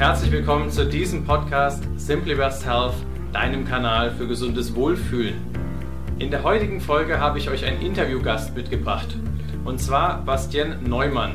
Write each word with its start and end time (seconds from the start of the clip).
herzlich 0.00 0.32
willkommen 0.32 0.70
zu 0.70 0.86
diesem 0.86 1.26
Podcast 1.26 1.84
Simply 1.96 2.34
Best 2.34 2.64
Health, 2.64 2.94
deinem 3.34 3.66
Kanal 3.66 4.10
für 4.10 4.26
gesundes 4.26 4.74
Wohlfühlen. 4.74 5.34
In 6.18 6.30
der 6.30 6.42
heutigen 6.42 6.80
Folge 6.80 7.20
habe 7.20 7.36
ich 7.36 7.50
euch 7.50 7.66
einen 7.66 7.82
Interviewgast 7.82 8.56
mitgebracht, 8.56 9.14
und 9.66 9.78
zwar 9.78 10.24
Bastienne 10.24 10.78
Neumann. 10.80 11.34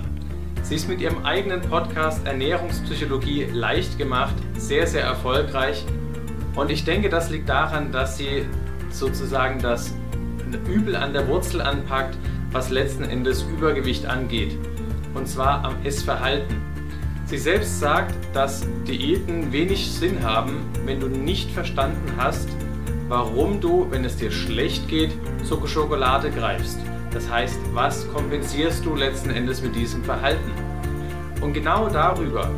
Sie 0.64 0.74
ist 0.74 0.90
mit 0.90 1.00
ihrem 1.00 1.24
eigenen 1.24 1.62
Podcast 1.62 2.26
Ernährungspsychologie 2.26 3.44
leicht 3.54 4.00
gemacht, 4.00 4.34
sehr, 4.58 4.88
sehr 4.88 5.04
erfolgreich. 5.04 5.86
Und 6.56 6.72
ich 6.72 6.84
denke, 6.84 7.10
das 7.10 7.30
liegt 7.30 7.48
daran, 7.48 7.92
dass 7.92 8.18
sie 8.18 8.48
sozusagen 8.90 9.62
das 9.62 9.94
Übel 10.68 10.96
an 10.96 11.14
der 11.14 11.28
Wurzel 11.28 11.62
anpackt, 11.62 12.18
was 12.52 12.72
letzten 12.72 13.04
Endes 13.04 13.44
Übergewicht 13.44 14.08
angeht. 14.08 14.58
Und 15.14 15.28
zwar 15.28 15.64
am 15.64 15.76
Essverhalten. 15.84 16.75
Sie 17.28 17.40
selbst 17.40 17.80
sagt, 17.80 18.14
dass 18.34 18.68
Diäten 18.88 19.52
wenig 19.52 19.90
Sinn 19.92 20.24
haben, 20.24 20.58
wenn 20.86 21.00
du 21.00 21.08
nicht 21.08 21.50
verstanden 21.50 22.14
hast, 22.18 22.48
warum 23.08 23.60
du, 23.60 23.88
wenn 23.90 24.06
es 24.06 24.18
dir 24.18 24.30
schlecht 24.30 24.88
geht, 24.88 25.10
zur 25.44 25.68
Schokolade 25.68 26.30
greifst. 26.30 26.78
Das 27.12 27.28
heißt, 27.28 27.58
was 27.74 28.08
kompensierst 28.14 28.86
du 28.86 28.94
letzten 28.94 29.32
Endes 29.32 29.64
mit 29.64 29.76
diesem 29.76 30.04
Verhalten? 30.04 30.52
Und 31.42 31.54
genau 31.54 31.90
darüber 31.90 32.52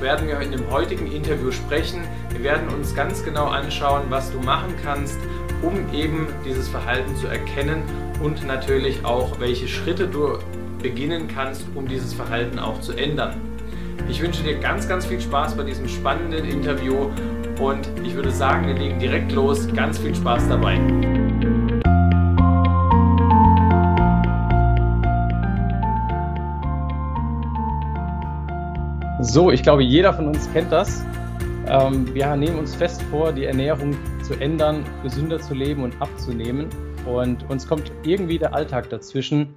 werden 0.00 0.26
wir 0.26 0.40
in 0.40 0.50
dem 0.50 0.68
heutigen 0.72 1.10
Interview 1.12 1.52
sprechen. 1.52 2.02
Wir 2.30 2.42
werden 2.42 2.68
uns 2.70 2.96
ganz 2.96 3.24
genau 3.24 3.46
anschauen, 3.46 4.02
was 4.08 4.32
du 4.32 4.40
machen 4.40 4.74
kannst, 4.82 5.18
um 5.62 5.94
eben 5.94 6.26
dieses 6.44 6.68
Verhalten 6.68 7.14
zu 7.14 7.28
erkennen 7.28 7.84
und 8.20 8.44
natürlich 8.44 9.04
auch, 9.04 9.38
welche 9.38 9.68
Schritte 9.68 10.08
du 10.08 10.38
beginnen 10.82 11.28
kannst, 11.28 11.64
um 11.76 11.86
dieses 11.86 12.12
Verhalten 12.12 12.58
auch 12.58 12.80
zu 12.80 12.92
ändern. 12.92 13.53
Ich 14.08 14.20
wünsche 14.20 14.42
dir 14.42 14.58
ganz, 14.58 14.88
ganz 14.88 15.06
viel 15.06 15.20
Spaß 15.20 15.56
bei 15.56 15.64
diesem 15.64 15.88
spannenden 15.88 16.44
Interview 16.44 17.10
und 17.60 17.88
ich 18.04 18.14
würde 18.14 18.30
sagen, 18.30 18.66
wir 18.66 18.74
legen 18.74 18.98
direkt 18.98 19.32
los. 19.32 19.66
Ganz 19.74 19.98
viel 19.98 20.14
Spaß 20.14 20.48
dabei. 20.48 20.78
So, 29.20 29.50
ich 29.50 29.62
glaube, 29.62 29.82
jeder 29.82 30.12
von 30.12 30.28
uns 30.28 30.52
kennt 30.52 30.70
das. 30.70 31.04
Ähm, 31.66 32.12
wir 32.14 32.36
nehmen 32.36 32.58
uns 32.58 32.74
fest 32.74 33.02
vor, 33.10 33.32
die 33.32 33.44
Ernährung 33.44 33.96
zu 34.22 34.34
ändern, 34.34 34.84
gesünder 35.02 35.40
zu 35.40 35.54
leben 35.54 35.82
und 35.82 36.00
abzunehmen. 36.00 36.68
Und 37.06 37.48
uns 37.48 37.66
kommt 37.66 37.90
irgendwie 38.02 38.38
der 38.38 38.54
Alltag 38.54 38.90
dazwischen. 38.90 39.54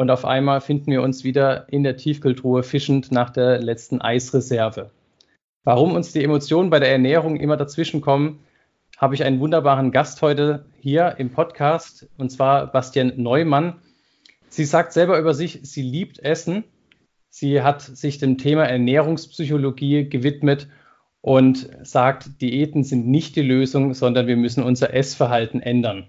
Und 0.00 0.10
auf 0.10 0.24
einmal 0.24 0.62
finden 0.62 0.90
wir 0.92 1.02
uns 1.02 1.24
wieder 1.24 1.70
in 1.70 1.82
der 1.82 1.98
Tiefkühltruhe 1.98 2.62
fischend 2.62 3.12
nach 3.12 3.28
der 3.28 3.60
letzten 3.60 4.00
Eisreserve. 4.00 4.92
Warum 5.62 5.94
uns 5.94 6.10
die 6.10 6.24
Emotionen 6.24 6.70
bei 6.70 6.78
der 6.78 6.90
Ernährung 6.90 7.36
immer 7.36 7.58
dazwischen 7.58 8.00
kommen, 8.00 8.38
habe 8.96 9.14
ich 9.14 9.24
einen 9.24 9.40
wunderbaren 9.40 9.90
Gast 9.90 10.22
heute 10.22 10.64
hier 10.80 11.16
im 11.18 11.28
Podcast, 11.28 12.08
und 12.16 12.30
zwar 12.30 12.72
Bastian 12.72 13.12
Neumann. 13.16 13.74
Sie 14.48 14.64
sagt 14.64 14.94
selber 14.94 15.18
über 15.18 15.34
sich, 15.34 15.60
sie 15.64 15.82
liebt 15.82 16.18
Essen. 16.18 16.64
Sie 17.28 17.60
hat 17.60 17.82
sich 17.82 18.16
dem 18.16 18.38
Thema 18.38 18.64
Ernährungspsychologie 18.64 20.08
gewidmet 20.08 20.66
und 21.20 21.68
sagt, 21.82 22.40
Diäten 22.40 22.84
sind 22.84 23.06
nicht 23.06 23.36
die 23.36 23.42
Lösung, 23.42 23.92
sondern 23.92 24.26
wir 24.26 24.38
müssen 24.38 24.64
unser 24.64 24.94
Essverhalten 24.94 25.60
ändern. 25.60 26.08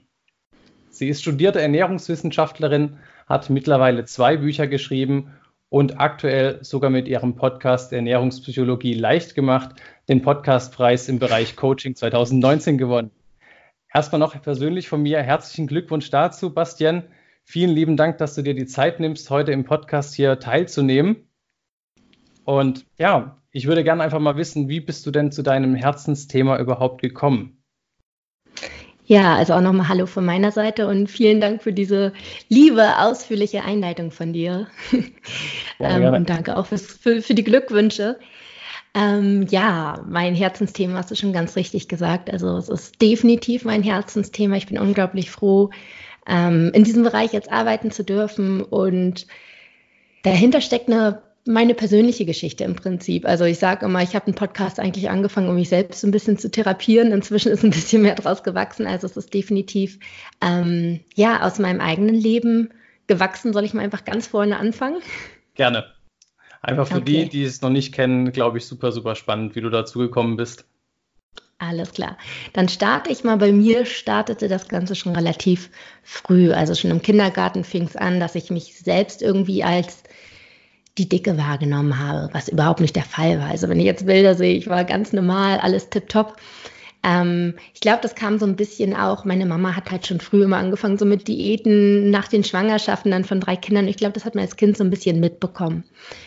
Sie 1.01 1.09
ist 1.09 1.23
studierte 1.23 1.59
Ernährungswissenschaftlerin, 1.59 2.99
hat 3.25 3.49
mittlerweile 3.49 4.05
zwei 4.05 4.37
Bücher 4.37 4.67
geschrieben 4.67 5.31
und 5.69 5.99
aktuell 5.99 6.63
sogar 6.63 6.91
mit 6.91 7.07
ihrem 7.07 7.33
Podcast 7.33 7.91
Ernährungspsychologie 7.91 8.93
leicht 8.93 9.33
gemacht 9.33 9.81
den 10.09 10.21
Podcastpreis 10.21 11.09
im 11.09 11.17
Bereich 11.17 11.55
Coaching 11.55 11.95
2019 11.95 12.77
gewonnen. 12.77 13.09
Erstmal 13.91 14.19
noch 14.19 14.39
persönlich 14.43 14.89
von 14.89 15.01
mir 15.01 15.23
herzlichen 15.23 15.65
Glückwunsch 15.65 16.11
dazu, 16.11 16.53
Bastian. 16.53 17.01
Vielen 17.45 17.71
lieben 17.71 17.97
Dank, 17.97 18.19
dass 18.19 18.35
du 18.35 18.43
dir 18.43 18.53
die 18.53 18.67
Zeit 18.67 18.99
nimmst, 18.99 19.31
heute 19.31 19.53
im 19.53 19.63
Podcast 19.63 20.13
hier 20.13 20.37
teilzunehmen. 20.37 21.27
Und 22.43 22.85
ja, 22.99 23.41
ich 23.49 23.65
würde 23.65 23.83
gerne 23.83 24.03
einfach 24.03 24.19
mal 24.19 24.37
wissen, 24.37 24.69
wie 24.69 24.81
bist 24.81 25.07
du 25.07 25.09
denn 25.09 25.31
zu 25.31 25.41
deinem 25.41 25.73
Herzensthema 25.73 26.59
überhaupt 26.59 27.01
gekommen? 27.01 27.60
Ja, 29.11 29.35
also 29.35 29.55
auch 29.55 29.59
nochmal 29.59 29.89
Hallo 29.89 30.05
von 30.05 30.23
meiner 30.23 30.53
Seite 30.53 30.87
und 30.87 31.07
vielen 31.07 31.41
Dank 31.41 31.61
für 31.61 31.73
diese 31.73 32.13
liebe, 32.47 32.97
ausführliche 32.97 33.61
Einleitung 33.65 34.09
von 34.09 34.31
dir. 34.31 34.67
Ja, 35.79 35.97
ähm, 35.97 36.13
und 36.13 36.29
danke 36.29 36.55
auch 36.55 36.67
fürs, 36.67 36.85
für, 36.85 37.21
für 37.21 37.33
die 37.33 37.43
Glückwünsche. 37.43 38.19
Ähm, 38.93 39.47
ja, 39.49 40.05
mein 40.07 40.35
Herzensthema 40.35 40.97
hast 40.97 41.09
du 41.09 41.15
schon 41.15 41.33
ganz 41.33 41.55
richtig 41.55 41.87
gesagt. 41.89 42.31
Also 42.31 42.55
es 42.55 42.69
ist 42.69 43.01
definitiv 43.01 43.65
mein 43.65 43.81
Herzensthema. 43.81 44.55
Ich 44.55 44.67
bin 44.67 44.77
unglaublich 44.77 45.31
froh, 45.31 45.71
ähm, 46.27 46.69
in 46.73 46.83
diesem 46.83 47.03
Bereich 47.03 47.33
jetzt 47.33 47.51
arbeiten 47.51 47.89
zu 47.89 48.03
dürfen. 48.05 48.61
Und 48.61 49.25
dahinter 50.23 50.61
steckt 50.61 50.87
eine 50.87 51.21
meine 51.45 51.73
persönliche 51.73 52.25
Geschichte 52.25 52.63
im 52.63 52.75
Prinzip. 52.75 53.25
Also 53.25 53.45
ich 53.45 53.57
sage 53.57 53.85
immer, 53.85 54.01
ich 54.01 54.15
habe 54.15 54.27
einen 54.27 54.35
Podcast 54.35 54.79
eigentlich 54.79 55.09
angefangen, 55.09 55.49
um 55.49 55.55
mich 55.55 55.69
selbst 55.69 56.03
ein 56.03 56.11
bisschen 56.11 56.37
zu 56.37 56.51
therapieren. 56.51 57.11
Inzwischen 57.11 57.51
ist 57.51 57.63
ein 57.63 57.71
bisschen 57.71 58.03
mehr 58.03 58.15
draus 58.15 58.43
gewachsen. 58.43 58.85
Also 58.85 59.07
es 59.07 59.17
ist 59.17 59.33
definitiv 59.33 59.99
ähm, 60.41 60.99
ja 61.15 61.41
aus 61.41 61.59
meinem 61.59 61.81
eigenen 61.81 62.15
Leben 62.15 62.69
gewachsen. 63.07 63.53
Soll 63.53 63.65
ich 63.65 63.73
mal 63.73 63.83
einfach 63.83 64.05
ganz 64.05 64.27
vorne 64.27 64.57
anfangen? 64.57 65.01
Gerne. 65.55 65.85
Einfach 66.61 66.87
für 66.87 66.97
okay. 66.97 67.23
die, 67.23 67.29
die 67.29 67.43
es 67.43 67.61
noch 67.61 67.71
nicht 67.71 67.91
kennen, 67.93 68.31
glaube 68.31 68.59
ich, 68.59 68.67
super, 68.67 68.91
super 68.91 69.15
spannend, 69.15 69.55
wie 69.55 69.61
du 69.61 69.69
dazu 69.69 69.97
gekommen 69.97 70.37
bist. 70.37 70.65
Alles 71.57 71.91
klar. 71.91 72.17
Dann 72.53 72.69
starte 72.69 73.11
ich 73.11 73.23
mal. 73.23 73.37
Bei 73.37 73.51
mir 73.51 73.85
startete 73.85 74.47
das 74.47 74.67
Ganze 74.67 74.95
schon 74.95 75.15
relativ 75.15 75.69
früh. 76.03 76.51
Also 76.51 76.73
schon 76.73 76.89
im 76.89 77.03
Kindergarten 77.03 77.63
fing 77.63 77.83
es 77.83 77.95
an, 77.95 78.19
dass 78.19 78.33
ich 78.33 78.49
mich 78.49 78.79
selbst 78.79 79.21
irgendwie 79.21 79.63
als 79.63 80.03
die 80.97 81.07
Dicke 81.07 81.37
wahrgenommen 81.37 81.99
habe, 81.99 82.29
was 82.33 82.49
überhaupt 82.49 82.81
nicht 82.81 82.95
der 82.95 83.03
Fall 83.03 83.39
war. 83.39 83.49
Also 83.49 83.69
wenn 83.69 83.79
ich 83.79 83.85
jetzt 83.85 84.05
Bilder 84.05 84.35
sehe, 84.35 84.55
ich 84.55 84.67
war 84.67 84.83
ganz 84.83 85.13
normal, 85.13 85.59
alles 85.59 85.89
tipptopp. 85.89 86.37
Ähm, 87.03 87.55
ich 87.73 87.81
glaube, 87.81 87.99
das 88.01 88.15
kam 88.15 88.37
so 88.37 88.45
ein 88.45 88.55
bisschen 88.55 88.95
auch, 88.95 89.25
meine 89.25 89.45
Mama 89.45 89.75
hat 89.75 89.89
halt 89.89 90.05
schon 90.05 90.19
früh 90.19 90.43
immer 90.43 90.57
angefangen, 90.57 90.97
so 90.97 91.05
mit 91.05 91.27
Diäten 91.27 92.11
nach 92.11 92.27
den 92.27 92.43
Schwangerschaften 92.43 93.11
dann 93.11 93.23
von 93.23 93.39
drei 93.39 93.55
Kindern. 93.55 93.87
Ich 93.87 93.97
glaube, 93.97 94.13
das 94.13 94.25
hat 94.25 94.35
man 94.35 94.43
als 94.43 94.57
Kind 94.57 94.77
so 94.77 94.83
ein 94.83 94.89
bisschen 94.89 95.19
mitbekommen, 95.19 95.83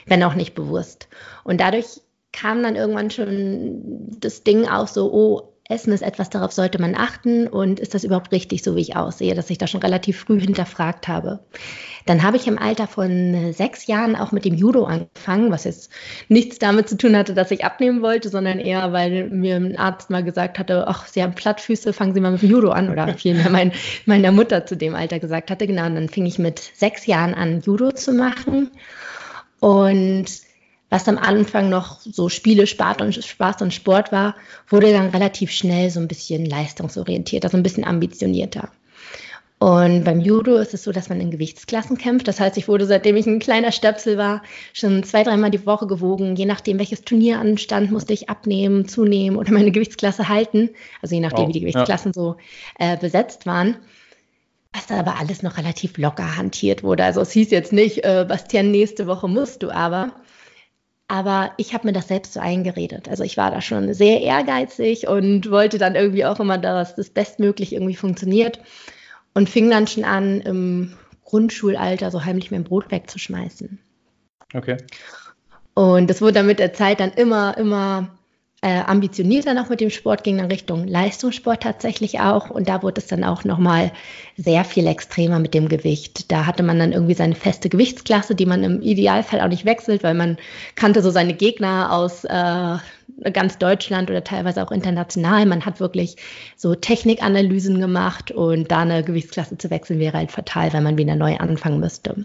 wenn 0.07 0.23
auch 0.25 0.35
nicht 0.35 0.55
bewusst. 0.55 1.09
Und 1.45 1.61
dadurch 1.61 2.01
kam 2.33 2.63
dann 2.63 2.75
irgendwann 2.75 3.11
schon 3.11 4.19
das 4.19 4.43
Ding 4.43 4.67
auch 4.67 4.89
so, 4.89 5.13
oh, 5.13 5.54
Essen 5.67 5.95
ist 5.95 6.03
etwas, 6.03 6.29
darauf 6.29 6.53
sollte 6.53 6.79
man 6.79 6.95
achten 6.95 7.47
und 7.47 7.81
ist 7.81 7.95
das 7.95 8.05
überhaupt 8.05 8.33
richtig, 8.33 8.63
so 8.63 8.77
wie 8.77 8.83
ich 8.83 8.97
aussehe, 8.97 9.35
dass 9.35 9.49
ich 9.49 9.57
da 9.57 9.67
schon 9.67 9.81
relativ 9.81 10.21
früh 10.21 10.39
hinterfragt 10.41 11.09
habe. 11.09 11.41
Dann 12.05 12.23
habe 12.23 12.37
ich 12.37 12.47
im 12.47 12.59
Alter 12.59 12.87
von 12.87 13.55
sechs 13.55 13.87
Jahren 13.87 14.15
auch 14.15 14.31
mit 14.31 14.45
dem 14.45 14.55
Judo 14.55 14.85
angefangen, 14.85 15.51
was 15.51 15.65
jetzt 15.65 15.91
nichts 16.29 16.59
damit 16.59 16.91
zu 16.91 16.99
tun 16.99 17.17
hatte, 17.17 17.33
dass 17.33 17.51
ich 17.51 17.65
abnehmen 17.65 18.03
wollte, 18.03 18.29
sondern 18.29 18.59
eher, 18.59 18.93
weil 18.93 19.31
mir 19.31 19.57
ein 19.57 19.79
Arzt 19.79 20.11
mal 20.11 20.23
gesagt 20.23 20.59
hatte, 20.59 20.87
ach, 20.87 21.07
Sie 21.07 21.23
haben 21.23 21.35
Plattfüße, 21.35 21.95
fangen 21.95 22.13
Sie 22.13 22.21
mal 22.21 22.33
mit 22.33 22.43
dem 22.43 22.51
Judo 22.51 22.71
an 22.71 22.91
oder 22.91 23.15
vielmehr 23.17 23.49
mein, 23.49 23.73
meiner 24.05 24.33
Mutter 24.33 24.67
zu 24.67 24.77
dem 24.77 24.95
Alter 24.95 25.19
gesagt 25.19 25.51
hatte. 25.51 25.67
Genau, 25.67 25.87
und 25.87 25.95
dann 25.95 26.11
fing 26.11 26.27
ich 26.27 26.39
mit 26.39 26.59
sechs 26.75 27.07
Jahren 27.07 27.33
an, 27.33 27.63
Judo 27.63 27.91
zu 27.91 28.13
machen 28.13 28.71
und 29.61 30.27
was 30.95 31.09
am 31.09 31.19
Anfang 31.19 31.71
noch 31.71 31.99
so 32.03 32.29
Spiele, 32.29 32.69
Spaß 32.69 32.99
und, 33.01 33.17
Spaß 33.17 33.63
und 33.63 33.75
Sport 33.75 34.13
war, 34.13 34.37
wurde 34.69 34.93
dann 34.93 35.09
relativ 35.09 35.51
schnell 35.51 35.91
so 35.91 35.99
ein 35.99 36.07
bisschen 36.07 36.47
leistungsorientierter, 36.47 37.49
so 37.49 37.57
ein 37.57 37.65
bisschen 37.65 37.85
ambitionierter. 37.85 38.69
Und 39.59 40.05
beim 40.05 40.21
Judo 40.21 40.55
ist 40.57 40.73
es 40.73 40.85
so, 40.85 40.93
dass 40.93 41.09
man 41.09 41.21
in 41.21 41.33
Gewichtsklassen 41.33 41.99
kämpft. 41.99 42.29
Das 42.29 42.39
heißt, 42.39 42.57
ich 42.59 42.69
wurde, 42.69 42.87
seitdem 42.87 43.17
ich 43.17 43.27
ein 43.27 43.41
kleiner 43.41 43.73
Stöpsel 43.73 44.19
war, 44.19 44.43
schon 44.73 45.03
zwei, 45.03 45.25
dreimal 45.25 45.51
die 45.51 45.67
Woche 45.67 45.89
gewogen. 45.89 46.37
Je 46.37 46.47
nachdem, 46.47 46.79
welches 46.79 47.03
Turnier 47.03 47.41
anstand, 47.41 47.91
musste 47.91 48.13
ich 48.13 48.29
abnehmen, 48.29 48.87
zunehmen 48.87 49.37
oder 49.37 49.51
meine 49.51 49.73
Gewichtsklasse 49.73 50.29
halten. 50.29 50.71
Also 51.03 51.17
je 51.17 51.21
nachdem, 51.23 51.47
oh, 51.47 51.49
wie 51.49 51.55
die 51.55 51.61
Gewichtsklassen 51.61 52.13
ja. 52.15 52.23
so 52.23 52.37
äh, 52.79 52.97
besetzt 52.97 53.47
waren. 53.47 53.79
Was 54.73 54.97
aber 54.97 55.19
alles 55.19 55.43
noch 55.43 55.57
relativ 55.59 55.99
locker 55.99 56.37
hantiert 56.37 56.85
wurde. 56.85 57.03
Also 57.03 57.21
es 57.21 57.33
hieß 57.33 57.51
jetzt 57.51 57.73
nicht, 57.73 58.05
äh, 58.05 58.25
Bastian, 58.29 58.71
nächste 58.71 59.09
Woche 59.09 59.27
musst 59.27 59.65
du 59.65 59.71
aber. 59.71 60.13
Aber 61.09 61.53
ich 61.59 61.75
habe 61.75 61.87
mir 61.87 61.93
das 61.93 62.09
selbst 62.09 62.33
so 62.33 62.41
eingeredet. 62.41 63.09
Also 63.09 63.25
ich 63.25 63.37
war 63.37 63.51
da 63.51 63.61
schon 63.61 63.93
sehr 63.93 64.23
ehrgeizig 64.23 65.07
und 65.07 65.51
wollte 65.51 65.79
dann 65.79 65.95
irgendwie 65.95 66.25
auch 66.25 66.41
immer, 66.41 66.57
dass 66.57 66.97
das 66.97 67.11
bestmöglich 67.11 67.73
irgendwie 67.75 67.97
funktioniert. 67.97 68.59
Und 69.35 69.51
fing 69.51 69.69
dann 69.69 69.87
schon 69.87 70.05
an, 70.05 70.41
im 70.43 70.97
Grundschulalter 71.25 72.11
so 72.11 72.25
heimlich 72.25 72.51
mein 72.51 72.65
Brot 72.65 72.91
wegzuschmeißen. 72.91 73.79
Okay. 74.55 74.77
Und 75.75 76.09
das 76.09 76.23
wurde 76.23 76.35
dann 76.35 76.47
mit 76.47 76.61
der 76.61 76.73
Zeit 76.73 77.01
dann 77.01 77.13
immer, 77.13 77.59
immer 77.59 78.17
äh, 78.65 78.81
ambitionierter 78.81 79.53
noch 79.53 79.69
mit 79.69 79.83
dem 79.83 79.91
Sport, 79.91 80.25
ging 80.25 80.39
dann 80.39 80.47
Richtung 80.47 80.89
Leistungssport 80.89 81.63
tatsächlich 81.63 82.21
auch. 82.21 82.49
Und 82.49 82.67
da 82.67 82.83
wurde 82.83 82.99
es 82.99 83.07
dann 83.07 83.23
auch 83.23 83.45
nochmal 83.45 83.93
sehr 84.39 84.65
viel 84.65 84.87
extremer 84.87 85.39
mit 85.39 85.53
dem 85.53 85.69
Gewicht. 85.69 86.33
Da 86.33 86.47
hatte 86.47 86.63
man 86.63 86.79
dann 86.79 86.93
irgendwie 86.93 87.13
seine 87.13 87.35
feste 87.35 87.69
Gewichtsklasse, 87.69 88.35
die 88.35 88.47
man 88.47 88.65
im 88.65 88.81
Idealfall 88.81 89.43
auch 89.43 89.49
nicht 89.49 89.67
wechselt, 89.67 90.03
weil 90.03 90.15
man 90.15 90.39
kannte 90.77 91.03
so 91.03 91.11
seine 91.11 91.35
Gegner 91.35 91.93
aus 91.93 92.25
äh, 92.25 92.77
ganz 93.33 93.59
Deutschland 93.59 94.09
oder 94.09 94.25
teilweise 94.25 94.63
auch 94.63 94.73
international. 94.73 95.45
Man 95.45 95.67
hat 95.67 95.79
wirklich 95.79 96.17
so 96.57 96.75
Technikanalysen 96.75 97.79
gemacht 97.79 98.31
und 98.31 98.71
da 98.71 98.79
eine 98.79 99.05
Gewichtsklasse 99.05 99.59
zu 99.59 99.69
wechseln 99.69 99.99
wäre 99.99 100.17
halt 100.17 100.33
fatal, 100.33 100.73
weil 100.73 100.81
man 100.81 100.97
wieder 100.97 101.17
neu 101.17 101.37
anfangen 101.37 101.81
müsste. 101.81 102.25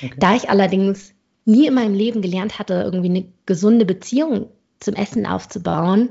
Okay. 0.00 0.14
Da 0.16 0.36
ich 0.36 0.48
allerdings 0.48 1.12
nie 1.44 1.66
in 1.66 1.74
meinem 1.74 1.94
Leben 1.94 2.22
gelernt 2.22 2.60
hatte, 2.60 2.74
irgendwie 2.84 3.08
eine 3.08 3.24
gesunde 3.46 3.84
Beziehung 3.84 4.46
zum 4.80 4.94
Essen 4.94 5.26
aufzubauen, 5.26 6.10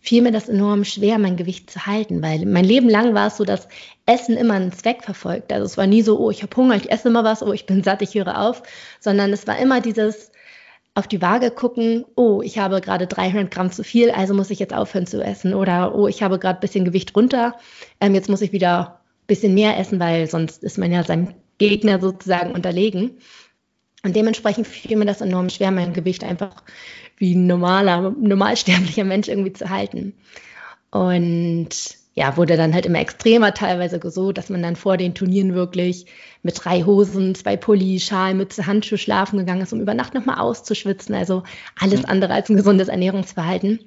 fiel 0.00 0.22
mir 0.22 0.32
das 0.32 0.48
enorm 0.48 0.84
schwer, 0.84 1.18
mein 1.18 1.36
Gewicht 1.36 1.70
zu 1.70 1.86
halten, 1.86 2.22
weil 2.22 2.44
mein 2.44 2.64
Leben 2.64 2.90
lang 2.90 3.14
war 3.14 3.28
es 3.28 3.38
so, 3.38 3.44
dass 3.44 3.68
Essen 4.04 4.36
immer 4.36 4.54
einen 4.54 4.72
Zweck 4.72 5.02
verfolgt. 5.02 5.50
Also 5.50 5.64
es 5.64 5.78
war 5.78 5.86
nie 5.86 6.02
so, 6.02 6.18
oh, 6.18 6.30
ich 6.30 6.42
habe 6.42 6.54
Hunger, 6.56 6.76
ich 6.76 6.90
esse 6.90 7.08
immer 7.08 7.24
was, 7.24 7.42
oh, 7.42 7.52
ich 7.52 7.64
bin 7.64 7.82
satt, 7.82 8.02
ich 8.02 8.14
höre 8.14 8.38
auf, 8.38 8.62
sondern 9.00 9.32
es 9.32 9.46
war 9.46 9.58
immer 9.58 9.80
dieses 9.80 10.30
auf 10.94 11.08
die 11.08 11.22
Waage 11.22 11.50
gucken, 11.50 12.04
oh, 12.14 12.40
ich 12.42 12.58
habe 12.58 12.80
gerade 12.80 13.06
300 13.06 13.50
Gramm 13.50 13.72
zu 13.72 13.82
viel, 13.82 14.10
also 14.10 14.32
muss 14.32 14.50
ich 14.50 14.60
jetzt 14.60 14.74
aufhören 14.74 15.06
zu 15.06 15.22
essen. 15.22 15.54
Oder, 15.54 15.94
oh, 15.94 16.06
ich 16.06 16.22
habe 16.22 16.38
gerade 16.38 16.58
ein 16.58 16.60
bisschen 16.60 16.84
Gewicht 16.84 17.16
runter, 17.16 17.56
ähm, 18.00 18.14
jetzt 18.14 18.28
muss 18.28 18.42
ich 18.42 18.52
wieder 18.52 19.00
ein 19.22 19.26
bisschen 19.26 19.54
mehr 19.54 19.78
essen, 19.78 19.98
weil 19.98 20.28
sonst 20.28 20.62
ist 20.62 20.78
man 20.78 20.92
ja 20.92 21.02
seinem 21.02 21.34
Gegner 21.58 22.00
sozusagen 22.00 22.52
unterlegen. 22.52 23.18
Und 24.04 24.14
dementsprechend 24.14 24.66
fiel 24.66 24.96
mir 24.96 25.06
das 25.06 25.22
enorm 25.22 25.48
schwer, 25.48 25.70
mein 25.70 25.94
Gewicht 25.94 26.22
einfach 26.24 26.62
wie 27.16 27.34
ein 27.34 27.46
normaler, 27.46 28.10
normalsterblicher 28.10 29.04
Mensch 29.04 29.28
irgendwie 29.28 29.54
zu 29.54 29.70
halten. 29.70 30.14
Und 30.90 31.70
ja, 32.12 32.36
wurde 32.36 32.56
dann 32.56 32.74
halt 32.74 32.86
immer 32.86 33.00
extremer, 33.00 33.54
teilweise 33.54 33.98
so, 34.10 34.30
dass 34.30 34.50
man 34.50 34.62
dann 34.62 34.76
vor 34.76 34.98
den 34.98 35.14
Turnieren 35.14 35.54
wirklich 35.54 36.06
mit 36.42 36.62
drei 36.62 36.82
Hosen, 36.82 37.34
zwei 37.34 37.56
Pulli, 37.56 37.98
Schal, 37.98 38.34
Mütze, 38.34 38.66
Handschuhe 38.66 38.98
schlafen 38.98 39.38
gegangen 39.38 39.62
ist, 39.62 39.72
um 39.72 39.80
über 39.80 39.94
Nacht 39.94 40.14
nochmal 40.14 40.38
auszuschwitzen. 40.38 41.14
Also 41.14 41.42
alles 41.80 42.04
andere 42.04 42.34
als 42.34 42.50
ein 42.50 42.56
gesundes 42.56 42.88
Ernährungsverhalten. 42.88 43.80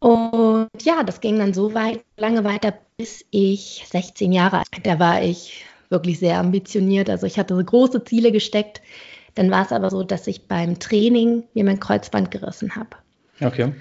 Und 0.00 0.68
ja, 0.82 1.04
das 1.04 1.20
ging 1.20 1.38
dann 1.38 1.54
so 1.54 1.74
weit, 1.74 2.04
lange 2.16 2.42
weiter, 2.42 2.76
bis 2.96 3.24
ich 3.30 3.84
16 3.88 4.32
Jahre 4.32 4.58
alt. 4.58 4.66
Da 4.82 4.98
war 4.98 5.22
ich 5.22 5.64
wirklich 5.92 6.18
sehr 6.18 6.38
ambitioniert. 6.38 7.08
Also 7.08 7.26
ich 7.26 7.38
hatte 7.38 7.54
so 7.54 7.62
große 7.62 8.02
Ziele 8.04 8.32
gesteckt. 8.32 8.82
Dann 9.36 9.50
war 9.50 9.64
es 9.64 9.72
aber 9.72 9.90
so, 9.90 10.02
dass 10.02 10.26
ich 10.26 10.48
beim 10.48 10.78
Training 10.78 11.44
mir 11.54 11.64
mein 11.64 11.78
Kreuzband 11.78 12.30
gerissen 12.30 12.74
habe. 12.74 12.90
Okay. 13.40 13.72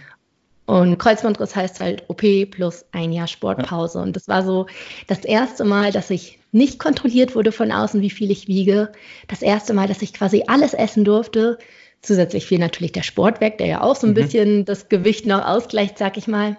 Und 0.65 0.99
Kreuzbandriss 0.99 1.55
heißt 1.55 1.81
halt 1.81 2.03
OP 2.07 2.21
plus 2.51 2.85
ein 2.91 3.11
Jahr 3.11 3.27
Sportpause. 3.27 3.97
Ja. 3.97 4.03
Und 4.03 4.15
das 4.15 4.27
war 4.27 4.43
so 4.43 4.67
das 5.07 5.25
erste 5.25 5.65
Mal, 5.65 5.91
dass 5.91 6.09
ich 6.09 6.39
nicht 6.51 6.79
kontrolliert 6.79 7.35
wurde 7.35 7.51
von 7.51 7.71
außen, 7.71 8.01
wie 8.01 8.09
viel 8.09 8.31
ich 8.31 8.47
wiege. 8.47 8.91
Das 9.27 9.41
erste 9.41 9.73
Mal, 9.73 9.87
dass 9.87 10.01
ich 10.01 10.13
quasi 10.13 10.43
alles 10.47 10.73
essen 10.73 11.03
durfte. 11.03 11.57
Zusätzlich 12.01 12.45
fiel 12.45 12.59
natürlich 12.59 12.93
der 12.93 13.03
Sport 13.03 13.41
weg, 13.41 13.57
der 13.57 13.67
ja 13.67 13.81
auch 13.81 13.95
so 13.95 14.07
ein 14.07 14.11
mhm. 14.11 14.15
bisschen 14.15 14.65
das 14.65 14.87
Gewicht 14.87 15.25
noch 15.25 15.45
ausgleicht, 15.45 15.97
sag 15.97 16.17
ich 16.17 16.27
mal. 16.27 16.57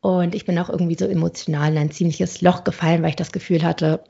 Und 0.00 0.34
ich 0.34 0.46
bin 0.46 0.58
auch 0.58 0.70
irgendwie 0.70 0.96
so 0.98 1.06
emotional 1.06 1.72
in 1.72 1.78
ein 1.78 1.90
ziemliches 1.90 2.40
Loch 2.40 2.64
gefallen, 2.64 3.02
weil 3.02 3.10
ich 3.10 3.16
das 3.16 3.32
Gefühl 3.32 3.62
hatte, 3.62 4.02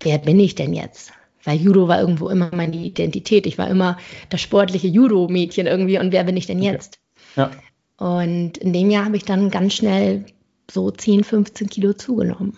wer 0.00 0.18
bin 0.18 0.40
ich 0.40 0.54
denn 0.54 0.72
jetzt? 0.72 1.12
Weil 1.44 1.58
Judo 1.58 1.88
war 1.88 2.00
irgendwo 2.00 2.28
immer 2.28 2.50
meine 2.54 2.76
Identität. 2.76 3.46
Ich 3.46 3.58
war 3.58 3.68
immer 3.68 3.96
das 4.28 4.40
sportliche 4.40 4.88
Judo-Mädchen 4.88 5.66
irgendwie 5.66 5.98
und 5.98 6.12
wer 6.12 6.24
bin 6.24 6.36
ich 6.36 6.46
denn 6.46 6.62
jetzt? 6.62 6.98
Okay. 7.36 7.50
Ja. 7.50 7.50
Und 7.98 8.58
in 8.58 8.72
dem 8.72 8.90
Jahr 8.90 9.04
habe 9.04 9.16
ich 9.16 9.24
dann 9.24 9.50
ganz 9.50 9.74
schnell 9.74 10.24
so 10.70 10.90
10, 10.90 11.24
15 11.24 11.68
Kilo 11.68 11.92
zugenommen. 11.92 12.56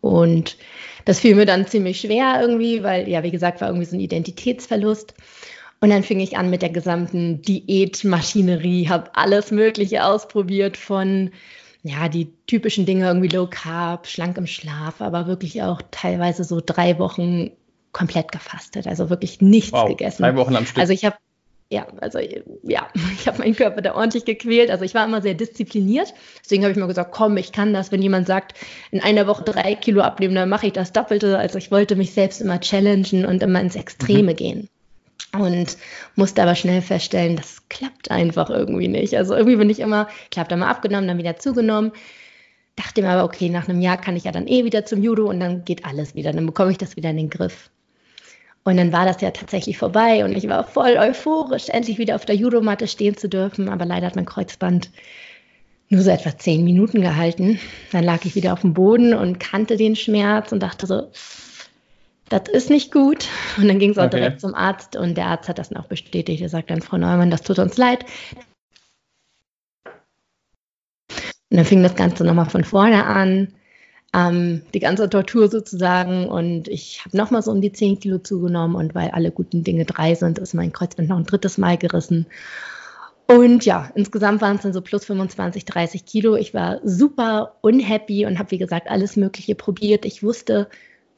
Und 0.00 0.56
das 1.04 1.20
fiel 1.20 1.34
mir 1.34 1.46
dann 1.46 1.66
ziemlich 1.66 2.00
schwer 2.00 2.38
irgendwie, 2.40 2.82
weil, 2.82 3.08
ja, 3.08 3.22
wie 3.22 3.30
gesagt, 3.30 3.60
war 3.60 3.68
irgendwie 3.68 3.86
so 3.86 3.96
ein 3.96 4.00
Identitätsverlust. 4.00 5.14
Und 5.80 5.90
dann 5.90 6.02
fing 6.02 6.20
ich 6.20 6.36
an 6.36 6.50
mit 6.50 6.62
der 6.62 6.70
gesamten 6.70 7.40
Diätmaschinerie, 7.42 8.88
habe 8.88 9.14
alles 9.14 9.50
Mögliche 9.50 10.04
ausprobiert 10.04 10.76
von 10.76 11.30
ja, 11.82 12.08
die 12.08 12.32
typischen 12.46 12.86
Dinge, 12.86 13.06
irgendwie 13.06 13.28
Low 13.28 13.46
Carb, 13.46 14.06
schlank 14.06 14.36
im 14.36 14.46
Schlaf, 14.46 15.00
aber 15.00 15.26
wirklich 15.26 15.62
auch 15.62 15.80
teilweise 15.90 16.44
so 16.44 16.60
drei 16.64 16.98
Wochen 16.98 17.50
komplett 17.92 18.32
gefastet, 18.32 18.86
also 18.86 19.10
wirklich 19.10 19.40
nichts 19.40 19.72
wow, 19.72 19.88
gegessen. 19.88 20.22
Drei 20.22 20.36
Wochen 20.36 20.56
am 20.56 20.66
Stück. 20.66 20.78
Also 20.78 20.92
ich 20.92 21.04
habe 21.04 21.16
ja, 21.72 21.86
also 22.00 22.18
ja, 22.64 22.88
ich 23.14 23.28
habe 23.28 23.38
meinen 23.38 23.54
Körper 23.54 23.80
da 23.80 23.94
ordentlich 23.94 24.24
gequält. 24.24 24.70
Also 24.70 24.84
ich 24.84 24.94
war 24.94 25.04
immer 25.04 25.22
sehr 25.22 25.34
diszipliniert. 25.34 26.12
Deswegen 26.44 26.64
habe 26.64 26.72
ich 26.72 26.78
mir 26.78 26.86
gesagt, 26.86 27.12
komm, 27.12 27.36
ich 27.36 27.52
kann 27.52 27.72
das. 27.72 27.92
Wenn 27.92 28.02
jemand 28.02 28.26
sagt, 28.26 28.54
in 28.90 29.00
einer 29.00 29.26
Woche 29.28 29.44
drei 29.44 29.76
Kilo 29.76 30.02
abnehmen, 30.02 30.34
dann 30.34 30.48
mache 30.48 30.66
ich 30.66 30.72
das 30.72 30.92
Doppelte. 30.92 31.38
Also 31.38 31.58
ich 31.58 31.70
wollte 31.70 31.94
mich 31.94 32.12
selbst 32.12 32.40
immer 32.40 32.60
challengen 32.60 33.24
und 33.24 33.42
immer 33.42 33.60
ins 33.60 33.76
Extreme 33.76 34.32
mhm. 34.32 34.36
gehen. 34.36 34.68
Und 35.32 35.76
musste 36.16 36.42
aber 36.42 36.54
schnell 36.54 36.82
feststellen, 36.82 37.36
das 37.36 37.62
klappt 37.68 38.10
einfach 38.10 38.50
irgendwie 38.50 38.88
nicht. 38.88 39.16
Also 39.16 39.34
irgendwie 39.34 39.56
bin 39.56 39.70
ich 39.70 39.80
immer, 39.80 40.08
ich 40.30 40.38
habe 40.38 40.48
dann 40.48 40.60
mal 40.60 40.70
abgenommen, 40.70 41.08
dann 41.08 41.18
wieder 41.18 41.36
zugenommen. 41.36 41.92
Dachte 42.76 43.02
mir 43.02 43.10
aber, 43.10 43.24
okay, 43.24 43.48
nach 43.48 43.68
einem 43.68 43.80
Jahr 43.80 43.96
kann 43.96 44.16
ich 44.16 44.24
ja 44.24 44.32
dann 44.32 44.46
eh 44.46 44.64
wieder 44.64 44.84
zum 44.84 45.02
Judo 45.02 45.28
und 45.28 45.40
dann 45.40 45.64
geht 45.64 45.84
alles 45.84 46.14
wieder. 46.14 46.32
Dann 46.32 46.46
bekomme 46.46 46.72
ich 46.72 46.78
das 46.78 46.96
wieder 46.96 47.10
in 47.10 47.16
den 47.16 47.30
Griff. 47.30 47.70
Und 48.62 48.76
dann 48.76 48.92
war 48.92 49.06
das 49.06 49.20
ja 49.20 49.30
tatsächlich 49.30 49.78
vorbei 49.78 50.24
und 50.24 50.36
ich 50.36 50.46
war 50.48 50.64
voll 50.64 50.96
euphorisch, 50.98 51.68
endlich 51.70 51.98
wieder 51.98 52.14
auf 52.14 52.26
der 52.26 52.36
Judomatte 52.36 52.86
stehen 52.88 53.16
zu 53.16 53.28
dürfen. 53.28 53.68
Aber 53.68 53.86
leider 53.86 54.06
hat 54.06 54.16
mein 54.16 54.26
Kreuzband 54.26 54.90
nur 55.88 56.02
so 56.02 56.10
etwa 56.10 56.36
zehn 56.36 56.64
Minuten 56.64 57.00
gehalten. 57.00 57.58
Dann 57.92 58.04
lag 58.04 58.24
ich 58.24 58.34
wieder 58.34 58.52
auf 58.52 58.60
dem 58.60 58.74
Boden 58.74 59.14
und 59.14 59.40
kannte 59.40 59.76
den 59.76 59.96
Schmerz 59.96 60.52
und 60.52 60.62
dachte 60.62 60.86
so, 60.86 61.10
das 62.30 62.48
ist 62.48 62.70
nicht 62.70 62.92
gut. 62.92 63.28
Und 63.58 63.68
dann 63.68 63.78
ging 63.78 63.90
es 63.90 63.98
auch 63.98 64.04
okay. 64.06 64.18
direkt 64.18 64.40
zum 64.40 64.54
Arzt 64.54 64.96
und 64.96 65.16
der 65.16 65.26
Arzt 65.26 65.48
hat 65.48 65.58
das 65.58 65.68
dann 65.68 65.82
auch 65.82 65.88
bestätigt. 65.88 66.40
Er 66.40 66.48
sagt 66.48 66.70
dann, 66.70 66.80
Frau 66.80 66.96
Neumann, 66.96 67.30
das 67.30 67.42
tut 67.42 67.58
uns 67.58 67.76
leid. 67.76 68.06
Und 71.50 71.56
dann 71.56 71.64
fing 71.64 71.82
das 71.82 71.96
Ganze 71.96 72.24
nochmal 72.24 72.48
von 72.48 72.62
vorne 72.62 73.04
an, 73.04 73.48
ähm, 74.14 74.62
die 74.72 74.78
ganze 74.78 75.10
Tortur 75.10 75.48
sozusagen. 75.48 76.28
Und 76.28 76.68
ich 76.68 77.04
habe 77.04 77.16
nochmal 77.16 77.42
so 77.42 77.50
um 77.50 77.60
die 77.60 77.72
10 77.72 77.98
Kilo 77.98 78.18
zugenommen 78.18 78.76
und 78.76 78.94
weil 78.94 79.10
alle 79.10 79.32
guten 79.32 79.64
Dinge 79.64 79.84
drei 79.84 80.14
sind, 80.14 80.38
ist 80.38 80.54
mein 80.54 80.72
Kreuzband 80.72 81.08
noch 81.08 81.18
ein 81.18 81.26
drittes 81.26 81.58
Mal 81.58 81.76
gerissen. 81.76 82.26
Und 83.26 83.64
ja, 83.64 83.90
insgesamt 83.96 84.40
waren 84.40 84.56
es 84.56 84.62
dann 84.62 84.72
so 84.72 84.80
plus 84.80 85.04
25, 85.04 85.64
30 85.64 86.04
Kilo. 86.04 86.36
Ich 86.36 86.54
war 86.54 86.80
super 86.84 87.56
unhappy 87.60 88.26
und 88.26 88.38
habe, 88.38 88.52
wie 88.52 88.58
gesagt, 88.58 88.88
alles 88.88 89.16
Mögliche 89.16 89.56
probiert. 89.56 90.04
Ich 90.04 90.22
wusste, 90.22 90.68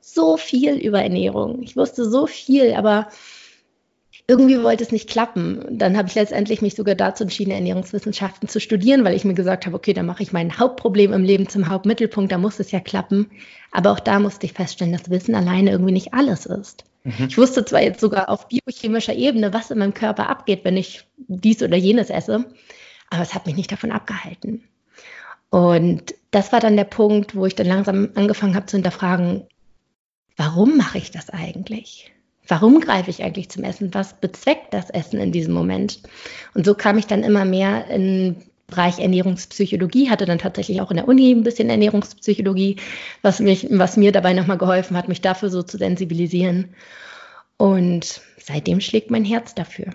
so 0.03 0.37
viel 0.37 0.75
über 0.75 1.03
Ernährung. 1.03 1.63
Ich 1.63 1.77
wusste 1.77 2.09
so 2.09 2.27
viel, 2.27 2.75
aber 2.75 3.09
irgendwie 4.29 4.63
wollte 4.63 4.85
es 4.85 4.93
nicht 4.93 5.09
klappen. 5.09 5.65
Dann 5.71 5.97
habe 5.97 6.09
ich 6.09 6.15
letztendlich 6.15 6.63
mich 6.63 6.75
sogar 6.75 6.95
dazu 6.95 7.25
entschieden, 7.25 7.51
Ernährungswissenschaften 7.51 8.49
zu 8.49 8.61
studieren, 8.61 9.05
weil 9.05 9.17
ich 9.17 9.25
mir 9.25 9.35
gesagt 9.35 9.67
habe, 9.67 9.77
okay, 9.77 9.93
dann 9.93 10.07
mache 10.07 10.23
ich 10.23 10.33
mein 10.33 10.59
Hauptproblem 10.59 11.13
im 11.13 11.25
Leben 11.25 11.49
zum 11.49 11.69
Hauptmittelpunkt, 11.69 12.31
da 12.31 12.39
muss 12.39 12.61
es 12.61 12.71
ja 12.71 12.81
klappen. 12.81 13.31
Aber 13.71 13.91
auch 13.93 14.01
da 14.01 14.19
musste 14.19 14.47
ich 14.47 14.53
feststellen, 14.53 14.93
dass 14.93 15.11
Wissen 15.11 15.35
alleine 15.35 15.71
irgendwie 15.71 15.93
nicht 15.93 16.15
alles 16.15 16.47
ist. 16.47 16.85
Mhm. 17.05 17.27
Ich 17.29 17.39
wusste 17.39 17.65
zwar 17.65 17.83
jetzt 17.83 18.01
sogar 18.01 18.29
auf 18.29 18.49
biochemischer 18.49 19.15
Ebene, 19.15 19.53
was 19.53 19.71
in 19.71 19.79
meinem 19.79 19.95
Körper 19.95 20.29
abgeht, 20.29 20.65
wenn 20.65 20.77
ich 20.77 21.05
dies 21.17 21.63
oder 21.63 21.77
jenes 21.77 22.11
esse, 22.11 22.45
aber 23.11 23.23
es 23.23 23.35
hat 23.35 23.47
mich 23.47 23.57
nicht 23.57 23.73
davon 23.73 23.93
abgehalten. 23.93 24.63
Und 25.51 26.15
das 26.31 26.53
war 26.53 26.61
dann 26.61 26.77
der 26.77 26.85
Punkt, 26.85 27.35
wo 27.35 27.45
ich 27.45 27.55
dann 27.55 27.67
langsam 27.67 28.11
angefangen 28.15 28.55
habe 28.55 28.67
zu 28.67 28.77
hinterfragen, 28.77 29.47
warum 30.37 30.77
mache 30.77 30.99
ich 30.99 31.11
das 31.11 31.31
eigentlich? 31.31 32.13
Warum 32.49 32.81
greife 32.81 33.11
ich 33.11 33.23
eigentlich 33.23 33.49
zum 33.51 33.65
Essen? 33.65 33.95
Was 33.95 34.15
bezweckt 34.21 34.75
das 34.75 34.91
Essen 34.91 35.21
in 35.21 35.33
diesem 35.33 35.55
Moment? 35.55 36.01
Und 36.55 36.67
so 36.67 36.75
kam 36.75 36.99
ich 36.99 37.07
dann 37.07 37.23
immer 37.23 37.45
mehr 37.45 37.89
in 37.89 38.37
Bereich 38.67 38.99
Ernährungspsychologie, 38.99 40.09
hatte 40.09 40.25
dann 40.25 40.39
tatsächlich 40.39 40.81
auch 40.81 40.91
in 40.91 40.97
der 40.97 41.07
Uni 41.07 41.31
ein 41.31 41.43
bisschen 41.43 41.69
Ernährungspsychologie, 41.69 42.77
was, 43.21 43.39
mich, 43.39 43.67
was 43.71 43.97
mir 43.97 44.13
dabei 44.13 44.33
nochmal 44.33 44.59
geholfen 44.59 44.97
hat, 44.97 45.09
mich 45.09 45.21
dafür 45.21 45.51
so 45.51 45.63
zu 45.63 45.77
sensibilisieren. 45.77 46.75
Und 47.59 48.23
seitdem 48.39 48.81
schlägt 48.81 49.11
mein 49.11 49.25
Herz 49.25 49.55
dafür. 49.55 49.91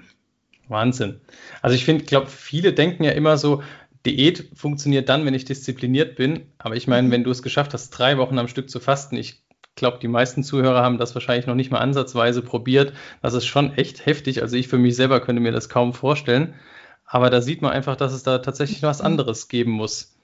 Wahnsinn. 0.67 1.22
Also 1.62 1.75
ich 1.75 1.86
finde, 1.86 2.06
glaube, 2.06 2.27
viele 2.27 2.72
denken 2.72 3.03
ja 3.03 3.12
immer 3.12 3.38
so, 3.38 3.63
Diät 4.06 4.51
funktioniert 4.53 5.10
dann, 5.10 5.25
wenn 5.25 5.34
ich 5.34 5.46
diszipliniert 5.46 6.15
bin. 6.15 6.46
Aber 6.60 6.75
ich 6.75 6.88
meine, 6.88 7.08
mhm. 7.08 7.12
wenn 7.12 7.24
du 7.24 7.32
es 7.32 7.41
geschafft 7.41 7.74
hast, 7.74 7.89
drei 7.89 8.17
Wochen 8.17 8.38
am 8.38 8.48
Stück 8.48 8.70
zu 8.70 8.79
fasten, 8.79 9.17
ich 9.17 9.44
glaube, 9.77 10.00
die 10.01 10.10
meisten 10.10 10.43
Zuhörer 10.43 10.84
haben 10.84 10.98
das 10.98 11.15
wahrscheinlich 11.15 11.48
noch 11.48 11.55
nicht 11.55 11.72
mal 11.72 11.79
ansatzweise 11.79 12.41
probiert. 12.41 12.93
Das 13.22 13.34
ist 13.34 13.46
schon 13.46 13.74
echt 13.77 14.05
heftig. 14.05 14.41
Also 14.41 14.57
ich 14.57 14.67
für 14.67 14.77
mich 14.77 14.96
selber 14.96 15.22
könnte 15.22 15.41
mir 15.41 15.53
das 15.53 15.69
kaum 15.69 15.93
vorstellen. 15.93 16.53
Aber 17.05 17.29
da 17.29 17.41
sieht 17.41 17.62
man 17.62 17.72
einfach, 17.72 17.96
dass 17.96 18.12
es 18.12 18.24
da 18.24 18.39
tatsächlich 18.39 18.84
was 18.84 19.01
anderes 19.01 19.48
geben 19.48 19.72
muss. 19.72 20.17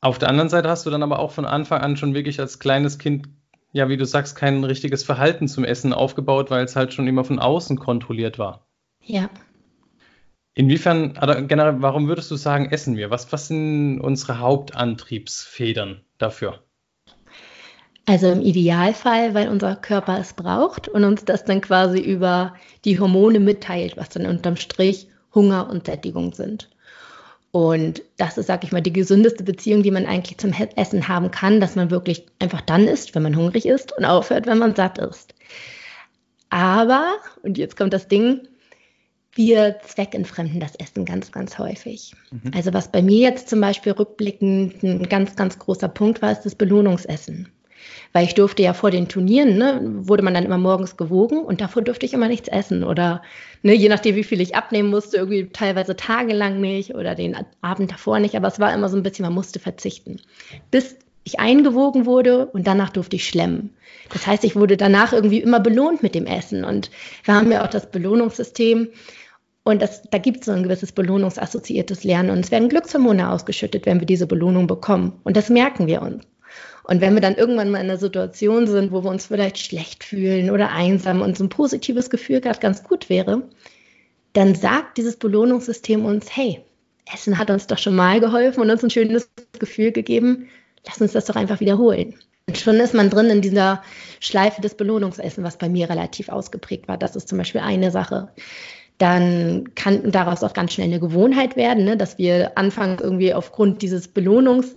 Auf 0.00 0.18
der 0.18 0.28
anderen 0.28 0.48
Seite 0.50 0.68
hast 0.68 0.84
du 0.84 0.90
dann 0.90 1.02
aber 1.02 1.20
auch 1.20 1.30
von 1.30 1.46
Anfang 1.46 1.80
an 1.80 1.96
schon 1.96 2.14
wirklich 2.14 2.40
als 2.40 2.58
kleines 2.58 2.98
Kind, 2.98 3.28
ja, 3.72 3.88
wie 3.88 3.96
du 3.96 4.04
sagst, 4.04 4.36
kein 4.36 4.62
richtiges 4.64 5.04
Verhalten 5.04 5.48
zum 5.48 5.64
Essen 5.64 5.92
aufgebaut, 5.92 6.50
weil 6.50 6.64
es 6.64 6.76
halt 6.76 6.92
schon 6.92 7.06
immer 7.06 7.24
von 7.24 7.38
außen 7.38 7.78
kontrolliert 7.78 8.38
war. 8.38 8.66
Ja. 9.00 9.30
Inwiefern, 10.54 11.18
oder 11.20 11.42
generell, 11.42 11.80
warum 11.80 12.06
würdest 12.06 12.30
du 12.30 12.36
sagen, 12.36 12.66
essen 12.70 12.96
wir? 12.96 13.10
Was, 13.10 13.32
was 13.32 13.48
sind 13.48 14.00
unsere 14.00 14.40
Hauptantriebsfedern 14.40 16.02
dafür? 16.18 16.62
Also 18.06 18.30
im 18.30 18.42
Idealfall, 18.42 19.32
weil 19.34 19.48
unser 19.48 19.76
Körper 19.76 20.18
es 20.18 20.34
braucht 20.34 20.88
und 20.88 21.04
uns 21.04 21.24
das 21.24 21.44
dann 21.44 21.62
quasi 21.62 22.00
über 22.00 22.54
die 22.84 23.00
Hormone 23.00 23.40
mitteilt, 23.40 23.96
was 23.96 24.10
dann 24.10 24.26
unterm 24.26 24.56
Strich 24.56 25.08
Hunger 25.34 25.70
und 25.70 25.86
Sättigung 25.86 26.32
sind. 26.34 26.68
Und 27.50 28.02
das 28.16 28.36
ist, 28.36 28.46
sag 28.46 28.64
ich 28.64 28.72
mal, 28.72 28.82
die 28.82 28.92
gesündeste 28.92 29.44
Beziehung, 29.44 29.82
die 29.82 29.92
man 29.92 30.06
eigentlich 30.06 30.38
zum 30.38 30.52
Essen 30.52 31.06
haben 31.06 31.30
kann, 31.30 31.60
dass 31.60 31.76
man 31.76 31.90
wirklich 31.90 32.26
einfach 32.40 32.60
dann 32.60 32.88
isst, 32.88 33.14
wenn 33.14 33.22
man 33.22 33.36
hungrig 33.36 33.64
ist 33.64 33.96
und 33.96 34.04
aufhört, 34.04 34.46
wenn 34.46 34.58
man 34.58 34.74
satt 34.74 34.98
ist. 34.98 35.34
Aber, 36.50 37.14
und 37.42 37.56
jetzt 37.56 37.76
kommt 37.76 37.92
das 37.92 38.08
Ding, 38.08 38.48
wir 39.32 39.76
zweckentfremden 39.84 40.60
das 40.60 40.74
Essen 40.76 41.04
ganz, 41.04 41.32
ganz 41.32 41.58
häufig. 41.58 42.14
Mhm. 42.30 42.50
Also 42.54 42.72
was 42.72 42.90
bei 42.90 43.02
mir 43.02 43.20
jetzt 43.20 43.48
zum 43.48 43.60
Beispiel 43.60 43.92
rückblickend 43.92 44.82
ein 44.82 45.08
ganz, 45.08 45.36
ganz 45.36 45.58
großer 45.58 45.88
Punkt 45.88 46.22
war, 46.22 46.32
ist 46.32 46.42
das 46.42 46.54
Belohnungsessen. 46.54 47.48
Weil 48.12 48.24
ich 48.24 48.34
durfte 48.34 48.62
ja 48.62 48.72
vor 48.74 48.90
den 48.90 49.08
Turnieren, 49.08 49.58
ne, 49.58 49.80
wurde 49.82 50.22
man 50.22 50.34
dann 50.34 50.44
immer 50.44 50.58
morgens 50.58 50.96
gewogen 50.96 51.38
und 51.38 51.60
davor 51.60 51.82
durfte 51.82 52.06
ich 52.06 52.14
immer 52.14 52.28
nichts 52.28 52.48
essen. 52.48 52.84
Oder 52.84 53.22
ne, 53.62 53.74
je 53.74 53.88
nachdem, 53.88 54.14
wie 54.16 54.24
viel 54.24 54.40
ich 54.40 54.54
abnehmen 54.54 54.90
musste, 54.90 55.16
irgendwie 55.16 55.48
teilweise 55.48 55.96
tagelang 55.96 56.60
nicht 56.60 56.94
oder 56.94 57.14
den 57.14 57.36
Abend 57.60 57.90
davor 57.90 58.20
nicht. 58.20 58.36
Aber 58.36 58.48
es 58.48 58.60
war 58.60 58.72
immer 58.72 58.88
so 58.88 58.96
ein 58.96 59.02
bisschen, 59.02 59.24
man 59.24 59.34
musste 59.34 59.58
verzichten. 59.58 60.20
Bis 60.70 60.96
ich 61.24 61.40
eingewogen 61.40 62.06
wurde 62.06 62.46
und 62.46 62.66
danach 62.66 62.90
durfte 62.90 63.16
ich 63.16 63.26
schlemmen. 63.26 63.70
Das 64.12 64.26
heißt, 64.26 64.44
ich 64.44 64.54
wurde 64.54 64.76
danach 64.76 65.12
irgendwie 65.12 65.40
immer 65.40 65.58
belohnt 65.58 66.02
mit 66.02 66.14
dem 66.14 66.26
Essen. 66.26 66.64
Und 66.64 66.90
wir 67.24 67.34
haben 67.34 67.50
ja 67.50 67.64
auch 67.64 67.70
das 67.70 67.90
Belohnungssystem. 67.90 68.88
Und 69.64 69.80
das, 69.80 70.02
da 70.02 70.18
gibt 70.18 70.40
es 70.40 70.46
so 70.46 70.52
ein 70.52 70.62
gewisses 70.62 70.92
belohnungsassoziiertes 70.92 72.04
Lernen. 72.04 72.30
Und 72.30 72.40
es 72.40 72.50
werden 72.50 72.68
Glückshormone 72.68 73.30
ausgeschüttet, 73.30 73.86
wenn 73.86 74.00
wir 74.00 74.06
diese 74.06 74.26
Belohnung 74.26 74.66
bekommen. 74.66 75.18
Und 75.24 75.38
das 75.38 75.48
merken 75.48 75.86
wir 75.86 76.02
uns. 76.02 76.24
Und 76.84 77.00
wenn 77.00 77.14
wir 77.14 77.20
dann 77.22 77.34
irgendwann 77.34 77.70
mal 77.70 77.80
in 77.80 77.88
einer 77.88 77.98
Situation 77.98 78.66
sind, 78.66 78.92
wo 78.92 79.02
wir 79.02 79.10
uns 79.10 79.26
vielleicht 79.26 79.58
schlecht 79.58 80.04
fühlen 80.04 80.50
oder 80.50 80.70
einsam 80.70 81.22
und 81.22 81.36
so 81.36 81.44
ein 81.44 81.48
positives 81.48 82.10
Gefühl 82.10 82.40
gerade 82.40 82.60
ganz 82.60 82.84
gut 82.84 83.08
wäre, 83.08 83.42
dann 84.34 84.54
sagt 84.54 84.98
dieses 84.98 85.16
Belohnungssystem 85.16 86.04
uns, 86.04 86.36
hey, 86.36 86.60
Essen 87.12 87.38
hat 87.38 87.50
uns 87.50 87.66
doch 87.66 87.78
schon 87.78 87.96
mal 87.96 88.20
geholfen 88.20 88.60
und 88.60 88.70
uns 88.70 88.82
ein 88.82 88.90
schönes 88.90 89.30
Gefühl 89.58 89.92
gegeben. 89.92 90.48
Lass 90.86 91.00
uns 91.00 91.12
das 91.12 91.24
doch 91.24 91.36
einfach 91.36 91.60
wiederholen. 91.60 92.14
Und 92.46 92.58
schon 92.58 92.76
ist 92.76 92.92
man 92.92 93.08
drin 93.08 93.30
in 93.30 93.40
dieser 93.40 93.82
Schleife 94.20 94.60
des 94.60 94.74
Belohnungsessen, 94.74 95.44
was 95.44 95.56
bei 95.56 95.70
mir 95.70 95.88
relativ 95.88 96.28
ausgeprägt 96.28 96.88
war. 96.88 96.98
Das 96.98 97.16
ist 97.16 97.28
zum 97.28 97.38
Beispiel 97.38 97.62
eine 97.62 97.90
Sache. 97.90 98.28
Dann 98.98 99.74
kann 99.74 100.12
daraus 100.12 100.42
auch 100.42 100.52
ganz 100.52 100.74
schnell 100.74 100.88
eine 100.88 101.00
Gewohnheit 101.00 101.56
werden, 101.56 101.84
ne, 101.84 101.96
dass 101.96 102.18
wir 102.18 102.56
anfangen, 102.58 102.98
irgendwie 103.00 103.32
aufgrund 103.32 103.80
dieses 103.80 104.08
Belohnungs 104.08 104.76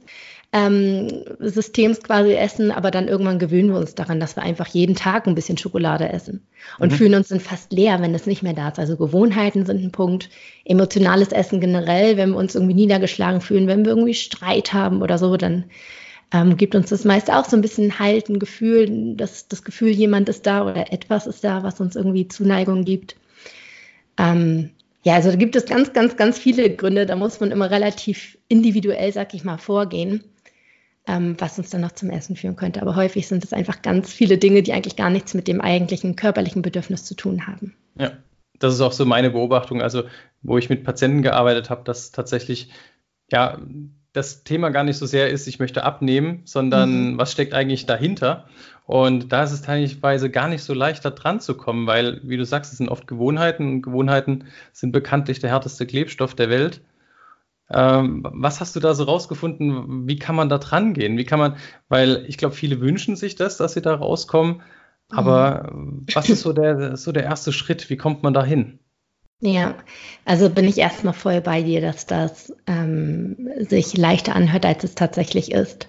ähm, 0.53 1.25
Systems 1.39 2.01
quasi 2.01 2.33
essen, 2.33 2.71
aber 2.71 2.89
dann 2.89 3.09
irgendwann 3.09 3.39
gewöhnen 3.39 3.69
wir 3.69 3.79
uns 3.79 3.95
daran, 3.95 4.19
dass 4.19 4.37
wir 4.37 4.43
einfach 4.43 4.67
jeden 4.67 4.95
Tag 4.95 5.27
ein 5.27 5.35
bisschen 5.35 5.57
Schokolade 5.57 6.07
essen 6.09 6.41
und 6.79 6.91
mhm. 6.91 6.95
fühlen 6.95 7.15
uns 7.15 7.27
dann 7.27 7.41
fast 7.41 7.73
leer, 7.73 8.01
wenn 8.01 8.13
das 8.13 8.27
nicht 8.27 8.43
mehr 8.43 8.53
da 8.53 8.69
ist. 8.69 8.79
Also 8.79 8.95
Gewohnheiten 8.95 9.65
sind 9.65 9.83
ein 9.83 9.91
Punkt, 9.91 10.29
emotionales 10.63 11.29
Essen 11.29 11.59
generell, 11.59 12.15
wenn 12.15 12.31
wir 12.31 12.37
uns 12.37 12.55
irgendwie 12.55 12.75
niedergeschlagen 12.75 13.41
fühlen, 13.41 13.67
wenn 13.67 13.83
wir 13.83 13.91
irgendwie 13.91 14.13
Streit 14.13 14.73
haben 14.73 15.01
oder 15.01 15.17
so, 15.17 15.35
dann 15.35 15.65
ähm, 16.31 16.55
gibt 16.55 16.75
uns 16.75 16.89
das 16.89 17.03
meist 17.03 17.31
auch 17.31 17.45
so 17.45 17.57
ein 17.57 17.61
bisschen 17.61 17.99
Halt, 17.99 18.29
ein 18.29 18.39
Gefühl, 18.39 19.15
dass 19.15 19.49
das 19.49 19.63
Gefühl, 19.63 19.89
jemand 19.89 20.29
ist 20.29 20.45
da 20.45 20.65
oder 20.65 20.93
etwas 20.93 21.27
ist 21.27 21.43
da, 21.43 21.63
was 21.63 21.81
uns 21.81 21.95
irgendwie 21.95 22.27
Zuneigung 22.27 22.85
gibt. 22.85 23.17
Ähm, 24.17 24.71
ja, 25.03 25.15
also 25.15 25.29
da 25.29 25.37
gibt 25.37 25.55
es 25.55 25.65
ganz, 25.65 25.93
ganz, 25.93 26.17
ganz 26.17 26.37
viele 26.37 26.69
Gründe. 26.75 27.05
Da 27.05 27.15
muss 27.15 27.39
man 27.39 27.51
immer 27.51 27.71
relativ 27.71 28.37
individuell, 28.49 29.13
sag 29.13 29.33
ich 29.33 29.45
mal, 29.45 29.57
vorgehen 29.57 30.23
ähm, 31.07 31.35
was 31.39 31.57
uns 31.57 31.69
dann 31.69 31.81
noch 31.81 31.93
zum 31.93 32.09
Essen 32.09 32.35
führen 32.35 32.55
könnte. 32.55 32.81
Aber 32.81 32.95
häufig 32.95 33.27
sind 33.27 33.43
es 33.43 33.53
einfach 33.53 33.81
ganz 33.81 34.11
viele 34.11 34.37
Dinge, 34.37 34.61
die 34.61 34.73
eigentlich 34.73 34.95
gar 34.95 35.09
nichts 35.09 35.33
mit 35.33 35.47
dem 35.47 35.61
eigentlichen 35.61 36.15
körperlichen 36.15 36.61
Bedürfnis 36.61 37.05
zu 37.05 37.15
tun 37.15 37.47
haben. 37.47 37.73
Ja, 37.97 38.11
das 38.59 38.73
ist 38.73 38.81
auch 38.81 38.91
so 38.91 39.05
meine 39.05 39.31
Beobachtung. 39.31 39.81
Also, 39.81 40.03
wo 40.41 40.57
ich 40.57 40.69
mit 40.69 40.83
Patienten 40.83 41.21
gearbeitet 41.21 41.69
habe, 41.69 41.83
dass 41.83 42.11
tatsächlich, 42.11 42.69
ja, 43.31 43.59
das 44.13 44.43
Thema 44.43 44.69
gar 44.69 44.83
nicht 44.83 44.97
so 44.97 45.05
sehr 45.05 45.29
ist, 45.29 45.47
ich 45.47 45.59
möchte 45.59 45.83
abnehmen, 45.83 46.41
sondern 46.45 47.11
mhm. 47.11 47.17
was 47.17 47.31
steckt 47.31 47.53
eigentlich 47.53 47.85
dahinter? 47.85 48.47
Und 48.87 49.31
da 49.31 49.43
ist 49.43 49.51
es 49.51 49.61
teilweise 49.61 50.29
gar 50.31 50.47
nicht 50.47 50.63
so 50.63 50.73
leicht, 50.73 51.05
da 51.05 51.11
dran 51.11 51.39
zu 51.39 51.55
kommen, 51.55 51.87
weil, 51.87 52.21
wie 52.23 52.37
du 52.37 52.45
sagst, 52.45 52.71
es 52.71 52.77
sind 52.79 52.89
oft 52.89 53.05
Gewohnheiten 53.05 53.67
und 53.67 53.81
Gewohnheiten 53.81 54.45
sind 54.71 54.91
bekanntlich 54.91 55.39
der 55.39 55.51
härteste 55.51 55.85
Klebstoff 55.85 56.33
der 56.33 56.49
Welt. 56.49 56.81
Ähm, 57.69 58.25
was 58.31 58.61
hast 58.61 58.75
du 58.75 58.79
da 58.79 58.93
so 58.93 59.03
rausgefunden? 59.03 60.07
Wie 60.07 60.17
kann 60.17 60.35
man 60.35 60.49
da 60.49 60.57
dran 60.57 60.93
gehen? 60.93 61.17
Wie 61.17 61.25
kann 61.25 61.39
man, 61.39 61.57
weil 61.89 62.25
ich 62.27 62.37
glaube, 62.37 62.55
viele 62.55 62.79
wünschen 62.79 63.15
sich 63.15 63.35
das, 63.35 63.57
dass 63.57 63.73
sie 63.73 63.81
da 63.81 63.95
rauskommen. 63.95 64.61
Aber 65.09 65.71
mhm. 65.73 66.05
was 66.13 66.29
ist 66.29 66.41
so 66.41 66.53
der, 66.53 66.97
so 66.97 67.11
der 67.11 67.23
erste 67.23 67.51
Schritt? 67.51 67.89
Wie 67.89 67.97
kommt 67.97 68.23
man 68.23 68.33
da 68.33 68.43
hin? 68.43 68.79
Ja, 69.39 69.75
also 70.25 70.49
bin 70.49 70.65
ich 70.65 70.79
erstmal 70.79 71.13
voll 71.13 71.41
bei 71.41 71.61
dir, 71.61 71.79
dass 71.79 72.07
das 72.07 72.53
ähm, 72.65 73.49
sich 73.59 73.95
leichter 73.95 74.35
anhört, 74.35 74.65
als 74.65 74.83
es 74.83 74.95
tatsächlich 74.95 75.51
ist. 75.51 75.87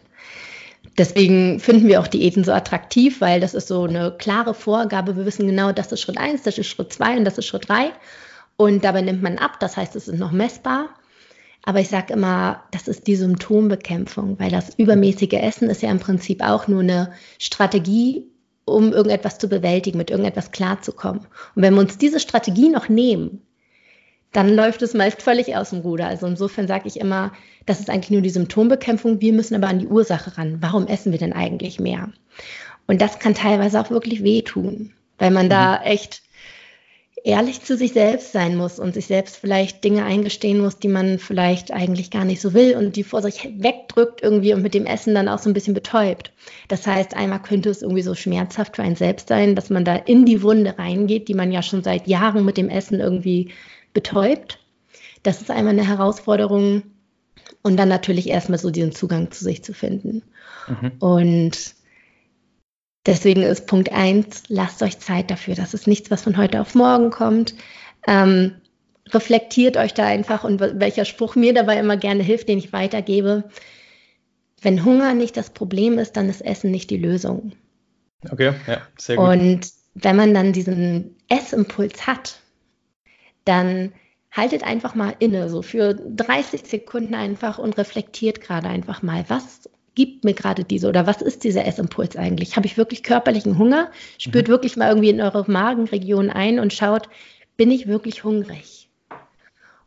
Deswegen 0.99 1.61
finden 1.61 1.89
wir 1.89 2.01
auch 2.01 2.09
Diäten 2.09 2.45
so 2.45 2.53
attraktiv, 2.53 3.21
weil 3.21 3.41
das 3.41 3.55
ist 3.55 3.69
so 3.69 3.85
eine 3.85 4.15
klare 4.19 4.53
Vorgabe. 4.53 5.17
Wir 5.17 5.25
wissen 5.25 5.47
genau, 5.47 5.73
das 5.73 5.93
ist 5.93 6.01
Schritt 6.01 6.19
1, 6.19 6.43
das 6.43 6.59
ist 6.59 6.67
Schritt 6.67 6.93
2 6.93 7.19
und 7.19 7.25
das 7.25 7.39
ist 7.39 7.47
Schritt 7.47 7.69
3. 7.69 7.93
Und 8.57 8.85
dabei 8.85 9.01
nimmt 9.01 9.23
man 9.23 9.39
ab, 9.39 9.61
das 9.61 9.77
heißt, 9.77 9.95
es 9.97 10.09
ist 10.09 10.19
noch 10.19 10.33
messbar. 10.33 10.89
Aber 11.65 11.81
ich 11.81 11.89
sage 11.89 12.15
immer, 12.15 12.63
das 12.71 12.89
ist 12.89 13.07
die 13.07 13.17
Symptombekämpfung, 13.17 14.39
weil 14.39 14.51
das 14.51 14.75
übermäßige 14.79 15.35
Essen 15.35 15.69
ist 15.69 15.83
ja 15.83 15.91
im 15.91 15.99
Prinzip 15.99 16.43
auch 16.43 16.67
nur 16.69 16.81
eine 16.81 17.13
Strategie, 17.39 18.27
um 18.65 18.93
irgendetwas 18.93 19.39
zu 19.39 19.49
bewältigen, 19.49 19.99
mit 19.99 20.11
irgendetwas 20.11 20.51
klarzukommen. 20.51 21.21
Und 21.55 21.63
wenn 21.63 21.75
wir 21.75 21.81
uns 21.81 21.99
diese 21.99 22.21
Strategie 22.21 22.69
noch 22.69 22.89
nehmen, 22.89 23.43
dann 24.33 24.55
läuft 24.55 24.83
es 24.83 24.95
meist 24.95 25.23
völlig 25.23 25.57
aus 25.57 25.71
dem 25.71 25.81
Ruder. 25.81 26.07
Also 26.07 26.27
insofern 26.27 26.69
sage 26.69 26.87
ich 26.87 27.01
immer, 27.01 27.33
das 27.67 27.81
ist 27.81 27.91
eigentlich 27.91 28.11
nur 28.11 28.21
die 28.21 28.31
Symptombekämpfung. 28.31 29.21
Wir 29.21 29.33
müssen 29.33 29.55
aber 29.55 29.69
an 29.69 29.79
die 29.79 29.87
Ursache 29.87 30.37
ran. 30.37 30.59
Warum 30.61 30.87
essen 30.87 31.13
wir 31.13 31.19
denn 31.19 31.33
eigentlich 31.33 31.81
mehr? 31.81 32.11
Und 32.87 33.01
das 33.01 33.19
kann 33.19 33.35
teilweise 33.35 33.81
auch 33.81 33.91
wirklich 33.91 34.23
wehtun, 34.23 34.93
weil 35.19 35.31
man 35.31 35.47
mhm. 35.47 35.51
da 35.51 35.83
echt 35.83 36.23
ehrlich 37.25 37.63
zu 37.63 37.77
sich 37.77 37.93
selbst 37.93 38.33
sein 38.33 38.57
muss 38.57 38.79
und 38.79 38.95
sich 38.95 39.07
selbst 39.07 39.37
vielleicht 39.37 39.83
Dinge 39.85 40.05
eingestehen 40.05 40.61
muss, 40.61 40.79
die 40.79 40.89
man 40.89 41.19
vielleicht 41.19 41.73
eigentlich 41.73 42.11
gar 42.11 42.25
nicht 42.25 42.41
so 42.41 42.55
will 42.55 42.77
und 42.77 42.97
die 42.97 43.05
vor 43.05 43.23
sich 43.23 43.51
wegdrückt 43.59 44.23
irgendwie 44.23 44.55
und 44.55 44.63
mit 44.63 44.75
dem 44.75 44.87
Essen 44.87 45.15
dann 45.15 45.29
auch 45.29 45.39
so 45.39 45.51
ein 45.51 45.55
bisschen 45.55 45.75
betäubt. 45.75 46.33
Das 46.69 46.87
heißt, 46.87 47.17
einmal 47.17 47.43
könnte 47.43 47.71
es 47.71 47.83
irgendwie 47.83 48.03
so 48.03 48.15
schmerzhaft 48.15 48.77
für 48.77 48.83
einen 48.83 48.97
selbst 48.97 49.29
sein, 49.29 49.55
dass 49.55 49.71
man 49.71 49.85
da 49.85 49.97
in 49.97 50.25
die 50.25 50.43
Wunde 50.43 50.79
reingeht, 50.79 51.29
die 51.29 51.35
man 51.35 51.53
ja 51.53 51.63
schon 51.63 51.83
seit 51.83 52.07
Jahren 52.07 52.45
mit 52.45 52.57
dem 52.57 52.69
Essen 52.69 53.01
irgendwie 53.01 53.53
betäubt. 53.93 54.59
Das 55.23 55.41
ist 55.41 55.51
einmal 55.51 55.73
eine 55.73 55.87
Herausforderung 55.87 56.83
und 57.63 57.77
dann 57.77 57.89
natürlich 57.89 58.29
erstmal 58.29 58.59
so 58.59 58.71
diesen 58.71 58.93
Zugang 58.93 59.31
zu 59.31 59.45
sich 59.45 59.65
zu 59.65 59.75
finden. 59.75 60.23
Mhm. 60.69 60.93
Und 61.01 61.75
Deswegen 63.09 63.43
ist 63.43 63.67
Punkt 63.67 63.91
eins: 63.91 64.43
lasst 64.49 64.83
euch 64.83 64.99
Zeit 64.99 65.31
dafür. 65.31 65.55
Das 65.55 65.73
ist 65.73 65.87
nichts, 65.87 66.11
was 66.11 66.23
von 66.23 66.37
heute 66.37 66.61
auf 66.61 66.75
morgen 66.75 67.11
kommt. 67.11 67.55
Ähm, 68.07 68.57
reflektiert 69.09 69.79
euch 69.79 69.95
da 69.95 70.05
einfach 70.05 70.45
und 70.45 70.61
welcher 70.61 71.07
Spruch 71.07 71.35
mir 71.35 71.55
dabei 71.55 71.79
immer 71.79 71.97
gerne 71.97 72.23
hilft, 72.23 72.49
den 72.51 72.59
ich 72.59 72.75
weitergebe. 72.75 73.45
Wenn 74.61 74.85
Hunger 74.85 75.15
nicht 75.15 75.39
das 75.39 75.51
Problem 75.51 75.99
ist, 75.99 76.19
dann 76.19 76.29
ist 76.29 76.45
Essen 76.45 76.71
nicht 76.71 76.91
die 76.91 76.99
Lösung. 76.99 77.53
Okay, 78.31 78.53
ja, 78.67 78.83
sehr 78.99 79.17
gut. 79.17 79.27
Und 79.27 79.61
wenn 79.95 80.17
man 80.17 80.35
dann 80.35 80.53
diesen 80.53 81.17
Essimpuls 81.31 82.07
hat, 82.07 82.41
dann 83.47 83.93
haltet 84.31 84.65
einfach 84.65 84.95
mal 84.95 85.15
inne, 85.19 85.49
so 85.49 85.63
für 85.63 85.95
30 85.95 86.67
Sekunden 86.67 87.15
einfach 87.15 87.59
und 87.59 87.79
reflektiert 87.79 88.43
gerade 88.43 88.69
einfach 88.69 89.01
mal, 89.01 89.25
was 89.29 89.71
gibt 89.99 90.23
mir 90.23 90.33
gerade 90.33 90.63
diese 90.63 90.89
oder 90.89 91.09
was 91.09 91.23
ist 91.23 91.43
dieser 91.43 91.67
Essimpuls 91.67 92.15
eigentlich? 92.15 92.55
Habe 92.55 92.67
ich 92.67 92.77
wirklich 92.77 93.03
körperlichen 93.03 93.59
Hunger? 93.59 93.91
Spürt 94.17 94.47
mhm. 94.47 94.53
wirklich 94.53 94.77
mal 94.77 94.89
irgendwie 94.89 95.11
in 95.11 95.21
eure 95.21 95.45
Magenregion 95.51 96.31
ein 96.31 96.61
und 96.61 96.73
schaut, 96.73 97.09
bin 97.57 97.73
ich 97.73 97.89
wirklich 97.89 98.23
hungrig? 98.23 98.89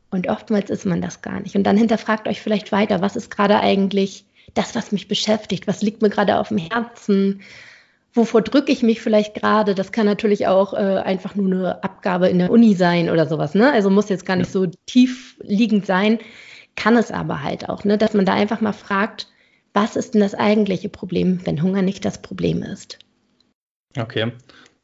Und 0.09 0.27
oftmals 0.27 0.69
ist 0.69 0.85
man 0.85 1.01
das 1.01 1.21
gar 1.21 1.39
nicht. 1.39 1.55
Und 1.55 1.63
dann 1.63 1.77
hinterfragt 1.77 2.27
euch 2.27 2.41
vielleicht 2.41 2.73
weiter, 2.73 2.99
was 2.99 3.15
ist 3.15 3.31
gerade 3.31 3.61
eigentlich 3.61 4.25
das, 4.53 4.75
was 4.75 4.91
mich 4.91 5.07
beschäftigt? 5.07 5.65
Was 5.65 5.81
liegt 5.81 6.01
mir 6.01 6.09
gerade 6.09 6.37
auf 6.39 6.49
dem 6.49 6.57
Herzen? 6.57 7.39
Wovor 8.13 8.41
drücke 8.41 8.73
ich 8.73 8.83
mich 8.83 8.99
vielleicht 8.99 9.33
gerade? 9.33 9.75
Das 9.75 9.93
kann 9.93 10.07
natürlich 10.07 10.45
auch 10.45 10.73
äh, 10.73 10.97
einfach 11.05 11.35
nur 11.35 11.47
eine 11.47 11.83
Abgabe 11.85 12.27
in 12.27 12.39
der 12.39 12.51
Uni 12.51 12.75
sein 12.75 13.09
oder 13.09 13.27
sowas. 13.27 13.55
Ne? 13.55 13.71
Also 13.71 13.89
muss 13.89 14.09
jetzt 14.09 14.25
gar 14.25 14.35
nicht 14.35 14.51
so 14.51 14.65
tief 14.87 15.37
liegend 15.39 15.85
sein, 15.85 16.19
kann 16.75 16.97
es 16.97 17.11
aber 17.11 17.43
halt 17.43 17.69
auch, 17.69 17.85
ne? 17.85 17.97
dass 17.97 18.13
man 18.13 18.25
da 18.25 18.33
einfach 18.33 18.59
mal 18.59 18.73
fragt, 18.73 19.30
was 19.73 19.95
ist 19.95 20.13
denn 20.13 20.21
das 20.21 20.35
eigentliche 20.35 20.89
Problem, 20.89 21.39
wenn 21.45 21.61
Hunger 21.61 21.81
nicht 21.81 22.05
das 22.05 22.21
Problem 22.21 22.63
ist? 22.63 22.99
Okay. 23.97 24.31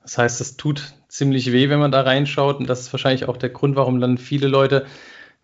Das 0.01 0.17
heißt, 0.17 0.41
es 0.41 0.57
tut 0.57 0.93
ziemlich 1.09 1.51
weh, 1.51 1.69
wenn 1.69 1.79
man 1.79 1.91
da 1.91 2.01
reinschaut. 2.01 2.59
Und 2.59 2.69
das 2.69 2.81
ist 2.81 2.93
wahrscheinlich 2.93 3.27
auch 3.27 3.37
der 3.37 3.49
Grund, 3.49 3.75
warum 3.75 3.99
dann 3.99 4.17
viele 4.17 4.47
Leute 4.47 4.85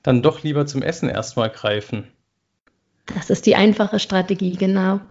dann 0.01 0.21
doch 0.21 0.43
lieber 0.43 0.65
zum 0.65 0.81
Essen 0.81 1.09
erstmal 1.09 1.49
greifen. 1.49 2.07
Das 3.13 3.29
ist 3.29 3.45
die 3.45 3.55
einfache 3.55 3.99
Strategie, 3.99 4.55
genau. 4.55 5.01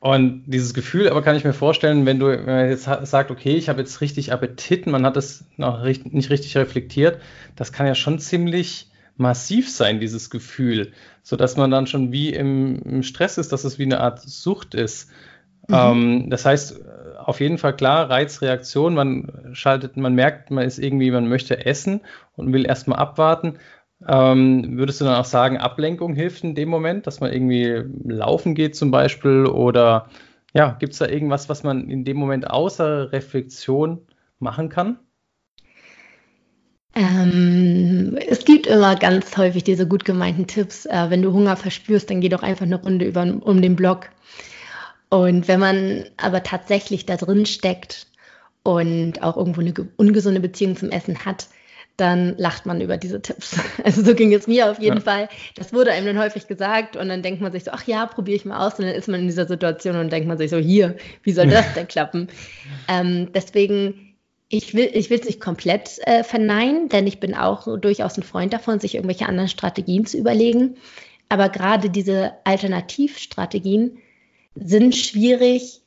Und 0.00 0.44
dieses 0.46 0.74
Gefühl, 0.74 1.08
aber 1.08 1.22
kann 1.22 1.36
ich 1.36 1.44
mir 1.44 1.54
vorstellen, 1.54 2.04
wenn 2.04 2.18
du 2.18 2.30
jetzt 2.30 2.84
sagt, 2.84 3.30
okay, 3.30 3.56
ich 3.56 3.70
habe 3.70 3.80
jetzt 3.80 4.02
richtig 4.02 4.32
Appetit, 4.32 4.86
man 4.86 5.06
hat 5.06 5.16
es 5.16 5.44
noch 5.56 5.82
nicht 5.82 6.28
richtig 6.28 6.56
reflektiert, 6.58 7.20
das 7.56 7.72
kann 7.72 7.86
ja 7.86 7.94
schon 7.94 8.18
ziemlich 8.18 8.90
massiv 9.16 9.70
sein, 9.70 10.00
dieses 10.00 10.30
Gefühl, 10.30 10.92
sodass 11.22 11.56
man 11.56 11.70
dann 11.70 11.86
schon 11.86 12.12
wie 12.12 12.30
im, 12.30 12.80
im 12.82 13.02
Stress 13.02 13.38
ist, 13.38 13.52
dass 13.52 13.64
es 13.64 13.78
wie 13.78 13.84
eine 13.84 14.00
Art 14.00 14.20
Sucht 14.20 14.74
ist. 14.74 15.10
Mhm. 15.68 15.74
Ähm, 15.74 16.30
das 16.30 16.44
heißt, 16.44 16.80
auf 17.18 17.40
jeden 17.40 17.58
Fall 17.58 17.74
klar, 17.76 18.10
Reizreaktion, 18.10 18.94
man 18.94 19.50
schaltet, 19.52 19.96
man 19.96 20.14
merkt, 20.14 20.50
man 20.50 20.64
ist 20.64 20.78
irgendwie, 20.78 21.10
man 21.10 21.28
möchte 21.28 21.64
essen 21.64 22.00
und 22.36 22.52
will 22.52 22.66
erstmal 22.66 22.98
abwarten. 22.98 23.58
Ähm, 24.06 24.76
würdest 24.76 25.00
du 25.00 25.04
dann 25.04 25.16
auch 25.16 25.24
sagen, 25.24 25.56
Ablenkung 25.56 26.14
hilft 26.14 26.44
in 26.44 26.54
dem 26.54 26.68
Moment, 26.68 27.06
dass 27.06 27.20
man 27.20 27.32
irgendwie 27.32 27.82
laufen 28.04 28.54
geht 28.54 28.76
zum 28.76 28.90
Beispiel? 28.90 29.46
Oder 29.46 30.08
ja, 30.52 30.76
gibt 30.78 30.92
es 30.92 30.98
da 30.98 31.06
irgendwas, 31.06 31.48
was 31.48 31.62
man 31.62 31.88
in 31.88 32.04
dem 32.04 32.16
Moment 32.16 32.50
außer 32.50 33.12
Reflexion 33.12 34.02
machen 34.38 34.68
kann? 34.68 34.98
Ähm, 36.96 38.16
es 38.28 38.44
gibt 38.44 38.66
immer 38.66 38.96
ganz 38.96 39.36
häufig 39.36 39.64
diese 39.64 39.86
gut 39.86 40.04
gemeinten 40.04 40.46
Tipps. 40.46 40.86
Äh, 40.86 41.06
wenn 41.10 41.22
du 41.22 41.32
Hunger 41.32 41.56
verspürst, 41.56 42.10
dann 42.10 42.20
geh 42.20 42.28
doch 42.28 42.42
einfach 42.42 42.66
eine 42.66 42.80
Runde 42.80 43.04
über, 43.04 43.22
um 43.22 43.60
den 43.60 43.76
Block. 43.76 44.10
Und 45.08 45.48
wenn 45.48 45.60
man 45.60 46.04
aber 46.16 46.42
tatsächlich 46.42 47.06
da 47.06 47.16
drin 47.16 47.46
steckt 47.46 48.06
und 48.62 49.22
auch 49.22 49.36
irgendwo 49.36 49.60
eine 49.60 49.74
ungesunde 49.96 50.40
Beziehung 50.40 50.76
zum 50.76 50.90
Essen 50.90 51.24
hat, 51.24 51.48
dann 51.96 52.34
lacht 52.38 52.66
man 52.66 52.80
über 52.80 52.96
diese 52.96 53.22
Tipps. 53.22 53.56
Also 53.84 54.02
so 54.02 54.14
ging 54.14 54.32
es 54.32 54.46
mir 54.46 54.70
auf 54.70 54.80
jeden 54.80 54.96
ja. 54.96 55.02
Fall. 55.02 55.28
Das 55.54 55.72
wurde 55.72 55.92
einem 55.92 56.06
dann 56.06 56.18
häufig 56.18 56.46
gesagt 56.46 56.96
und 56.96 57.08
dann 57.08 57.22
denkt 57.22 57.40
man 57.40 57.52
sich 57.52 57.64
so, 57.64 57.70
ach 57.72 57.86
ja, 57.86 58.06
probiere 58.06 58.36
ich 58.36 58.44
mal 58.44 58.66
aus. 58.66 58.78
Und 58.78 58.86
dann 58.86 58.94
ist 58.94 59.08
man 59.08 59.20
in 59.20 59.26
dieser 59.26 59.46
Situation 59.46 59.96
und 59.96 60.12
denkt 60.12 60.26
man 60.26 60.38
sich 60.38 60.50
so, 60.50 60.58
hier, 60.58 60.96
wie 61.22 61.32
soll 61.32 61.46
das 61.48 61.74
denn 61.74 61.86
klappen? 61.86 62.28
Ähm, 62.88 63.28
deswegen, 63.32 64.13
ich 64.48 64.74
will 64.74 64.90
ich 64.92 65.10
es 65.10 65.24
nicht 65.24 65.40
komplett 65.40 65.98
äh, 66.06 66.22
verneinen, 66.22 66.88
denn 66.88 67.06
ich 67.06 67.20
bin 67.20 67.34
auch 67.34 67.66
durchaus 67.78 68.16
ein 68.16 68.22
Freund 68.22 68.52
davon, 68.52 68.80
sich 68.80 68.94
irgendwelche 68.94 69.26
anderen 69.26 69.48
Strategien 69.48 70.06
zu 70.06 70.18
überlegen. 70.18 70.76
Aber 71.28 71.48
gerade 71.48 71.90
diese 71.90 72.34
Alternativstrategien 72.44 73.98
sind 74.54 74.94
schwierig, 74.94 75.80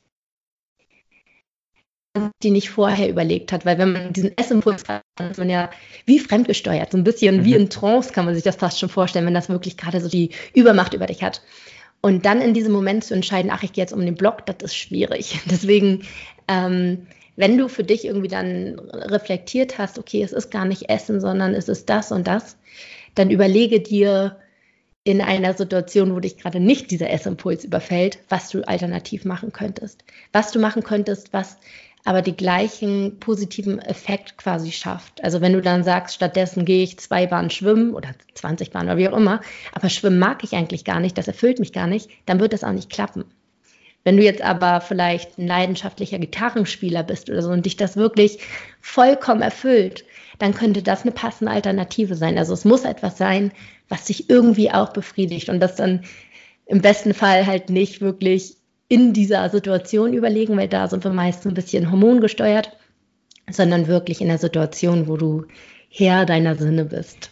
die 2.41 2.51
nicht 2.51 2.69
vorher 2.69 3.09
überlegt 3.09 3.51
hat, 3.51 3.65
weil 3.65 3.77
wenn 3.77 3.91
man 3.91 4.13
diesen 4.13 4.35
Essimpuls 4.37 4.83
hat, 4.87 5.03
ist 5.19 5.37
man 5.37 5.49
ja 5.49 5.69
wie 6.05 6.19
fremdgesteuert, 6.19 6.91
so 6.91 6.97
ein 6.97 7.03
bisschen 7.03 7.37
mhm. 7.37 7.45
wie 7.45 7.53
in 7.53 7.69
Trance 7.69 8.11
kann 8.11 8.25
man 8.25 8.33
sich 8.33 8.43
das 8.43 8.55
fast 8.55 8.79
schon 8.79 8.89
vorstellen, 8.89 9.25
wenn 9.25 9.33
das 9.33 9.49
wirklich 9.49 9.77
gerade 9.77 10.01
so 10.01 10.09
die 10.09 10.31
Übermacht 10.53 10.93
über 10.93 11.05
dich 11.05 11.23
hat. 11.23 11.41
Und 12.01 12.25
dann 12.25 12.41
in 12.41 12.53
diesem 12.53 12.73
Moment 12.73 13.03
zu 13.03 13.13
entscheiden, 13.13 13.51
ach, 13.51 13.63
ich 13.63 13.73
gehe 13.73 13.83
jetzt 13.83 13.93
um 13.93 14.01
den 14.01 14.15
Block, 14.15 14.45
das 14.45 14.57
ist 14.61 14.75
schwierig. 14.75 15.39
Deswegen, 15.49 16.03
ähm, 16.47 17.07
wenn 17.37 17.57
du 17.57 17.69
für 17.69 17.83
dich 17.83 18.03
irgendwie 18.03 18.27
dann 18.27 18.79
reflektiert 18.91 19.77
hast, 19.77 19.97
okay, 19.97 20.21
es 20.21 20.33
ist 20.33 20.51
gar 20.51 20.65
nicht 20.65 20.89
Essen, 20.89 21.21
sondern 21.21 21.53
es 21.53 21.69
ist 21.69 21.89
das 21.89 22.11
und 22.11 22.27
das, 22.27 22.57
dann 23.15 23.29
überlege 23.29 23.79
dir 23.79 24.37
in 25.03 25.21
einer 25.21 25.53
Situation, 25.53 26.13
wo 26.13 26.19
dich 26.19 26.37
gerade 26.37 26.59
nicht 26.59 26.91
dieser 26.91 27.09
Essimpuls 27.09 27.63
überfällt, 27.63 28.19
was 28.27 28.49
du 28.49 28.67
alternativ 28.67 29.23
machen 29.23 29.53
könntest. 29.53 30.03
Was 30.33 30.51
du 30.51 30.59
machen 30.59 30.83
könntest, 30.83 31.31
was 31.31 31.57
aber 32.03 32.21
die 32.21 32.35
gleichen 32.35 33.19
positiven 33.19 33.79
Effekt 33.79 34.37
quasi 34.37 34.71
schafft. 34.71 35.23
Also 35.23 35.39
wenn 35.41 35.53
du 35.53 35.61
dann 35.61 35.83
sagst, 35.83 36.15
stattdessen 36.15 36.65
gehe 36.65 36.83
ich 36.83 36.99
zwei 36.99 37.27
Bahnen 37.27 37.49
schwimmen 37.49 37.93
oder 37.93 38.09
20 38.33 38.71
Bahnen 38.71 38.89
oder 38.89 38.97
wie 38.97 39.09
auch 39.09 39.17
immer, 39.17 39.41
aber 39.73 39.89
schwimmen 39.89 40.19
mag 40.19 40.43
ich 40.43 40.53
eigentlich 40.53 40.85
gar 40.85 40.99
nicht, 40.99 41.17
das 41.17 41.27
erfüllt 41.27 41.59
mich 41.59 41.73
gar 41.73 41.87
nicht, 41.87 42.09
dann 42.25 42.39
wird 42.39 42.53
das 42.53 42.63
auch 42.63 42.71
nicht 42.71 42.89
klappen. 42.89 43.25
Wenn 44.07 44.15
du 44.15 44.23
jetzt 44.23 44.41
aber 44.41 44.79
vielleicht 44.79 45.37
ein 45.37 45.47
leidenschaftlicher 45.47 46.17
Gitarrenspieler 46.17 47.03
bist 47.03 47.29
oder 47.29 47.41
so 47.41 47.49
und 47.49 47.65
dich 47.65 47.75
das 47.75 47.97
wirklich 47.97 48.39
vollkommen 48.79 49.41
erfüllt, 49.41 50.05
dann 50.39 50.53
könnte 50.53 50.81
das 50.81 51.01
eine 51.01 51.11
passende 51.11 51.51
Alternative 51.51 52.15
sein. 52.15 52.37
Also 52.37 52.53
es 52.53 52.63
muss 52.63 52.85
etwas 52.85 53.17
sein, 53.17 53.51
was 53.89 54.05
dich 54.05 54.29
irgendwie 54.29 54.71
auch 54.71 54.93
befriedigt 54.93 55.49
und 55.49 55.59
das 55.59 55.75
dann 55.75 56.05
im 56.67 56.79
besten 56.79 57.13
Fall 57.13 57.45
halt 57.45 57.69
nicht 57.69 57.99
wirklich 57.99 58.55
in 58.87 59.11
dieser 59.11 59.49
Situation 59.49 60.13
überlegen, 60.13 60.55
weil 60.55 60.69
da 60.69 60.87
sind 60.87 61.03
wir 61.03 61.11
meist 61.11 61.45
ein 61.45 61.53
bisschen 61.53 61.91
hormongesteuert, 61.91 62.77
sondern 63.51 63.87
wirklich 63.87 64.21
in 64.21 64.29
der 64.29 64.37
Situation, 64.37 65.09
wo 65.09 65.17
du 65.17 65.47
Herr 65.89 66.25
deiner 66.25 66.55
Sinne 66.55 66.85
bist. 66.85 67.29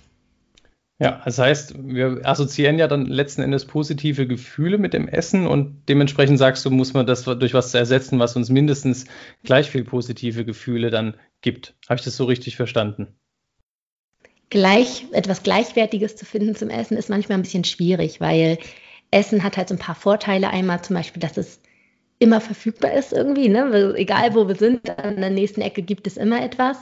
Ja, 0.98 1.22
das 1.26 1.40
heißt, 1.40 1.76
wir 1.78 2.22
assoziieren 2.24 2.80
ja 2.80 2.88
dann 2.88 3.06
letzten 3.06 3.42
Endes 3.42 3.66
positive 3.66 4.28
Gefühle 4.28 4.78
mit 4.78 4.94
dem 4.94 5.10
Essen 5.10 5.46
und 5.46 5.84
dementsprechend 5.90 6.40
sagst 6.40 6.64
du, 6.64 6.72
muss 6.72 6.94
man 6.94 7.06
das 7.06 7.26
durch 7.26 7.54
was 7.54 7.74
ersetzen, 7.74 8.18
was 8.18 8.38
uns 8.38 8.50
mindestens 8.50 9.06
gleich 9.44 9.70
viel 9.70 9.84
positive 9.84 10.46
Gefühle 10.46 10.92
dann 10.92 11.16
gibt. 11.42 11.76
Habe 11.90 12.00
ich 12.00 12.06
das 12.06 12.16
so 12.16 12.24
richtig 12.24 12.56
verstanden? 12.56 13.08
Gleich, 14.50 15.06
etwas 15.12 15.44
Gleichwertiges 15.44 16.16
zu 16.16 16.24
finden 16.24 16.56
zum 16.56 16.70
Essen 16.70 16.96
ist 16.96 17.10
manchmal 17.10 17.40
ein 17.40 17.42
bisschen 17.42 17.66
schwierig, 17.66 18.22
weil 18.22 18.58
Essen 19.12 19.44
hat 19.44 19.58
halt 19.58 19.68
so 19.68 19.76
ein 19.76 19.80
paar 19.80 19.96
Vorteile. 19.96 20.50
Einmal 20.50 20.82
zum 20.82 20.96
Beispiel, 20.96 21.20
dass 21.20 21.36
es 21.36 21.60
immer 22.20 22.40
verfügbar 22.40 22.94
ist 22.94 23.12
irgendwie, 23.12 23.50
ne? 23.50 23.94
egal 23.98 24.34
wo 24.34 24.48
wir 24.48 24.56
sind, 24.56 24.90
an 24.98 25.18
der 25.18 25.30
nächsten 25.30 25.60
Ecke 25.60 25.82
gibt 25.82 26.08
es 26.08 26.16
immer 26.16 26.42
etwas. 26.42 26.78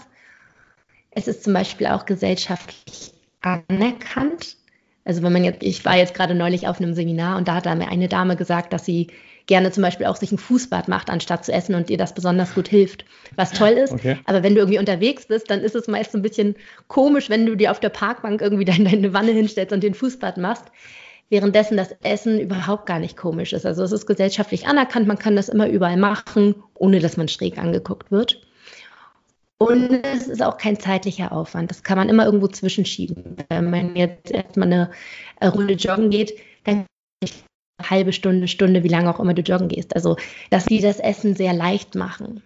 Es 1.09 1.27
ist 1.27 1.43
zum 1.43 1.53
Beispiel 1.53 1.87
auch 1.87 2.05
gesellschaftlich 2.05 3.12
anerkannt. 3.43 4.57
Also 5.05 5.21
wenn 5.21 5.33
man 5.33 5.43
jetzt, 5.43 5.61
ich 5.61 5.85
war 5.85 5.97
jetzt 5.97 6.15
gerade 6.15 6.33
neulich 6.33 6.67
auf 6.67 6.79
einem 6.79 6.93
Seminar 6.93 7.37
und 7.37 7.47
da 7.47 7.55
hat 7.55 7.65
mir 7.65 7.89
eine 7.89 8.07
Dame 8.07 8.35
gesagt, 8.35 8.73
dass 8.73 8.85
sie 8.85 9.07
gerne 9.45 9.71
zum 9.71 9.83
Beispiel 9.83 10.05
auch 10.05 10.15
sich 10.15 10.31
ein 10.31 10.37
Fußbad 10.37 10.87
macht, 10.87 11.09
anstatt 11.09 11.43
zu 11.43 11.51
essen 11.51 11.75
und 11.75 11.89
ihr 11.89 11.97
das 11.97 12.15
besonders 12.15 12.55
gut 12.55 12.69
hilft. 12.69 13.03
Was 13.35 13.51
toll 13.51 13.71
ist, 13.71 13.91
okay. 13.91 14.17
aber 14.25 14.41
wenn 14.41 14.55
du 14.55 14.61
irgendwie 14.61 14.79
unterwegs 14.79 15.27
bist, 15.27 15.49
dann 15.49 15.59
ist 15.59 15.75
es 15.75 15.87
meist 15.87 16.13
so 16.13 16.17
ein 16.17 16.21
bisschen 16.21 16.55
komisch, 16.87 17.29
wenn 17.29 17.45
du 17.45 17.55
dir 17.55 17.71
auf 17.71 17.81
der 17.81 17.89
Parkbank 17.89 18.41
irgendwie 18.41 18.65
deine 18.65 19.13
Wanne 19.13 19.31
hinstellst 19.31 19.73
und 19.73 19.83
den 19.83 19.93
Fußbad 19.93 20.37
machst 20.37 20.65
währenddessen 21.33 21.77
das 21.77 21.95
Essen 22.03 22.39
überhaupt 22.39 22.85
gar 22.85 22.99
nicht 22.99 23.17
komisch 23.17 23.53
ist. 23.53 23.65
Also 23.65 23.83
es 23.83 23.91
ist 23.91 24.05
gesellschaftlich 24.05 24.67
anerkannt, 24.67 25.07
man 25.07 25.17
kann 25.17 25.35
das 25.35 25.49
immer 25.49 25.67
überall 25.67 25.97
machen, 25.97 26.55
ohne 26.75 26.99
dass 26.99 27.17
man 27.17 27.27
schräg 27.27 27.57
angeguckt 27.57 28.11
wird. 28.11 28.45
Und 29.63 30.03
es 30.03 30.27
ist 30.27 30.43
auch 30.43 30.57
kein 30.57 30.79
zeitlicher 30.79 31.31
Aufwand. 31.31 31.71
Das 31.71 31.83
kann 31.83 31.97
man 31.97 32.09
immer 32.09 32.25
irgendwo 32.25 32.47
zwischenschieben. 32.47 33.37
Wenn 33.49 33.69
man 33.69 33.95
jetzt 33.95 34.29
erstmal 34.29 34.67
eine 34.67 34.91
Runde 35.41 35.75
joggen 35.75 36.09
geht, 36.09 36.33
dann 36.65 36.85
eine 37.21 37.89
halbe 37.89 38.11
Stunde, 38.11 38.47
Stunde, 38.49 38.83
wie 38.83 38.89
lange 38.89 39.13
auch 39.13 39.21
immer 39.21 39.33
du 39.33 39.41
joggen 39.41 39.69
gehst. 39.69 39.95
Also, 39.95 40.17
dass 40.49 40.65
die 40.65 40.81
das 40.81 40.99
Essen 40.99 41.35
sehr 41.35 41.53
leicht 41.53 41.95
machen. 41.95 42.43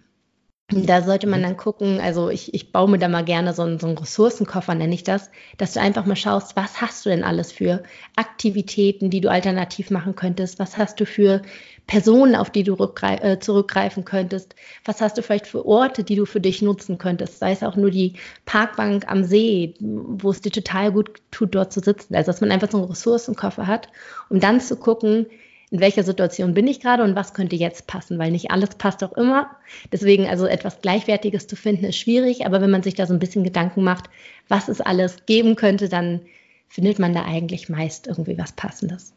Da 0.70 1.02
sollte 1.02 1.26
man 1.26 1.42
dann 1.42 1.56
gucken, 1.56 1.98
also 1.98 2.28
ich, 2.28 2.52
ich 2.52 2.72
baue 2.72 2.90
mir 2.90 2.98
da 2.98 3.08
mal 3.08 3.24
gerne 3.24 3.54
so 3.54 3.62
einen, 3.62 3.78
so 3.78 3.86
einen 3.86 3.96
Ressourcenkoffer, 3.96 4.74
nenne 4.74 4.94
ich 4.94 5.02
das, 5.02 5.30
dass 5.56 5.72
du 5.72 5.80
einfach 5.80 6.04
mal 6.04 6.14
schaust, 6.14 6.56
was 6.56 6.82
hast 6.82 7.06
du 7.06 7.10
denn 7.10 7.24
alles 7.24 7.52
für 7.52 7.82
Aktivitäten, 8.16 9.08
die 9.08 9.22
du 9.22 9.30
alternativ 9.30 9.90
machen 9.90 10.14
könntest? 10.14 10.58
Was 10.58 10.76
hast 10.76 11.00
du 11.00 11.06
für 11.06 11.40
Personen, 11.88 12.36
auf 12.36 12.50
die 12.50 12.62
du 12.62 12.76
äh, 12.76 13.38
zurückgreifen 13.40 14.04
könntest? 14.04 14.54
Was 14.84 15.00
hast 15.00 15.18
du 15.18 15.22
vielleicht 15.22 15.46
für 15.46 15.66
Orte, 15.66 16.04
die 16.04 16.16
du 16.16 16.26
für 16.26 16.40
dich 16.40 16.62
nutzen 16.62 16.98
könntest? 16.98 17.40
Sei 17.40 17.50
es 17.50 17.64
auch 17.64 17.76
nur 17.76 17.90
die 17.90 18.12
Parkbank 18.44 19.08
am 19.08 19.24
See, 19.24 19.74
wo 19.80 20.30
es 20.30 20.42
dir 20.42 20.52
total 20.52 20.92
gut 20.92 21.20
tut, 21.30 21.54
dort 21.54 21.72
zu 21.72 21.80
sitzen. 21.80 22.14
Also 22.14 22.28
dass 22.30 22.42
man 22.42 22.52
einfach 22.52 22.70
so 22.70 22.76
einen 22.76 22.90
Ressourcenkoffer 22.90 23.66
hat, 23.66 23.88
um 24.28 24.38
dann 24.38 24.60
zu 24.60 24.76
gucken, 24.76 25.26
in 25.70 25.80
welcher 25.80 26.02
Situation 26.02 26.54
bin 26.54 26.66
ich 26.66 26.80
gerade 26.80 27.02
und 27.02 27.16
was 27.16 27.32
könnte 27.32 27.56
jetzt 27.56 27.86
passen, 27.86 28.18
weil 28.18 28.30
nicht 28.30 28.50
alles 28.50 28.70
passt 28.76 29.02
auch 29.02 29.12
immer. 29.14 29.50
Deswegen 29.90 30.26
also 30.26 30.46
etwas 30.46 30.82
Gleichwertiges 30.82 31.46
zu 31.46 31.56
finden 31.56 31.86
ist 31.86 31.96
schwierig, 31.96 32.44
aber 32.44 32.60
wenn 32.60 32.70
man 32.70 32.82
sich 32.82 32.94
da 32.94 33.06
so 33.06 33.14
ein 33.14 33.18
bisschen 33.18 33.44
Gedanken 33.44 33.82
macht, 33.82 34.10
was 34.48 34.68
es 34.68 34.82
alles 34.82 35.24
geben 35.24 35.56
könnte, 35.56 35.88
dann 35.88 36.20
findet 36.68 36.98
man 36.98 37.14
da 37.14 37.24
eigentlich 37.24 37.70
meist 37.70 38.06
irgendwie 38.06 38.36
was 38.36 38.52
Passendes. 38.52 39.14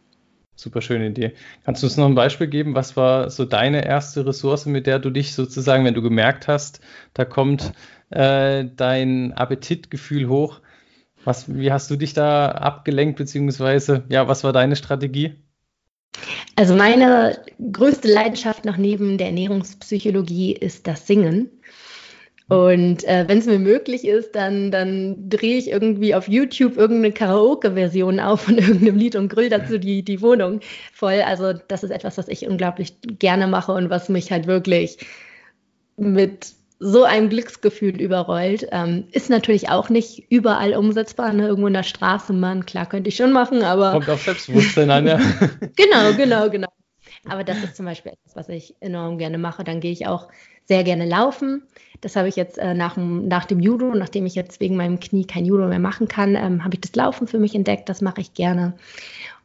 Super 0.61 0.81
schöne 0.81 1.07
Idee. 1.07 1.33
Kannst 1.65 1.81
du 1.81 1.87
uns 1.87 1.97
noch 1.97 2.05
ein 2.05 2.13
Beispiel 2.13 2.45
geben? 2.45 2.75
Was 2.75 2.95
war 2.95 3.31
so 3.31 3.45
deine 3.45 3.83
erste 3.83 4.27
Ressource, 4.27 4.67
mit 4.67 4.85
der 4.85 4.99
du 4.99 5.09
dich 5.09 5.33
sozusagen, 5.33 5.85
wenn 5.85 5.95
du 5.95 6.03
gemerkt 6.03 6.47
hast, 6.47 6.81
da 7.15 7.25
kommt 7.25 7.73
äh, 8.11 8.65
dein 8.75 9.33
Appetitgefühl 9.33 10.29
hoch? 10.29 10.61
Was, 11.25 11.51
wie 11.51 11.71
hast 11.71 11.89
du 11.89 11.95
dich 11.95 12.13
da 12.13 12.49
abgelenkt, 12.49 13.17
beziehungsweise 13.17 14.03
ja, 14.09 14.27
was 14.27 14.43
war 14.43 14.53
deine 14.53 14.75
Strategie? 14.75 15.33
Also 16.55 16.75
meine 16.75 17.39
größte 17.71 18.07
Leidenschaft 18.07 18.63
noch 18.63 18.77
neben 18.77 19.17
der 19.17 19.27
Ernährungspsychologie 19.27 20.53
ist 20.53 20.85
das 20.85 21.07
Singen. 21.07 21.49
Und 22.51 23.05
äh, 23.05 23.23
wenn 23.29 23.37
es 23.37 23.45
mir 23.45 23.59
möglich 23.59 24.05
ist, 24.05 24.35
dann, 24.35 24.71
dann 24.71 25.29
drehe 25.29 25.55
ich 25.55 25.69
irgendwie 25.69 26.13
auf 26.13 26.27
YouTube 26.27 26.75
irgendeine 26.75 27.13
Karaoke-Version 27.13 28.19
auf 28.19 28.41
von 28.41 28.57
irgendeinem 28.57 28.97
Lied 28.97 29.15
und 29.15 29.29
grill 29.29 29.47
dazu 29.47 29.77
die, 29.77 30.03
die 30.03 30.21
Wohnung 30.21 30.59
voll. 30.93 31.21
Also 31.25 31.53
das 31.53 31.85
ist 31.85 31.91
etwas, 31.91 32.17
was 32.17 32.27
ich 32.27 32.45
unglaublich 32.45 32.95
gerne 33.19 33.47
mache 33.47 33.71
und 33.71 33.89
was 33.89 34.09
mich 34.09 34.33
halt 34.33 34.47
wirklich 34.47 34.97
mit 35.95 36.47
so 36.79 37.05
ein 37.05 37.29
Glücksgefühl 37.29 38.01
überrollt. 38.01 38.67
Ähm, 38.73 39.05
ist 39.13 39.29
natürlich 39.29 39.69
auch 39.69 39.87
nicht 39.87 40.29
überall 40.29 40.73
umsetzbar. 40.73 41.31
Ne? 41.31 41.47
Irgendwo 41.47 41.67
in 41.67 41.73
der 41.73 41.83
Straße, 41.83 42.33
Mann, 42.33 42.65
klar, 42.65 42.85
könnte 42.85 43.07
ich 43.07 43.15
schon 43.15 43.31
machen, 43.31 43.63
aber. 43.63 43.93
Kommt 43.93 44.09
auf 44.09 44.23
Selbstbewusstsein 44.23 44.91
an, 44.91 45.07
ja. 45.07 45.21
genau, 45.77 46.13
genau, 46.17 46.49
genau. 46.49 46.67
Aber 47.29 47.45
das 47.45 47.63
ist 47.63 47.77
zum 47.77 47.85
Beispiel 47.85 48.11
etwas, 48.11 48.35
was 48.35 48.49
ich 48.49 48.75
enorm 48.81 49.17
gerne 49.19 49.37
mache. 49.37 49.63
Dann 49.63 49.79
gehe 49.79 49.93
ich 49.93 50.07
auch 50.07 50.27
sehr 50.65 50.83
gerne 50.83 51.05
laufen. 51.05 51.63
Das 52.01 52.15
habe 52.15 52.27
ich 52.27 52.35
jetzt 52.35 52.57
äh, 52.57 52.73
nach, 52.73 52.97
nach 52.97 53.45
dem 53.45 53.59
Judo, 53.59 53.93
nachdem 53.93 54.25
ich 54.25 54.35
jetzt 54.35 54.59
wegen 54.59 54.75
meinem 54.75 54.99
Knie 54.99 55.25
kein 55.25 55.45
Judo 55.45 55.67
mehr 55.67 55.79
machen 55.79 56.07
kann, 56.07 56.35
ähm, 56.35 56.63
habe 56.63 56.75
ich 56.75 56.81
das 56.81 56.95
Laufen 56.95 57.27
für 57.27 57.39
mich 57.39 57.53
entdeckt. 57.53 57.89
Das 57.89 58.01
mache 58.01 58.21
ich 58.21 58.33
gerne. 58.33 58.73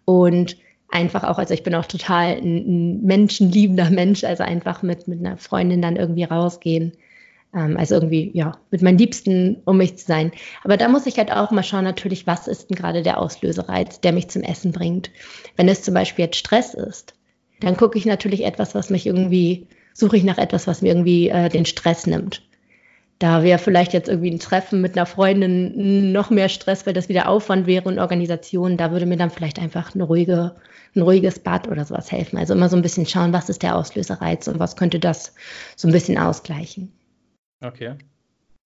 Und 0.05 0.57
einfach 0.89 1.25
auch, 1.25 1.39
also 1.39 1.53
ich 1.53 1.63
bin 1.63 1.75
auch 1.75 1.87
total 1.87 2.37
ein, 2.37 2.57
ein 2.57 3.03
menschenliebender 3.03 3.91
Mensch, 3.91 4.25
also 4.25 4.43
einfach 4.43 4.83
mit, 4.83 5.09
mit 5.09 5.19
einer 5.19 5.37
Freundin 5.37 5.83
dann 5.83 5.97
irgendwie 5.97 6.25
rausgehen. 6.25 6.93
Ähm, 7.55 7.77
also 7.77 7.95
irgendwie, 7.95 8.31
ja, 8.35 8.59
mit 8.71 8.83
meinen 8.83 8.99
Liebsten 8.99 9.63
um 9.65 9.79
mich 9.79 9.97
zu 9.97 10.07
sein. 10.07 10.33
Aber 10.63 10.77
da 10.77 10.89
muss 10.89 11.07
ich 11.07 11.19
halt 11.19 11.33
auch 11.33 11.51
mal 11.51 11.63
schauen, 11.63 11.85
natürlich, 11.85 12.27
was 12.27 12.49
ist 12.49 12.71
denn 12.71 12.77
gerade 12.77 13.03
der 13.03 13.21
Auslösereiz, 13.21 14.01
der 14.01 14.13
mich 14.13 14.29
zum 14.29 14.43
Essen 14.43 14.73
bringt. 14.73 15.11
Wenn 15.57 15.69
es 15.69 15.83
zum 15.83 15.95
Beispiel 15.95 16.27
jetzt 16.27 16.37
Stress 16.37 16.75
ist, 16.75 17.15
dann 17.61 17.77
gucke 17.77 17.99
ich 17.99 18.05
natürlich 18.05 18.45
etwas, 18.45 18.75
was 18.75 18.91
mich 18.91 19.07
irgendwie, 19.07 19.67
suche 19.97 20.19
ich 20.19 20.25
nach 20.25 20.39
etwas, 20.39 20.67
was 20.67 20.83
mir 20.83 20.89
irgendwie 20.89 21.31
äh, 21.31 21.49
den 21.49 21.65
Stress 21.65 22.07
nimmt. 22.07 22.43
Da 23.19 23.43
wäre 23.43 23.59
vielleicht 23.59 23.95
jetzt 23.95 24.11
irgendwie 24.11 24.31
ein 24.31 24.39
Treffen 24.39 24.83
mit 24.83 24.95
einer 24.95 25.07
Freundin 25.07 26.13
noch 26.13 26.29
mehr 26.29 26.51
Stress, 26.51 26.85
weil 26.85 26.93
das 26.93 27.09
wieder 27.09 27.29
Aufwand 27.31 27.67
wäre 27.67 27.89
und 27.89 27.99
Organisation. 27.99 28.77
Da 28.77 28.93
würde 28.93 29.07
mir 29.07 29.17
dann 29.17 29.31
vielleicht 29.31 29.59
einfach 29.59 29.95
eine 29.95 30.05
ruhige, 30.05 30.57
ein 30.95 31.01
ruhiges 31.01 31.39
Bad 31.39 31.67
oder 31.67 31.87
sowas 31.87 32.13
helfen. 32.13 32.37
Also 32.37 32.53
immer 32.53 32.69
so 32.69 32.77
ein 32.77 32.83
bisschen 32.83 33.07
schauen, 33.07 33.33
was 33.33 33.49
ist 33.49 33.63
der 33.63 33.75
Auslösereiz 33.75 34.49
und 34.49 34.59
was 34.59 34.77
könnte 34.77 35.01
das 35.01 35.35
so 35.77 35.89
ein 35.89 35.93
bisschen 35.93 36.19
ausgleichen. 36.19 36.93
Okay. 37.65 37.95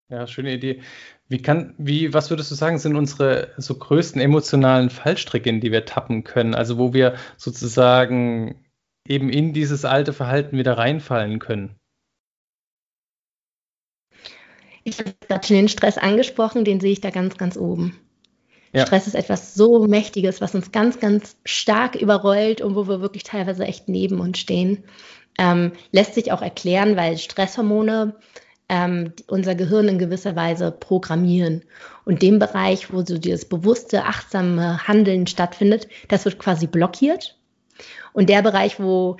Ja, 0.08 0.26
schöne 0.26 0.52
Idee. 0.52 0.80
Wie 1.28 1.40
kann, 1.40 1.74
wie, 1.78 2.12
was 2.12 2.30
würdest 2.30 2.50
du 2.50 2.56
sagen, 2.56 2.80
sind 2.80 2.96
unsere 2.96 3.52
so 3.56 3.76
größten 3.76 4.20
emotionalen 4.20 4.90
Fallstricke, 4.90 5.48
in 5.48 5.60
die 5.60 5.70
wir 5.70 5.84
tappen 5.84 6.24
können? 6.24 6.56
Also 6.56 6.76
wo 6.76 6.92
wir 6.92 7.14
sozusagen 7.36 8.56
eben 9.06 9.30
in 9.30 9.52
dieses 9.52 9.84
alte 9.84 10.12
Verhalten 10.12 10.56
wieder 10.56 10.78
reinfallen 10.78 11.38
können? 11.38 11.76
Ich 14.84 14.98
habe 14.98 15.14
gerade 15.28 15.46
schon 15.46 15.56
den 15.56 15.68
Stress 15.68 15.98
angesprochen, 15.98 16.64
den 16.64 16.80
sehe 16.80 16.92
ich 16.92 17.00
da 17.00 17.10
ganz, 17.10 17.36
ganz 17.36 17.56
oben. 17.56 17.98
Ja. 18.72 18.86
Stress 18.86 19.06
ist 19.06 19.14
etwas 19.14 19.54
so 19.54 19.86
Mächtiges, 19.86 20.40
was 20.40 20.54
uns 20.54 20.72
ganz, 20.72 21.00
ganz 21.00 21.36
stark 21.44 21.96
überrollt 21.96 22.60
und 22.60 22.76
wo 22.76 22.86
wir 22.88 23.00
wirklich 23.00 23.24
teilweise 23.24 23.64
echt 23.64 23.88
neben 23.88 24.20
uns 24.20 24.38
stehen. 24.38 24.84
Ähm, 25.38 25.72
lässt 25.90 26.14
sich 26.14 26.32
auch 26.32 26.42
erklären, 26.42 26.96
weil 26.96 27.18
Stresshormone 27.18 28.16
ähm, 28.68 29.12
unser 29.26 29.56
Gehirn 29.56 29.88
in 29.88 29.98
gewisser 29.98 30.36
Weise 30.36 30.70
programmieren. 30.70 31.64
Und 32.04 32.22
dem 32.22 32.38
Bereich, 32.38 32.92
wo 32.92 33.04
so 33.04 33.18
dieses 33.18 33.44
bewusste, 33.44 34.04
achtsame 34.04 34.86
Handeln 34.86 35.26
stattfindet, 35.26 35.88
das 36.08 36.24
wird 36.24 36.38
quasi 36.38 36.68
blockiert. 36.68 37.39
Und 38.12 38.28
der 38.28 38.42
Bereich, 38.42 38.80
wo 38.80 39.16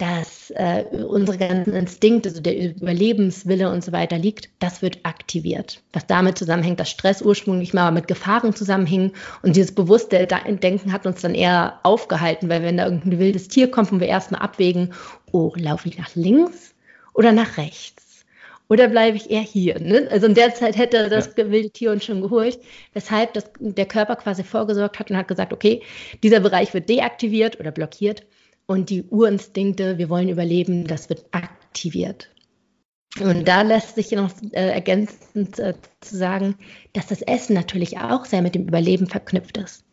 das, 0.00 0.50
äh, 0.56 0.84
unsere 1.06 1.36
ganzen 1.36 1.74
Instinkte, 1.74 2.30
also 2.30 2.40
der 2.40 2.56
Überlebenswille 2.58 3.70
und 3.70 3.84
so 3.84 3.92
weiter 3.92 4.16
liegt, 4.16 4.48
das 4.58 4.80
wird 4.80 5.00
aktiviert. 5.02 5.82
Was 5.92 6.06
damit 6.06 6.38
zusammenhängt, 6.38 6.80
dass 6.80 6.90
Stress 6.90 7.20
ursprünglich 7.20 7.74
mal 7.74 7.90
mit 7.92 8.08
Gefahren 8.08 8.54
zusammenhing 8.54 9.12
und 9.42 9.56
dieses 9.56 9.74
bewusste 9.74 10.26
Denken 10.26 10.92
hat 10.92 11.06
uns 11.06 11.20
dann 11.20 11.34
eher 11.34 11.80
aufgehalten, 11.82 12.48
weil 12.48 12.62
wenn 12.62 12.78
da 12.78 12.86
irgendein 12.86 13.18
wildes 13.18 13.48
Tier 13.48 13.70
kommt 13.70 13.92
und 13.92 14.00
wir 14.00 14.08
erstmal 14.08 14.40
abwägen, 14.40 14.94
oh, 15.32 15.52
laufe 15.56 15.88
ich 15.88 15.98
nach 15.98 16.14
links 16.14 16.74
oder 17.12 17.32
nach 17.32 17.58
rechts? 17.58 18.09
Oder 18.70 18.86
bleibe 18.86 19.16
ich 19.16 19.28
eher 19.28 19.42
hier? 19.42 19.80
Ne? 19.80 20.06
Also 20.12 20.26
in 20.26 20.34
der 20.34 20.54
Zeit 20.54 20.78
hätte 20.78 21.08
das 21.08 21.30
ja. 21.36 21.50
wilde 21.50 21.70
Tier 21.70 21.90
uns 21.90 22.04
schon 22.04 22.22
geholt, 22.22 22.60
weshalb 22.94 23.34
das, 23.34 23.50
der 23.58 23.86
Körper 23.86 24.14
quasi 24.14 24.44
vorgesorgt 24.44 25.00
hat 25.00 25.10
und 25.10 25.16
hat 25.16 25.26
gesagt, 25.26 25.52
okay, 25.52 25.82
dieser 26.22 26.38
Bereich 26.38 26.72
wird 26.72 26.88
deaktiviert 26.88 27.58
oder 27.58 27.72
blockiert 27.72 28.24
und 28.66 28.88
die 28.88 29.02
Urinstinkte, 29.02 29.98
wir 29.98 30.08
wollen 30.08 30.28
überleben, 30.28 30.86
das 30.86 31.08
wird 31.08 31.24
aktiviert. 31.32 32.30
Und 33.20 33.48
da 33.48 33.62
lässt 33.62 33.96
sich 33.96 34.12
noch 34.12 34.30
äh, 34.52 34.70
ergänzend 34.70 35.58
äh, 35.58 35.74
zu 36.00 36.16
sagen, 36.16 36.54
dass 36.92 37.08
das 37.08 37.22
Essen 37.22 37.54
natürlich 37.54 37.98
auch 37.98 38.24
sehr 38.24 38.40
mit 38.40 38.54
dem 38.54 38.68
Überleben 38.68 39.08
verknüpft 39.08 39.58
ist. 39.58 39.84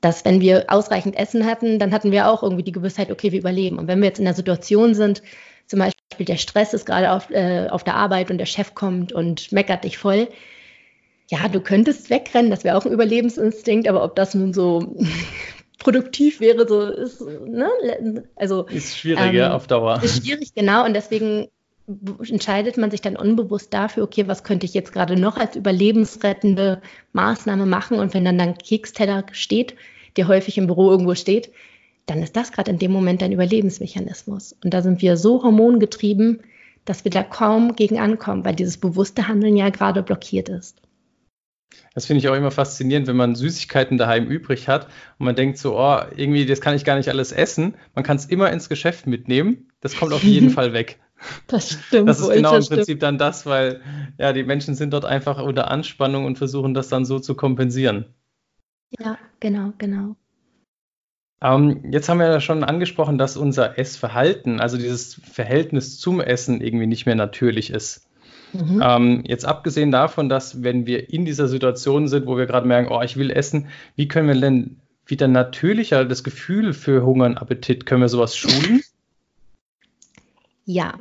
Dass 0.00 0.24
wenn 0.24 0.40
wir 0.40 0.64
ausreichend 0.68 1.18
Essen 1.18 1.44
hatten, 1.44 1.78
dann 1.78 1.92
hatten 1.92 2.10
wir 2.10 2.30
auch 2.30 2.42
irgendwie 2.42 2.62
die 2.62 2.72
Gewissheit, 2.72 3.10
okay, 3.10 3.32
wir 3.32 3.40
überleben. 3.40 3.78
Und 3.78 3.86
wenn 3.86 4.00
wir 4.00 4.08
jetzt 4.08 4.18
in 4.18 4.26
einer 4.26 4.34
Situation 4.34 4.94
sind, 4.94 5.22
zum 5.66 5.78
Beispiel 5.80 6.26
der 6.26 6.36
Stress 6.36 6.74
ist 6.74 6.86
gerade 6.86 7.12
auf, 7.12 7.30
äh, 7.30 7.68
auf 7.68 7.84
der 7.84 7.96
Arbeit 7.96 8.30
und 8.30 8.38
der 8.38 8.46
Chef 8.46 8.74
kommt 8.74 9.12
und 9.12 9.52
meckert 9.52 9.84
dich 9.84 9.98
voll, 9.98 10.28
ja, 11.30 11.48
du 11.48 11.60
könntest 11.60 12.10
wegrennen, 12.10 12.50
das 12.50 12.64
wäre 12.64 12.76
auch 12.76 12.84
ein 12.84 12.92
Überlebensinstinkt, 12.92 13.88
aber 13.88 14.04
ob 14.04 14.14
das 14.14 14.34
nun 14.34 14.52
so 14.52 14.96
produktiv 15.78 16.40
wäre, 16.40 16.68
so 16.68 16.82
ist, 16.82 17.20
ne? 17.20 17.68
Also 18.36 18.64
ist 18.64 18.98
schwieriger 18.98 19.46
ähm, 19.46 19.52
auf 19.52 19.66
Dauer. 19.66 20.02
Ist 20.02 20.24
schwierig, 20.24 20.54
genau. 20.54 20.84
Und 20.84 20.94
deswegen 20.94 21.48
entscheidet 21.86 22.78
man 22.78 22.90
sich 22.90 23.02
dann 23.02 23.16
unbewusst 23.16 23.74
dafür, 23.74 24.04
okay, 24.04 24.26
was 24.26 24.44
könnte 24.44 24.64
ich 24.64 24.72
jetzt 24.72 24.92
gerade 24.92 25.16
noch 25.16 25.36
als 25.36 25.56
überlebensrettende 25.56 26.80
Maßnahme 27.12 27.66
machen? 27.66 27.98
Und 27.98 28.14
wenn 28.14 28.24
dann 28.24 28.40
ein 28.40 28.56
Keksteller 28.56 29.24
steht, 29.32 29.74
der 30.16 30.28
häufig 30.28 30.56
im 30.56 30.66
Büro 30.66 30.90
irgendwo 30.90 31.14
steht, 31.14 31.50
dann 32.06 32.22
ist 32.22 32.36
das 32.36 32.52
gerade 32.52 32.70
in 32.70 32.78
dem 32.78 32.92
Moment 32.92 33.22
ein 33.22 33.32
Überlebensmechanismus. 33.32 34.56
Und 34.62 34.74
da 34.74 34.82
sind 34.82 35.00
wir 35.02 35.16
so 35.16 35.42
hormongetrieben, 35.42 36.42
dass 36.84 37.04
wir 37.04 37.10
da 37.10 37.22
kaum 37.22 37.76
gegen 37.76 37.98
ankommen, 37.98 38.44
weil 38.44 38.54
dieses 38.54 38.76
bewusste 38.76 39.26
Handeln 39.28 39.56
ja 39.56 39.70
gerade 39.70 40.02
blockiert 40.02 40.48
ist. 40.48 40.82
Das 41.94 42.06
finde 42.06 42.18
ich 42.18 42.28
auch 42.28 42.34
immer 42.34 42.50
faszinierend, 42.50 43.06
wenn 43.06 43.16
man 43.16 43.34
Süßigkeiten 43.34 43.98
daheim 43.98 44.26
übrig 44.26 44.68
hat 44.68 44.86
und 45.18 45.26
man 45.26 45.34
denkt 45.34 45.58
so, 45.58 45.78
oh, 45.78 46.00
irgendwie, 46.16 46.44
das 46.44 46.60
kann 46.60 46.76
ich 46.76 46.84
gar 46.84 46.96
nicht 46.96 47.08
alles 47.08 47.32
essen. 47.32 47.74
Man 47.94 48.04
kann 48.04 48.16
es 48.16 48.26
immer 48.26 48.50
ins 48.50 48.68
Geschäft 48.68 49.06
mitnehmen. 49.06 49.68
Das 49.80 49.96
kommt 49.96 50.12
auf 50.12 50.22
jeden 50.22 50.50
Fall 50.50 50.72
weg. 50.72 50.98
Das 51.46 51.70
stimmt. 51.70 52.08
Das 52.08 52.20
ist 52.20 52.30
genau 52.30 52.56
im 52.56 52.64
Prinzip 52.64 52.84
stimmt. 52.84 53.02
dann 53.02 53.18
das, 53.18 53.46
weil 53.46 53.80
ja, 54.18 54.32
die 54.32 54.44
Menschen 54.44 54.74
sind 54.74 54.92
dort 54.92 55.04
einfach 55.04 55.42
unter 55.42 55.70
Anspannung 55.70 56.26
und 56.26 56.36
versuchen 56.36 56.74
das 56.74 56.88
dann 56.88 57.04
so 57.04 57.18
zu 57.18 57.34
kompensieren. 57.34 58.06
Ja, 58.98 59.18
genau, 59.40 59.72
genau. 59.78 60.16
Ähm, 61.44 61.82
jetzt 61.90 62.08
haben 62.08 62.20
wir 62.20 62.26
ja 62.26 62.40
schon 62.40 62.64
angesprochen, 62.64 63.18
dass 63.18 63.36
unser 63.36 63.78
Essverhalten, 63.78 64.60
also 64.60 64.78
dieses 64.78 65.20
Verhältnis 65.30 65.98
zum 65.98 66.22
Essen 66.22 66.62
irgendwie 66.62 66.86
nicht 66.86 67.04
mehr 67.04 67.16
natürlich 67.16 67.68
ist. 67.68 68.08
Mhm. 68.54 68.82
Ähm, 68.82 69.24
jetzt 69.26 69.44
abgesehen 69.44 69.90
davon, 69.90 70.30
dass 70.30 70.62
wenn 70.62 70.86
wir 70.86 71.10
in 71.10 71.26
dieser 71.26 71.46
Situation 71.46 72.08
sind, 72.08 72.26
wo 72.26 72.38
wir 72.38 72.46
gerade 72.46 72.66
merken, 72.66 72.90
oh, 72.90 73.02
ich 73.02 73.18
will 73.18 73.30
essen, 73.30 73.68
wie 73.94 74.08
können 74.08 74.28
wir 74.28 74.40
denn 74.40 74.80
wieder 75.04 75.28
natürlicher 75.28 76.06
das 76.06 76.24
Gefühl 76.24 76.72
für 76.72 77.04
Hunger 77.04 77.26
und 77.26 77.36
Appetit, 77.36 77.84
können 77.84 78.00
wir 78.00 78.08
sowas 78.08 78.34
schulen? 78.34 78.80
Ja. 80.64 80.94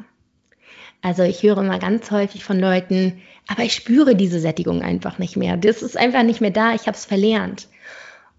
Also 1.02 1.24
ich 1.24 1.42
höre 1.42 1.60
immer 1.60 1.80
ganz 1.80 2.12
häufig 2.12 2.44
von 2.44 2.60
Leuten, 2.60 3.22
aber 3.48 3.64
ich 3.64 3.74
spüre 3.74 4.16
diese 4.16 4.42
Sättigung 4.42 4.82
einfach 4.82 5.20
nicht 5.20 5.38
mehr. 5.38 5.56
Das 5.56 5.82
ist 5.82 5.96
einfach 5.96 6.24
nicht 6.24 6.42
mehr 6.42 6.52
da, 6.52 6.74
ich 6.74 6.88
habe 6.88 6.98
es 6.98 7.06
verlernt. 7.06 7.70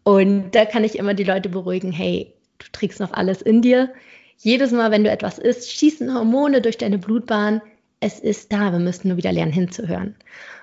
Und 0.04 0.52
da 0.52 0.64
kann 0.64 0.84
ich 0.84 0.98
immer 0.98 1.14
die 1.14 1.24
Leute 1.24 1.48
beruhigen, 1.48 1.92
hey, 1.92 2.32
du 2.58 2.66
trägst 2.72 3.00
noch 3.00 3.12
alles 3.12 3.42
in 3.42 3.62
dir. 3.62 3.92
Jedes 4.36 4.70
Mal, 4.72 4.90
wenn 4.90 5.04
du 5.04 5.10
etwas 5.10 5.38
isst, 5.38 5.72
schießen 5.72 6.14
Hormone 6.14 6.60
durch 6.60 6.78
deine 6.78 6.98
Blutbahn 6.98 7.60
es 8.04 8.20
ist 8.20 8.52
da, 8.52 8.70
wir 8.70 8.78
müssen 8.78 9.08
nur 9.08 9.16
wieder 9.16 9.32
lernen 9.32 9.52
hinzuhören. 9.52 10.14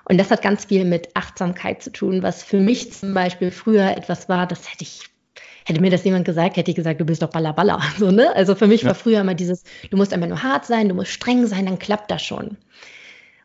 Und 0.05 0.19
das 0.19 0.29
hat 0.29 0.43
ganz 0.43 0.65
viel 0.65 0.85
mit 0.85 1.09
Achtsamkeit 1.15 1.81
zu 1.81 1.91
tun, 1.91 2.21
was 2.21 2.43
für 2.43 2.59
mich 2.59 2.93
zum 2.93 3.15
Beispiel 3.15 3.49
früher 3.49 3.97
etwas 3.97 4.29
war, 4.29 4.45
das 4.45 4.71
hätte 4.71 4.83
ich, 4.83 5.01
hätte 5.65 5.81
mir 5.81 5.89
das 5.89 6.03
jemand 6.03 6.25
gesagt, 6.25 6.57
hätte 6.57 6.69
ich 6.69 6.77
gesagt, 6.77 7.01
du 7.01 7.05
bist 7.05 7.23
doch 7.23 7.31
Ballaballa. 7.31 7.81
So, 7.97 8.11
ne? 8.11 8.35
Also 8.35 8.53
für 8.53 8.67
mich 8.67 8.83
ja. 8.83 8.89
war 8.89 8.95
früher 8.95 9.21
immer 9.21 9.33
dieses, 9.33 9.63
du 9.89 9.97
musst 9.97 10.13
einfach 10.13 10.27
nur 10.27 10.43
hart 10.43 10.67
sein, 10.67 10.87
du 10.87 10.93
musst 10.93 11.09
streng 11.09 11.47
sein, 11.47 11.65
dann 11.65 11.79
klappt 11.79 12.11
das 12.11 12.21
schon. 12.21 12.57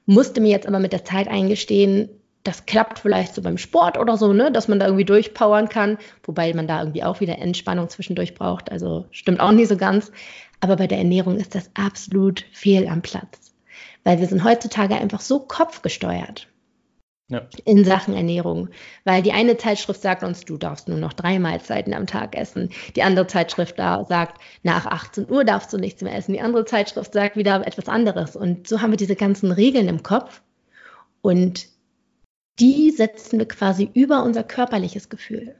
Musste 0.04 0.42
mir 0.42 0.50
jetzt 0.50 0.68
aber 0.68 0.78
mit 0.78 0.92
der 0.92 1.04
Zeit 1.04 1.28
eingestehen, 1.28 2.10
das 2.46 2.66
klappt 2.66 2.98
vielleicht 2.98 3.34
so 3.34 3.42
beim 3.42 3.58
Sport 3.58 3.98
oder 3.98 4.16
so, 4.16 4.32
ne, 4.32 4.52
dass 4.52 4.68
man 4.68 4.78
da 4.78 4.86
irgendwie 4.86 5.04
durchpowern 5.04 5.68
kann, 5.68 5.98
wobei 6.24 6.52
man 6.54 6.66
da 6.66 6.80
irgendwie 6.80 7.04
auch 7.04 7.20
wieder 7.20 7.38
Entspannung 7.38 7.88
zwischendurch 7.88 8.34
braucht. 8.34 8.70
Also 8.70 9.06
stimmt 9.10 9.40
auch 9.40 9.52
nicht 9.52 9.68
so 9.68 9.76
ganz. 9.76 10.12
Aber 10.60 10.76
bei 10.76 10.86
der 10.86 10.98
Ernährung 10.98 11.36
ist 11.36 11.54
das 11.54 11.70
absolut 11.74 12.44
fehl 12.52 12.88
am 12.88 13.02
Platz 13.02 13.46
weil 14.06 14.20
wir 14.20 14.26
sind 14.28 14.44
heutzutage 14.44 14.94
einfach 14.94 15.20
so 15.20 15.40
kopfgesteuert. 15.40 16.48
Ja. 17.28 17.42
in 17.64 17.84
Sachen 17.84 18.14
Ernährung. 18.14 18.68
Weil 19.02 19.20
die 19.20 19.32
eine 19.32 19.56
Zeitschrift 19.56 20.00
sagt 20.00 20.22
uns, 20.22 20.44
du 20.44 20.56
darfst 20.56 20.86
nur 20.86 20.98
noch 20.98 21.12
drei 21.12 21.40
Mahlzeiten 21.40 21.92
am 21.92 22.06
Tag 22.06 22.36
essen. 22.36 22.70
Die 22.94 23.02
andere 23.02 23.26
Zeitschrift 23.26 23.76
da 23.80 24.04
sagt, 24.04 24.40
nach 24.62 24.86
18 24.86 25.28
Uhr 25.28 25.44
darfst 25.44 25.72
du 25.72 25.76
nichts 25.76 26.02
mehr 26.02 26.14
essen. 26.14 26.34
Die 26.34 26.40
andere 26.40 26.66
Zeitschrift 26.66 27.12
sagt 27.12 27.36
wieder 27.36 27.66
etwas 27.66 27.88
anderes. 27.88 28.36
Und 28.36 28.68
so 28.68 28.80
haben 28.80 28.92
wir 28.92 28.96
diese 28.96 29.16
ganzen 29.16 29.50
Regeln 29.50 29.88
im 29.88 30.04
Kopf. 30.04 30.40
Und 31.20 31.66
die 32.58 32.90
setzen 32.90 33.38
wir 33.38 33.48
quasi 33.48 33.90
über 33.94 34.22
unser 34.22 34.42
körperliches 34.42 35.08
Gefühl. 35.08 35.56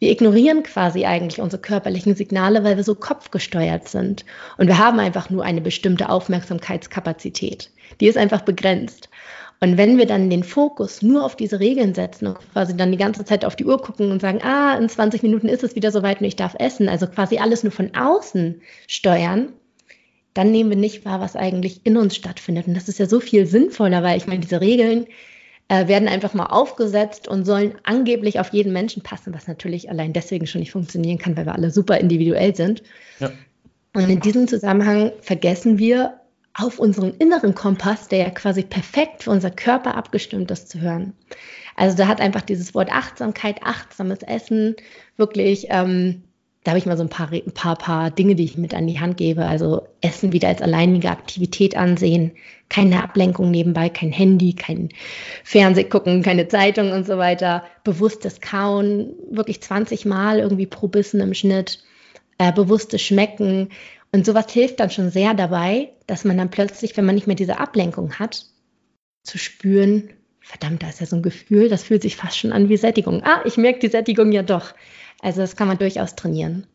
Wir 0.00 0.10
ignorieren 0.10 0.64
quasi 0.64 1.06
eigentlich 1.06 1.40
unsere 1.40 1.62
körperlichen 1.62 2.14
Signale, 2.14 2.64
weil 2.64 2.76
wir 2.76 2.84
so 2.84 2.94
kopfgesteuert 2.94 3.88
sind. 3.88 4.24
Und 4.58 4.66
wir 4.66 4.78
haben 4.78 4.98
einfach 4.98 5.30
nur 5.30 5.44
eine 5.44 5.60
bestimmte 5.60 6.08
Aufmerksamkeitskapazität. 6.08 7.70
Die 8.00 8.08
ist 8.08 8.18
einfach 8.18 8.42
begrenzt. 8.42 9.08
Und 9.60 9.78
wenn 9.78 9.96
wir 9.96 10.06
dann 10.06 10.28
den 10.28 10.42
Fokus 10.42 11.00
nur 11.00 11.24
auf 11.24 11.36
diese 11.36 11.60
Regeln 11.60 11.94
setzen 11.94 12.26
und 12.26 12.38
quasi 12.52 12.76
dann 12.76 12.90
die 12.90 12.98
ganze 12.98 13.24
Zeit 13.24 13.44
auf 13.44 13.56
die 13.56 13.64
Uhr 13.64 13.80
gucken 13.80 14.10
und 14.10 14.20
sagen, 14.20 14.42
ah, 14.42 14.76
in 14.76 14.88
20 14.88 15.22
Minuten 15.22 15.48
ist 15.48 15.62
es 15.62 15.76
wieder 15.76 15.90
soweit 15.90 16.20
und 16.20 16.26
ich 16.26 16.36
darf 16.36 16.54
essen, 16.58 16.88
also 16.88 17.06
quasi 17.06 17.38
alles 17.38 17.62
nur 17.62 17.72
von 17.72 17.94
außen 17.94 18.60
steuern, 18.88 19.52
dann 20.34 20.50
nehmen 20.50 20.70
wir 20.70 20.76
nicht 20.76 21.04
wahr, 21.04 21.20
was 21.20 21.36
eigentlich 21.36 21.86
in 21.86 21.96
uns 21.96 22.16
stattfindet. 22.16 22.66
Und 22.66 22.74
das 22.74 22.88
ist 22.88 22.98
ja 22.98 23.06
so 23.06 23.20
viel 23.20 23.46
sinnvoller, 23.46 24.02
weil 24.02 24.18
ich 24.18 24.26
meine, 24.26 24.40
diese 24.40 24.60
Regeln 24.60 25.06
äh, 25.68 25.88
werden 25.88 26.08
einfach 26.08 26.34
mal 26.34 26.46
aufgesetzt 26.46 27.28
und 27.28 27.44
sollen 27.44 27.74
angeblich 27.84 28.40
auf 28.40 28.52
jeden 28.52 28.72
Menschen 28.72 29.02
passen, 29.02 29.34
was 29.34 29.46
natürlich 29.46 29.90
allein 29.90 30.12
deswegen 30.12 30.46
schon 30.46 30.60
nicht 30.60 30.72
funktionieren 30.72 31.18
kann, 31.18 31.36
weil 31.36 31.46
wir 31.46 31.54
alle 31.54 31.70
super 31.70 31.98
individuell 31.98 32.54
sind. 32.54 32.82
Ja. 33.18 33.30
Und 33.94 34.08
in 34.08 34.20
diesem 34.20 34.48
Zusammenhang 34.48 35.12
vergessen 35.20 35.78
wir, 35.78 36.20
auf 36.54 36.78
unseren 36.78 37.14
inneren 37.14 37.54
Kompass, 37.54 38.08
der 38.08 38.18
ja 38.20 38.30
quasi 38.30 38.62
perfekt 38.62 39.24
für 39.24 39.30
unser 39.30 39.50
Körper 39.50 39.96
abgestimmt 39.96 40.50
ist, 40.50 40.68
zu 40.68 40.80
hören. 40.80 41.12
Also 41.76 41.96
da 41.96 42.06
hat 42.06 42.20
einfach 42.20 42.42
dieses 42.42 42.74
Wort 42.74 42.92
Achtsamkeit, 42.92 43.60
achtsames 43.64 44.22
Essen 44.22 44.76
wirklich 45.16 45.66
ähm, 45.70 46.22
da 46.64 46.70
habe 46.70 46.78
ich 46.78 46.86
mal 46.86 46.96
so 46.96 47.02
ein 47.02 47.10
paar, 47.10 47.30
ein 47.30 47.52
paar, 47.52 47.76
paar 47.76 48.10
Dinge, 48.10 48.34
die 48.34 48.44
ich 48.44 48.56
mit 48.56 48.74
an 48.74 48.86
die 48.86 48.98
Hand 48.98 49.18
gebe. 49.18 49.44
Also 49.44 49.86
Essen 50.00 50.32
wieder 50.32 50.48
als 50.48 50.62
alleinige 50.62 51.10
Aktivität 51.10 51.76
ansehen, 51.76 52.32
keine 52.70 53.02
Ablenkung 53.02 53.50
nebenbei, 53.50 53.90
kein 53.90 54.12
Handy, 54.12 54.54
kein 54.54 54.88
Fernseh 55.44 55.84
gucken, 55.84 56.22
keine 56.22 56.48
Zeitung 56.48 56.92
und 56.92 57.06
so 57.06 57.18
weiter. 57.18 57.64
Bewusstes 57.84 58.40
Kauen, 58.40 59.12
wirklich 59.30 59.60
20 59.62 60.06
Mal 60.06 60.38
irgendwie 60.38 60.66
pro 60.66 60.88
Bissen 60.88 61.20
im 61.20 61.34
Schnitt, 61.34 61.84
äh, 62.38 62.50
bewusstes 62.50 63.02
Schmecken. 63.02 63.68
Und 64.10 64.24
sowas 64.24 64.50
hilft 64.50 64.80
dann 64.80 64.90
schon 64.90 65.10
sehr 65.10 65.34
dabei, 65.34 65.90
dass 66.06 66.24
man 66.24 66.38
dann 66.38 66.50
plötzlich, 66.50 66.96
wenn 66.96 67.04
man 67.04 67.14
nicht 67.14 67.26
mehr 67.26 67.36
diese 67.36 67.60
Ablenkung 67.60 68.14
hat, 68.18 68.46
zu 69.22 69.36
spüren, 69.36 70.08
verdammt, 70.40 70.82
da 70.82 70.88
ist 70.88 71.00
ja 71.00 71.06
so 71.06 71.16
ein 71.16 71.22
Gefühl, 71.22 71.68
das 71.68 71.82
fühlt 71.82 72.02
sich 72.02 72.16
fast 72.16 72.38
schon 72.38 72.52
an 72.52 72.70
wie 72.70 72.76
Sättigung. 72.78 73.22
Ah, 73.22 73.42
ich 73.44 73.58
merke 73.58 73.80
die 73.80 73.88
Sättigung 73.88 74.32
ja 74.32 74.42
doch. 74.42 74.74
Also 75.20 75.40
das 75.40 75.56
kann 75.56 75.68
man 75.68 75.78
durchaus 75.78 76.16
trainieren. 76.16 76.66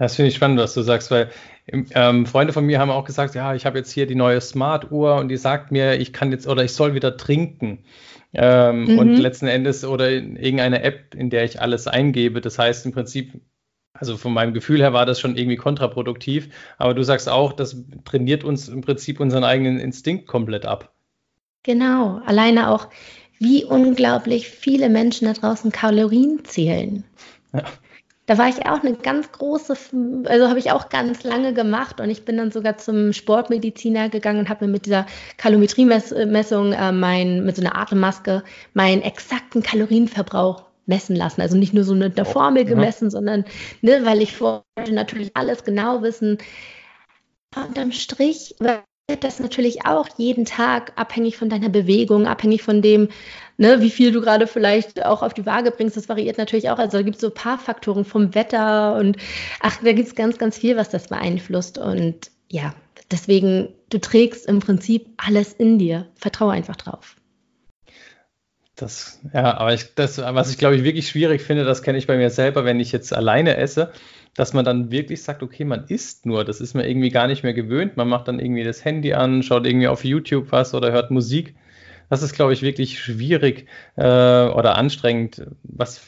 Das 0.00 0.16
finde 0.16 0.30
ich 0.30 0.34
spannend, 0.34 0.58
was 0.58 0.72
du 0.72 0.80
sagst, 0.80 1.10
weil 1.10 1.30
ähm, 1.66 2.24
Freunde 2.24 2.54
von 2.54 2.64
mir 2.64 2.78
haben 2.78 2.90
auch 2.90 3.04
gesagt, 3.04 3.34
ja, 3.34 3.54
ich 3.54 3.66
habe 3.66 3.78
jetzt 3.78 3.92
hier 3.92 4.06
die 4.06 4.14
neue 4.14 4.40
Smart-Uhr 4.40 5.16
und 5.16 5.28
die 5.28 5.36
sagt 5.36 5.72
mir, 5.72 6.00
ich 6.00 6.14
kann 6.14 6.32
jetzt 6.32 6.46
oder 6.46 6.64
ich 6.64 6.72
soll 6.72 6.94
wieder 6.94 7.18
trinken. 7.18 7.84
Ähm, 8.32 8.84
mhm. 8.84 8.98
Und 8.98 9.16
letzten 9.16 9.46
Endes 9.46 9.84
oder 9.84 10.10
irgendeine 10.10 10.82
App, 10.82 11.14
in 11.14 11.28
der 11.28 11.44
ich 11.44 11.60
alles 11.60 11.86
eingebe. 11.86 12.40
Das 12.40 12.58
heißt 12.58 12.86
im 12.86 12.92
Prinzip, 12.92 13.40
also 13.92 14.16
von 14.16 14.32
meinem 14.32 14.54
Gefühl 14.54 14.80
her 14.80 14.92
war 14.92 15.04
das 15.04 15.20
schon 15.20 15.36
irgendwie 15.36 15.56
kontraproduktiv. 15.56 16.48
Aber 16.78 16.94
du 16.94 17.02
sagst 17.02 17.28
auch, 17.28 17.52
das 17.52 17.76
trainiert 18.06 18.42
uns 18.42 18.68
im 18.68 18.80
Prinzip 18.80 19.20
unseren 19.20 19.44
eigenen 19.44 19.78
Instinkt 19.78 20.26
komplett 20.26 20.64
ab. 20.64 20.94
Genau, 21.62 22.22
alleine 22.24 22.70
auch 22.70 22.88
wie 23.40 23.64
unglaublich 23.64 24.48
viele 24.48 24.88
Menschen 24.88 25.26
da 25.26 25.32
draußen 25.32 25.72
Kalorien 25.72 26.44
zählen. 26.44 27.02
Ja. 27.52 27.64
Da 28.26 28.38
war 28.38 28.48
ich 28.48 28.64
auch 28.66 28.84
eine 28.84 28.94
ganz 28.94 29.32
große, 29.32 29.74
also 30.26 30.48
habe 30.48 30.60
ich 30.60 30.70
auch 30.70 30.88
ganz 30.88 31.24
lange 31.24 31.52
gemacht 31.52 32.00
und 32.00 32.10
ich 32.10 32.24
bin 32.24 32.36
dann 32.36 32.52
sogar 32.52 32.78
zum 32.78 33.12
Sportmediziner 33.12 34.08
gegangen 34.08 34.38
und 34.38 34.48
habe 34.48 34.66
mir 34.66 34.70
mit 34.70 34.86
dieser 34.86 35.06
Kalorienmessung 35.36 36.72
äh, 36.72 36.92
mein, 36.92 37.44
mit 37.44 37.56
so 37.56 37.62
einer 37.62 37.76
Atemmaske 37.76 38.44
meinen 38.72 39.02
exakten 39.02 39.64
Kalorienverbrauch 39.64 40.62
messen 40.86 41.16
lassen. 41.16 41.40
Also 41.40 41.56
nicht 41.56 41.74
nur 41.74 41.82
so 41.82 41.96
mit 41.96 42.18
der 42.18 42.28
oh, 42.28 42.30
Formel 42.30 42.64
gemessen, 42.64 43.06
ja. 43.06 43.10
sondern 43.10 43.44
ne, 43.80 44.04
weil 44.04 44.22
ich 44.22 44.40
wollte 44.40 44.92
natürlich 44.92 45.34
alles 45.34 45.64
genau 45.64 46.02
wissen. 46.02 46.38
Unterm 47.56 47.90
Strich 47.90 48.54
das 49.16 49.40
natürlich 49.40 49.86
auch 49.86 50.08
jeden 50.16 50.44
Tag 50.44 50.92
abhängig 50.96 51.36
von 51.36 51.48
deiner 51.48 51.68
Bewegung, 51.68 52.26
abhängig 52.26 52.62
von 52.62 52.82
dem, 52.82 53.08
ne, 53.58 53.80
wie 53.80 53.90
viel 53.90 54.12
du 54.12 54.20
gerade 54.20 54.46
vielleicht 54.46 55.04
auch 55.04 55.22
auf 55.22 55.34
die 55.34 55.46
Waage 55.46 55.70
bringst. 55.70 55.96
Das 55.96 56.08
variiert 56.08 56.38
natürlich 56.38 56.70
auch. 56.70 56.78
Also 56.78 56.98
da 56.98 57.02
gibt 57.02 57.16
es 57.16 57.20
so 57.20 57.28
ein 57.28 57.34
paar 57.34 57.58
Faktoren 57.58 58.04
vom 58.04 58.34
Wetter 58.34 58.96
und 58.96 59.16
ach, 59.60 59.78
da 59.82 59.92
gibt 59.92 60.08
es 60.08 60.14
ganz, 60.14 60.38
ganz 60.38 60.58
viel, 60.58 60.76
was 60.76 60.88
das 60.88 61.08
beeinflusst. 61.08 61.78
Und 61.78 62.30
ja, 62.48 62.74
deswegen, 63.10 63.68
du 63.90 63.98
trägst 63.98 64.46
im 64.46 64.60
Prinzip 64.60 65.06
alles 65.16 65.52
in 65.52 65.78
dir. 65.78 66.06
Vertraue 66.16 66.52
einfach 66.52 66.76
drauf. 66.76 67.16
Das, 68.80 69.20
ja, 69.34 69.58
aber 69.58 69.74
ich, 69.74 69.94
das, 69.94 70.18
was 70.18 70.50
ich 70.50 70.58
glaube 70.58 70.76
ich 70.76 70.84
wirklich 70.84 71.08
schwierig 71.08 71.42
finde, 71.42 71.64
das 71.64 71.82
kenne 71.82 71.98
ich 71.98 72.06
bei 72.06 72.16
mir 72.16 72.30
selber, 72.30 72.64
wenn 72.64 72.80
ich 72.80 72.92
jetzt 72.92 73.12
alleine 73.14 73.56
esse 73.56 73.92
dass 74.34 74.52
man 74.52 74.64
dann 74.64 74.90
wirklich 74.90 75.22
sagt, 75.22 75.42
okay, 75.42 75.64
man 75.64 75.84
isst 75.88 76.26
nur. 76.26 76.44
Das 76.44 76.60
ist 76.60 76.74
man 76.74 76.84
irgendwie 76.84 77.10
gar 77.10 77.26
nicht 77.26 77.42
mehr 77.42 77.54
gewöhnt. 77.54 77.96
Man 77.96 78.08
macht 78.08 78.28
dann 78.28 78.38
irgendwie 78.38 78.64
das 78.64 78.84
Handy 78.84 79.12
an, 79.12 79.42
schaut 79.42 79.66
irgendwie 79.66 79.88
auf 79.88 80.04
YouTube 80.04 80.52
was 80.52 80.74
oder 80.74 80.92
hört 80.92 81.10
Musik. 81.10 81.54
Das 82.08 82.22
ist, 82.22 82.32
glaube 82.32 82.52
ich, 82.52 82.62
wirklich 82.62 83.00
schwierig 83.00 83.66
äh, 83.96 84.02
oder 84.02 84.76
anstrengend, 84.76 85.46
was 85.62 86.06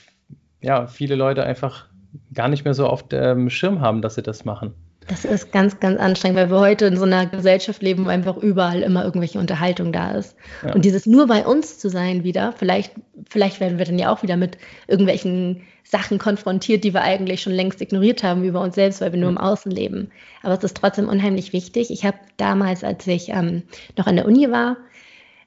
ja 0.60 0.86
viele 0.86 1.14
Leute 1.14 1.44
einfach 1.44 1.88
gar 2.32 2.48
nicht 2.48 2.64
mehr 2.64 2.74
so 2.74 2.86
auf 2.86 3.08
dem 3.08 3.50
Schirm 3.50 3.80
haben, 3.80 4.02
dass 4.02 4.16
sie 4.16 4.22
das 4.22 4.44
machen. 4.44 4.74
Das 5.08 5.24
ist 5.24 5.52
ganz, 5.52 5.80
ganz 5.80 5.98
anstrengend, 5.98 6.38
weil 6.38 6.50
wir 6.50 6.60
heute 6.60 6.86
in 6.86 6.96
so 6.96 7.04
einer 7.04 7.26
Gesellschaft 7.26 7.82
leben, 7.82 8.04
wo 8.04 8.08
einfach 8.08 8.36
überall 8.36 8.82
immer 8.82 9.04
irgendwelche 9.04 9.38
Unterhaltung 9.38 9.92
da 9.92 10.12
ist. 10.12 10.36
Ja. 10.64 10.74
Und 10.74 10.84
dieses 10.84 11.06
nur 11.06 11.26
bei 11.26 11.44
uns 11.44 11.78
zu 11.78 11.88
sein 11.88 12.24
wieder, 12.24 12.52
vielleicht, 12.52 12.92
vielleicht 13.28 13.60
werden 13.60 13.78
wir 13.78 13.84
dann 13.84 13.98
ja 13.98 14.12
auch 14.12 14.22
wieder 14.22 14.36
mit 14.36 14.58
irgendwelchen 14.86 15.62
Sachen 15.84 16.18
konfrontiert, 16.18 16.84
die 16.84 16.94
wir 16.94 17.02
eigentlich 17.02 17.42
schon 17.42 17.52
längst 17.52 17.80
ignoriert 17.80 18.22
haben 18.22 18.44
über 18.44 18.60
uns 18.60 18.74
selbst, 18.74 19.00
weil 19.00 19.12
wir 19.12 19.18
nur 19.18 19.30
im 19.30 19.38
Außen 19.38 19.70
leben. 19.70 20.10
Aber 20.42 20.54
es 20.54 20.64
ist 20.64 20.76
trotzdem 20.76 21.08
unheimlich 21.08 21.52
wichtig. 21.52 21.90
Ich 21.90 22.04
habe 22.04 22.18
damals, 22.36 22.84
als 22.84 23.06
ich 23.06 23.28
ähm, 23.30 23.62
noch 23.98 24.06
an 24.06 24.16
der 24.16 24.26
Uni 24.26 24.50
war, 24.50 24.76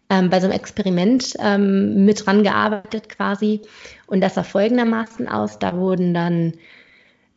ähm, 0.09 0.29
bei 0.29 0.39
so 0.39 0.45
einem 0.45 0.55
Experiment 0.55 1.33
ähm, 1.39 2.05
mit 2.05 2.25
dran 2.25 2.43
gearbeitet 2.43 3.09
quasi. 3.09 3.61
Und 4.05 4.21
das 4.21 4.35
sah 4.35 4.43
folgendermaßen 4.43 5.27
aus. 5.27 5.57
Da 5.57 5.77
wurden 5.77 6.13
dann 6.13 6.53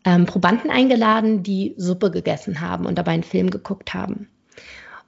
ähm, 0.05 0.27
Probanden 0.27 0.71
eingeladen, 0.71 1.43
die 1.43 1.75
Suppe 1.77 2.11
gegessen 2.11 2.61
haben 2.61 2.87
und 2.87 2.97
dabei 2.99 3.13
einen 3.13 3.23
Film 3.23 3.51
geguckt 3.51 3.95
haben. 3.95 4.29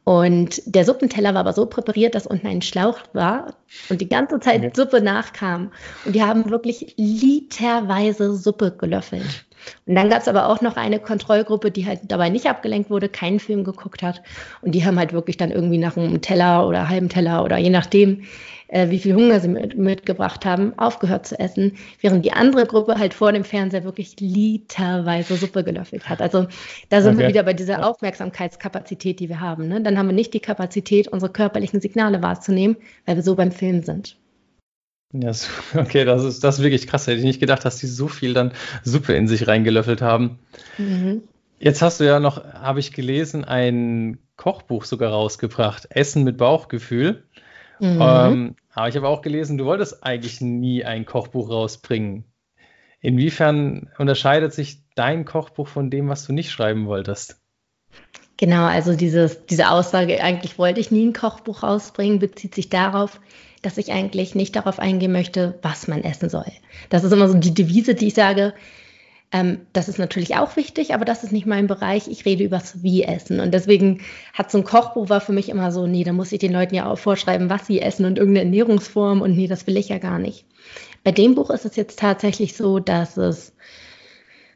Und 0.05 0.63
der 0.65 0.85
Suppenteller 0.85 1.35
war 1.35 1.41
aber 1.41 1.53
so 1.53 1.67
präpariert, 1.67 2.15
dass 2.15 2.27
unten 2.27 2.47
ein 2.47 2.63
Schlauch 2.63 2.99
war 3.13 3.55
und 3.91 4.01
die 4.01 4.09
ganze 4.09 4.41
Zeit 4.41 4.61
okay. 4.61 4.73
Suppe 4.75 5.01
nachkam. 5.01 5.71
Und 6.05 6.15
die 6.15 6.23
haben 6.23 6.51
wirklich 6.51 6.95
literweise 6.97 8.35
Suppe 8.35 8.73
gelöffelt. 8.77 9.45
Und 9.87 9.95
dann 9.95 10.09
gab 10.09 10.23
es 10.23 10.29
aber 10.29 10.49
auch 10.49 10.63
noch 10.63 10.77
eine 10.77 10.99
Kontrollgruppe, 10.99 11.71
die 11.71 11.87
halt 11.87 12.01
dabei 12.09 12.31
nicht 12.31 12.47
abgelenkt 12.47 12.91
wurde, 12.91 13.09
keinen 13.09 13.41
Film 13.41 13.63
geguckt 13.63 14.03
hat. 14.03 14.23
Und 14.63 14.75
die 14.75 14.85
haben 14.85 14.99
halt 14.99 15.13
wirklich 15.13 15.37
dann 15.37 15.51
irgendwie 15.51 15.79
nach 15.79 15.97
einem 15.97 16.23
Teller 16.23 16.67
oder 16.67 16.89
halben 16.89 17.09
Teller 17.09 17.45
oder 17.45 17.59
je 17.59 17.71
nachdem, 17.71 18.23
äh, 18.71 18.91
wie 18.91 18.99
viel 18.99 19.15
Hunger 19.15 19.41
sie 19.41 19.49
mit, 19.49 19.77
mitgebracht 19.77 20.45
haben, 20.45 20.79
aufgehört 20.79 21.27
zu 21.27 21.39
essen, 21.39 21.77
während 22.01 22.25
die 22.25 22.33
andere 22.33 22.67
Gruppe 22.67 22.99
halt 22.99 23.15
vor 23.15 23.33
dem 23.33 23.45
Fernseher 23.45 23.85
wirklich 23.85 24.17
literweise 24.21 25.37
Suppe 25.37 25.65
gelöffelt 25.65 26.09
hat. 26.09 26.23
Also 26.23 26.47
da 26.89 27.03
sind 27.03 27.15
okay. 27.15 27.23
wir 27.23 27.29
wieder 27.29 27.43
bei 27.43 27.55
dieser 27.55 27.85
Aufmerksamkeitskapazität, 27.87 29.21
die 29.21 29.29
wir 29.29 29.41
haben. 29.41 29.69
Ne? 29.69 29.83
Dann 29.83 29.99
haben 29.99 30.07
wir 30.07 30.15
nicht 30.15 30.35
die 30.35 30.41
Kapazität, 30.41 31.09
unsere 31.09 31.33
körperlichen 31.33 31.81
Signale 31.81 32.23
wahrzunehmen, 32.23 32.77
weil 33.07 33.17
wir 33.17 33.23
so 33.23 33.35
beim 33.35 33.53
Film 33.53 33.83
sind. 33.83 34.17
Ja, 35.13 35.33
okay, 35.75 36.05
das 36.05 36.23
ist, 36.25 36.45
das 36.45 36.59
ist 36.59 36.63
wirklich 36.63 36.87
krass. 36.87 37.07
Hätte 37.07 37.19
ich 37.19 37.25
nicht 37.25 37.41
gedacht, 37.41 37.65
dass 37.65 37.79
die 37.79 37.89
so 37.89 38.07
viel 38.07 38.35
dann 38.35 38.53
Suppe 38.85 39.15
in 39.15 39.27
sich 39.27 39.49
reingelöffelt 39.49 40.03
haben. 40.03 40.39
Mhm. 40.79 41.23
Jetzt 41.59 41.83
hast 41.83 42.01
du 42.01 42.05
ja 42.05 42.21
noch, 42.21 42.45
habe 42.55 42.81
ich 42.81 42.93
gelesen, 42.93 43.45
ein 43.45 44.19
Kochbuch 44.37 44.85
sogar 44.85 45.11
rausgebracht, 45.11 45.89
Essen 45.91 46.25
mit 46.25 46.39
Bauchgefühl. 46.39 47.25
Mhm. 47.81 47.99
Ähm, 48.01 48.57
aber 48.73 48.89
ich 48.89 48.97
habe 48.97 49.09
auch 49.09 49.23
gelesen, 49.23 49.59
du 49.59 49.65
wolltest 49.65 50.05
eigentlich 50.05 50.41
nie 50.41 50.85
ein 50.85 51.05
Kochbuch 51.05 51.51
rausbringen. 51.51 52.25
Inwiefern 53.01 53.91
unterscheidet 53.99 54.53
sich 54.53 54.83
dein 54.95 55.25
Kochbuch 55.25 55.69
von 55.69 55.91
dem, 55.91 56.09
was 56.09 56.27
du 56.27 56.33
nicht 56.33 56.51
schreiben 56.51 56.87
wolltest? 56.87 57.41
Genau, 58.37 58.65
also 58.65 58.95
dieses, 58.95 59.45
diese 59.47 59.71
Aussage, 59.71 60.23
eigentlich 60.23 60.59
wollte 60.59 60.81
ich 60.81 60.91
nie 60.91 61.07
ein 61.07 61.13
Kochbuch 61.13 61.63
rausbringen, 61.63 62.19
bezieht 62.19 62.55
sich 62.55 62.71
darauf, 62.71 63.21
dass 63.63 63.77
ich 63.77 63.93
eigentlich 63.93 64.35
nicht 64.35 64.57
darauf 64.57 64.79
eingehen 64.79 65.13
möchte, 65.13 65.59
was 65.63 65.89
man 65.89 66.03
essen 66.03 66.31
soll. 66.31 66.47
Das 66.89 67.05
ist 67.05 67.13
immer 67.13 67.29
so 67.29 67.37
die 67.37 67.53
Devise, 67.53 67.95
die 67.95 68.07
ich 68.09 68.15
sage, 68.15 68.55
ähm, 69.33 69.61
das 69.73 69.89
ist 69.89 69.99
natürlich 69.99 70.37
auch 70.37 70.57
wichtig, 70.57 70.93
aber 70.93 71.05
das 71.05 71.23
ist 71.23 71.33
nicht 71.33 71.47
mein 71.47 71.69
Bereich. 71.69 72.09
Ich 72.09 72.25
rede 72.25 72.43
über 72.43 72.59
das 72.59 72.83
Wie-Essen. 72.83 73.39
Und 73.39 73.55
deswegen 73.55 74.01
hat 74.33 74.51
so 74.51 74.59
ein 74.59 74.65
Kochbuch 74.65 75.09
war 75.09 75.21
für 75.21 75.33
mich 75.33 75.49
immer 75.49 75.71
so, 75.71 75.87
nee, 75.87 76.03
da 76.03 76.13
muss 76.13 76.33
ich 76.33 76.41
den 76.41 76.53
Leuten 76.53 76.75
ja 76.75 76.91
auch 76.91 76.99
vorschreiben, 76.99 77.49
was 77.49 77.67
sie 77.67 77.81
essen 77.81 78.07
und 78.07 78.19
irgendeine 78.19 78.47
Ernährungsform. 78.47 79.21
Und 79.21 79.37
nee, 79.37 79.47
das 79.47 79.67
will 79.67 79.77
ich 79.77 79.89
ja 79.89 79.99
gar 79.99 80.19
nicht. 80.19 80.45
Bei 81.05 81.13
dem 81.13 81.37
Buch 81.37 81.51
ist 81.51 81.65
es 81.65 81.77
jetzt 81.77 81.99
tatsächlich 81.99 82.57
so, 82.57 82.81
dass 82.81 83.17
es 83.17 83.53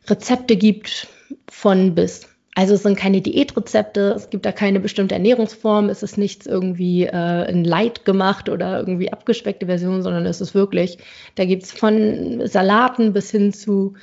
Rezepte 0.08 0.56
gibt 0.56 1.06
von 1.48 1.94
bis. 1.94 2.28
Also 2.56 2.74
es 2.74 2.82
sind 2.82 2.96
keine 2.96 3.20
Diätrezepte, 3.20 4.14
es 4.16 4.30
gibt 4.30 4.46
da 4.46 4.52
keine 4.52 4.78
bestimmte 4.78 5.16
Ernährungsform, 5.16 5.88
es 5.88 6.04
ist 6.04 6.18
nichts 6.18 6.46
irgendwie 6.46 7.04
äh, 7.04 7.50
in 7.50 7.64
Light 7.64 8.04
gemacht 8.04 8.48
oder 8.48 8.78
irgendwie 8.78 9.12
abgespeckte 9.12 9.66
Version, 9.66 10.02
sondern 10.02 10.24
es 10.24 10.40
ist 10.40 10.54
wirklich, 10.54 10.98
da 11.34 11.46
gibt 11.46 11.64
es 11.64 11.72
von 11.72 12.46
Salaten 12.46 13.12
bis 13.12 13.32
hin 13.32 13.52
zu 13.52 13.94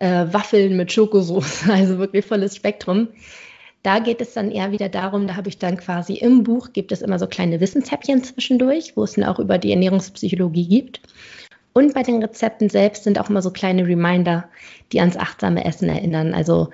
äh, 0.00 0.26
Waffeln 0.32 0.76
mit 0.76 0.92
Schokosauce, 0.92 1.64
also 1.68 1.98
wirklich 1.98 2.24
volles 2.24 2.56
Spektrum. 2.56 3.08
Da 3.82 4.00
geht 4.00 4.20
es 4.20 4.34
dann 4.34 4.50
eher 4.50 4.72
wieder 4.72 4.88
darum, 4.88 5.28
da 5.28 5.36
habe 5.36 5.48
ich 5.48 5.58
dann 5.58 5.76
quasi 5.76 6.14
im 6.14 6.42
Buch, 6.42 6.72
gibt 6.72 6.90
es 6.90 7.00
immer 7.00 7.18
so 7.18 7.26
kleine 7.26 7.60
Wissenshäppchen 7.60 8.24
zwischendurch, 8.24 8.96
wo 8.96 9.04
es 9.04 9.14
dann 9.14 9.24
auch 9.24 9.38
über 9.38 9.56
die 9.56 9.70
Ernährungspsychologie 9.70 10.66
gibt. 10.66 11.00
Und 11.72 11.94
bei 11.94 12.02
den 12.02 12.22
Rezepten 12.22 12.68
selbst 12.68 13.04
sind 13.04 13.20
auch 13.20 13.30
immer 13.30 13.40
so 13.40 13.52
kleine 13.52 13.86
Reminder, 13.86 14.48
die 14.92 15.00
ans 15.00 15.16
achtsame 15.16 15.64
Essen 15.64 15.88
erinnern. 15.88 16.34
Also 16.34 16.70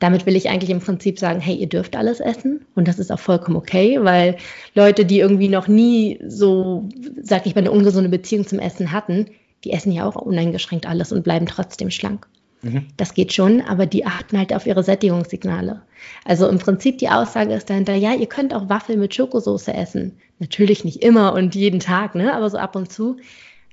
damit 0.00 0.26
will 0.26 0.36
ich 0.36 0.50
eigentlich 0.50 0.70
im 0.70 0.80
Prinzip 0.80 1.18
sagen, 1.18 1.40
hey, 1.40 1.54
ihr 1.54 1.68
dürft 1.68 1.96
alles 1.96 2.20
essen 2.20 2.66
und 2.74 2.88
das 2.88 2.98
ist 2.98 3.10
auch 3.10 3.18
vollkommen 3.18 3.56
okay, 3.56 3.98
weil 4.02 4.36
Leute, 4.74 5.06
die 5.06 5.20
irgendwie 5.20 5.48
noch 5.48 5.66
nie 5.66 6.20
so, 6.26 6.88
sag 7.22 7.46
ich 7.46 7.54
mal, 7.54 7.62
eine 7.62 7.70
ungesunde 7.70 8.10
Beziehung 8.10 8.46
zum 8.46 8.58
Essen 8.58 8.92
hatten, 8.92 9.30
die 9.64 9.72
essen 9.72 9.92
ja 9.92 10.06
auch 10.06 10.16
uneingeschränkt 10.16 10.86
alles 10.86 11.10
und 11.10 11.24
bleiben 11.24 11.46
trotzdem 11.46 11.90
schlank. 11.90 12.26
Mhm. 12.64 12.86
Das 12.96 13.14
geht 13.14 13.32
schon, 13.32 13.60
aber 13.60 13.86
die 13.86 14.06
achten 14.06 14.38
halt 14.38 14.54
auf 14.54 14.66
ihre 14.66 14.82
Sättigungssignale. 14.82 15.82
Also 16.24 16.48
im 16.48 16.58
Prinzip 16.58 16.98
die 16.98 17.10
Aussage 17.10 17.52
ist 17.54 17.68
dahinter, 17.68 17.94
ja, 17.94 18.14
ihr 18.14 18.26
könnt 18.26 18.54
auch 18.54 18.68
Waffeln 18.68 18.98
mit 18.98 19.14
Schokosauce 19.14 19.68
essen. 19.68 20.18
Natürlich 20.38 20.84
nicht 20.84 21.02
immer 21.02 21.34
und 21.34 21.54
jeden 21.54 21.80
Tag, 21.80 22.14
ne? 22.14 22.34
aber 22.34 22.48
so 22.48 22.56
ab 22.58 22.74
und 22.74 22.90
zu. 22.90 23.18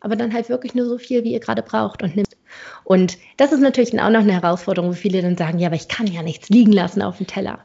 Aber 0.01 0.15
dann 0.15 0.33
halt 0.33 0.49
wirklich 0.49 0.75
nur 0.75 0.85
so 0.87 0.97
viel, 0.97 1.23
wie 1.23 1.31
ihr 1.31 1.39
gerade 1.39 1.61
braucht 1.61 2.03
und 2.03 2.15
nimmt. 2.15 2.35
Und 2.83 3.17
das 3.37 3.53
ist 3.53 3.61
natürlich 3.61 3.97
auch 3.99 4.09
noch 4.09 4.21
eine 4.21 4.33
Herausforderung, 4.33 4.91
wo 4.91 4.93
viele 4.93 5.21
dann 5.21 5.37
sagen, 5.37 5.59
ja, 5.59 5.67
aber 5.67 5.75
ich 5.75 5.87
kann 5.87 6.07
ja 6.07 6.21
nichts 6.21 6.49
liegen 6.49 6.73
lassen 6.73 7.01
auf 7.01 7.17
dem 7.17 7.27
Teller. 7.27 7.59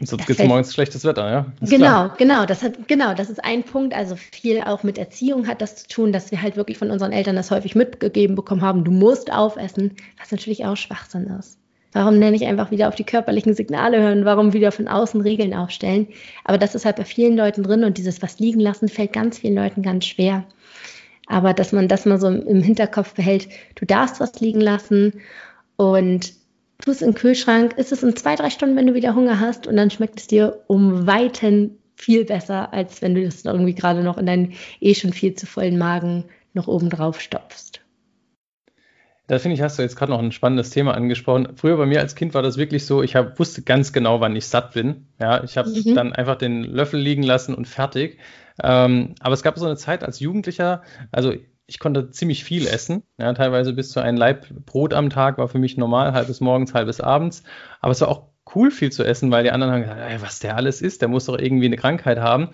Sonst 0.00 0.26
gibt 0.26 0.38
es 0.38 0.46
morgens 0.46 0.72
schlechtes 0.72 1.04
Wetter, 1.04 1.30
ja? 1.30 1.46
Ist 1.60 1.70
genau, 1.70 1.86
klar. 1.86 2.14
genau. 2.18 2.46
Das 2.46 2.62
hat, 2.62 2.86
genau, 2.86 3.14
das 3.14 3.30
ist 3.30 3.44
ein 3.44 3.64
Punkt. 3.64 3.94
Also 3.94 4.16
viel 4.16 4.60
auch 4.62 4.82
mit 4.84 4.96
Erziehung 4.96 5.48
hat 5.48 5.60
das 5.60 5.76
zu 5.76 5.88
tun, 5.88 6.12
dass 6.12 6.30
wir 6.30 6.40
halt 6.40 6.56
wirklich 6.56 6.78
von 6.78 6.90
unseren 6.90 7.12
Eltern 7.12 7.36
das 7.36 7.50
häufig 7.50 7.74
mitgegeben 7.74 8.36
bekommen 8.36 8.62
haben, 8.62 8.84
du 8.84 8.92
musst 8.92 9.32
aufessen, 9.32 9.96
was 10.18 10.30
natürlich 10.30 10.64
auch 10.64 10.76
Schwachsinn 10.76 11.26
ist. 11.38 11.58
Warum 11.92 12.18
nenne 12.18 12.36
ich 12.36 12.46
einfach 12.46 12.70
wieder 12.70 12.88
auf 12.88 12.94
die 12.94 13.04
körperlichen 13.04 13.54
Signale 13.54 14.00
hören? 14.00 14.24
Warum 14.24 14.52
wieder 14.52 14.72
von 14.72 14.88
außen 14.88 15.20
Regeln 15.20 15.54
aufstellen? 15.54 16.08
Aber 16.44 16.58
das 16.58 16.74
ist 16.74 16.84
halt 16.84 16.96
bei 16.96 17.04
vielen 17.04 17.36
Leuten 17.36 17.62
drin 17.62 17.82
und 17.82 17.98
dieses 17.98 18.22
was 18.22 18.38
liegen 18.38 18.60
lassen 18.60 18.88
fällt 18.88 19.12
ganz 19.12 19.38
vielen 19.38 19.54
Leuten 19.54 19.82
ganz 19.82 20.04
schwer. 20.04 20.44
Aber 21.26 21.54
dass 21.54 21.72
man 21.72 21.88
das 21.88 22.04
mal 22.04 22.20
so 22.20 22.28
im 22.28 22.62
Hinterkopf 22.62 23.14
behält, 23.14 23.48
du 23.74 23.86
darfst 23.86 24.20
was 24.20 24.38
liegen 24.40 24.60
lassen 24.60 25.14
und 25.76 26.32
tu 26.78 26.90
es 26.90 27.02
im 27.02 27.14
Kühlschrank, 27.14 27.76
ist 27.76 27.92
es 27.92 28.02
in 28.02 28.16
zwei, 28.16 28.36
drei 28.36 28.50
Stunden, 28.50 28.76
wenn 28.76 28.86
du 28.86 28.94
wieder 28.94 29.14
Hunger 29.14 29.40
hast 29.40 29.66
und 29.66 29.76
dann 29.76 29.90
schmeckt 29.90 30.20
es 30.20 30.26
dir 30.26 30.64
um 30.66 31.06
Weiten 31.06 31.78
viel 31.96 32.24
besser, 32.24 32.72
als 32.72 33.02
wenn 33.02 33.14
du 33.14 33.24
das 33.24 33.44
irgendwie 33.44 33.74
gerade 33.74 34.02
noch 34.02 34.18
in 34.18 34.26
deinen 34.26 34.54
eh 34.80 34.94
schon 34.94 35.12
viel 35.12 35.34
zu 35.34 35.46
vollen 35.46 35.78
Magen 35.78 36.24
noch 36.54 36.68
oben 36.68 36.90
drauf 36.90 37.20
stopfst. 37.20 37.80
Da 39.26 39.38
finde 39.38 39.56
ich, 39.56 39.60
hast 39.60 39.78
du 39.78 39.82
jetzt 39.82 39.96
gerade 39.96 40.10
noch 40.10 40.20
ein 40.20 40.32
spannendes 40.32 40.70
Thema 40.70 40.94
angesprochen. 40.94 41.48
Früher 41.56 41.76
bei 41.76 41.84
mir 41.84 42.00
als 42.00 42.14
Kind 42.14 42.32
war 42.32 42.42
das 42.42 42.56
wirklich 42.56 42.86
so, 42.86 43.02
ich 43.02 43.14
hab, 43.14 43.38
wusste 43.38 43.60
ganz 43.60 43.92
genau, 43.92 44.20
wann 44.20 44.34
ich 44.34 44.46
satt 44.46 44.72
bin. 44.72 45.08
Ja, 45.20 45.44
ich 45.44 45.58
habe 45.58 45.68
mhm. 45.68 45.94
dann 45.94 46.12
einfach 46.14 46.36
den 46.36 46.62
Löffel 46.64 46.98
liegen 46.98 47.22
lassen 47.22 47.54
und 47.54 47.68
fertig. 47.68 48.18
Ähm, 48.62 49.14
aber 49.20 49.34
es 49.34 49.42
gab 49.42 49.58
so 49.58 49.66
eine 49.66 49.76
Zeit 49.76 50.02
als 50.02 50.20
Jugendlicher, 50.20 50.82
also 51.12 51.34
ich 51.68 51.78
konnte 51.78 52.10
ziemlich 52.10 52.44
viel 52.44 52.66
essen, 52.66 53.02
ja, 53.18 53.32
teilweise 53.34 53.74
bis 53.74 53.90
zu 53.90 54.00
einem 54.00 54.16
Laib 54.16 54.48
Brot 54.64 54.94
am 54.94 55.10
Tag 55.10 55.36
war 55.36 55.48
für 55.48 55.58
mich 55.58 55.76
normal, 55.76 56.14
halbes 56.14 56.40
morgens, 56.40 56.72
halbes 56.72 57.00
abends. 57.02 57.42
Aber 57.80 57.92
es 57.92 58.00
war 58.00 58.08
auch 58.08 58.28
cool, 58.54 58.70
viel 58.70 58.90
zu 58.90 59.04
essen, 59.04 59.30
weil 59.30 59.44
die 59.44 59.50
anderen 59.50 59.74
haben 59.74 59.82
gesagt, 59.82 60.00
ey, 60.00 60.22
was 60.22 60.38
der 60.38 60.56
alles 60.56 60.80
ist, 60.80 61.02
der 61.02 61.08
muss 61.08 61.26
doch 61.26 61.38
irgendwie 61.38 61.66
eine 61.66 61.76
Krankheit 61.76 62.18
haben. 62.20 62.48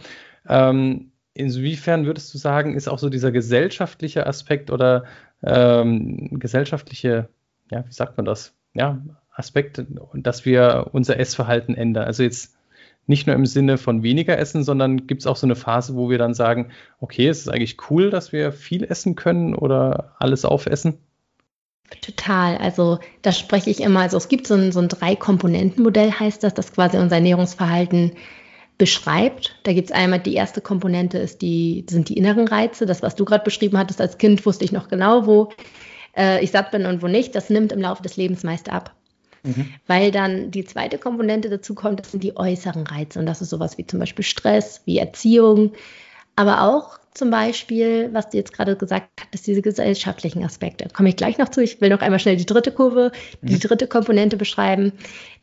Ähm, 0.48 1.12
inwiefern 1.32 2.06
würdest 2.06 2.34
du 2.34 2.38
sagen, 2.38 2.74
ist 2.74 2.88
auch 2.88 2.98
so 2.98 3.08
dieser 3.08 3.30
gesellschaftliche 3.30 4.26
Aspekt 4.26 4.72
oder 4.72 5.04
ähm, 5.44 6.40
gesellschaftliche, 6.40 7.28
ja, 7.70 7.86
wie 7.86 7.92
sagt 7.92 8.16
man 8.16 8.26
das? 8.26 8.52
Ja, 8.74 9.00
Aspekt, 9.32 9.84
dass 10.14 10.44
wir 10.44 10.88
unser 10.90 11.20
Essverhalten 11.20 11.76
ändern. 11.76 12.04
Also 12.04 12.24
jetzt 12.24 12.56
nicht 13.06 13.26
nur 13.26 13.36
im 13.36 13.46
Sinne 13.46 13.78
von 13.78 14.02
weniger 14.02 14.38
essen, 14.38 14.64
sondern 14.64 15.06
gibt 15.06 15.22
es 15.22 15.26
auch 15.26 15.36
so 15.36 15.46
eine 15.46 15.56
Phase, 15.56 15.94
wo 15.94 16.10
wir 16.10 16.18
dann 16.18 16.34
sagen, 16.34 16.70
okay, 17.00 17.28
es 17.28 17.40
ist 17.40 17.48
eigentlich 17.48 17.76
cool, 17.90 18.10
dass 18.10 18.32
wir 18.32 18.52
viel 18.52 18.84
essen 18.84 19.14
können 19.14 19.54
oder 19.54 20.14
alles 20.18 20.44
aufessen? 20.44 20.98
Total. 22.00 22.56
Also 22.56 22.98
da 23.22 23.32
spreche 23.32 23.70
ich 23.70 23.80
immer, 23.80 24.00
also 24.00 24.16
es 24.16 24.28
gibt 24.28 24.46
so 24.46 24.54
ein, 24.54 24.72
so 24.72 24.80
ein 24.80 24.88
Drei-Komponenten-Modell, 24.88 26.12
heißt 26.12 26.42
das, 26.42 26.54
das 26.54 26.72
quasi 26.72 26.96
unser 26.96 27.16
Ernährungsverhalten 27.16 28.12
beschreibt. 28.78 29.56
Da 29.62 29.72
gibt 29.72 29.90
es 29.90 29.94
einmal 29.94 30.20
die 30.20 30.34
erste 30.34 30.60
Komponente, 30.60 31.18
ist 31.18 31.42
die, 31.42 31.84
sind 31.88 32.08
die 32.08 32.16
inneren 32.16 32.48
Reize. 32.48 32.86
Das, 32.86 33.02
was 33.02 33.14
du 33.14 33.24
gerade 33.24 33.44
beschrieben 33.44 33.78
hattest 33.78 34.00
als 34.00 34.18
Kind, 34.18 34.44
wusste 34.46 34.64
ich 34.64 34.72
noch 34.72 34.88
genau, 34.88 35.26
wo 35.26 35.50
äh, 36.16 36.42
ich 36.42 36.50
satt 36.50 36.70
bin 36.70 36.86
und 36.86 37.02
wo 37.02 37.06
nicht. 37.06 37.34
Das 37.34 37.50
nimmt 37.50 37.70
im 37.72 37.80
Laufe 37.80 38.02
des 38.02 38.16
Lebens 38.16 38.42
meist 38.42 38.70
ab. 38.70 38.94
Mhm. 39.44 39.66
Weil 39.86 40.10
dann 40.10 40.50
die 40.50 40.64
zweite 40.64 40.98
Komponente 40.98 41.50
dazu 41.50 41.74
kommt, 41.74 42.00
das 42.00 42.10
sind 42.10 42.24
die 42.24 42.36
äußeren 42.36 42.86
Reize. 42.86 43.18
Und 43.18 43.26
das 43.26 43.40
ist 43.40 43.50
sowas 43.50 43.78
wie 43.78 43.86
zum 43.86 44.00
Beispiel 44.00 44.24
Stress, 44.24 44.82
wie 44.86 44.98
Erziehung, 44.98 45.72
aber 46.36 46.62
auch 46.62 46.98
zum 47.14 47.30
Beispiel, 47.30 48.10
was 48.12 48.30
du 48.30 48.38
jetzt 48.38 48.52
gerade 48.52 48.76
gesagt 48.76 49.08
hast, 49.32 49.46
diese 49.46 49.62
gesellschaftlichen 49.62 50.44
Aspekte. 50.44 50.88
Komme 50.92 51.10
ich 51.10 51.16
gleich 51.16 51.38
noch 51.38 51.48
zu. 51.48 51.62
Ich 51.62 51.80
will 51.80 51.90
noch 51.90 52.00
einmal 52.00 52.18
schnell 52.18 52.36
die 52.36 52.46
dritte 52.46 52.72
Kurve, 52.72 53.12
die 53.40 53.54
mhm. 53.54 53.60
dritte 53.60 53.86
Komponente 53.86 54.36
beschreiben. 54.36 54.92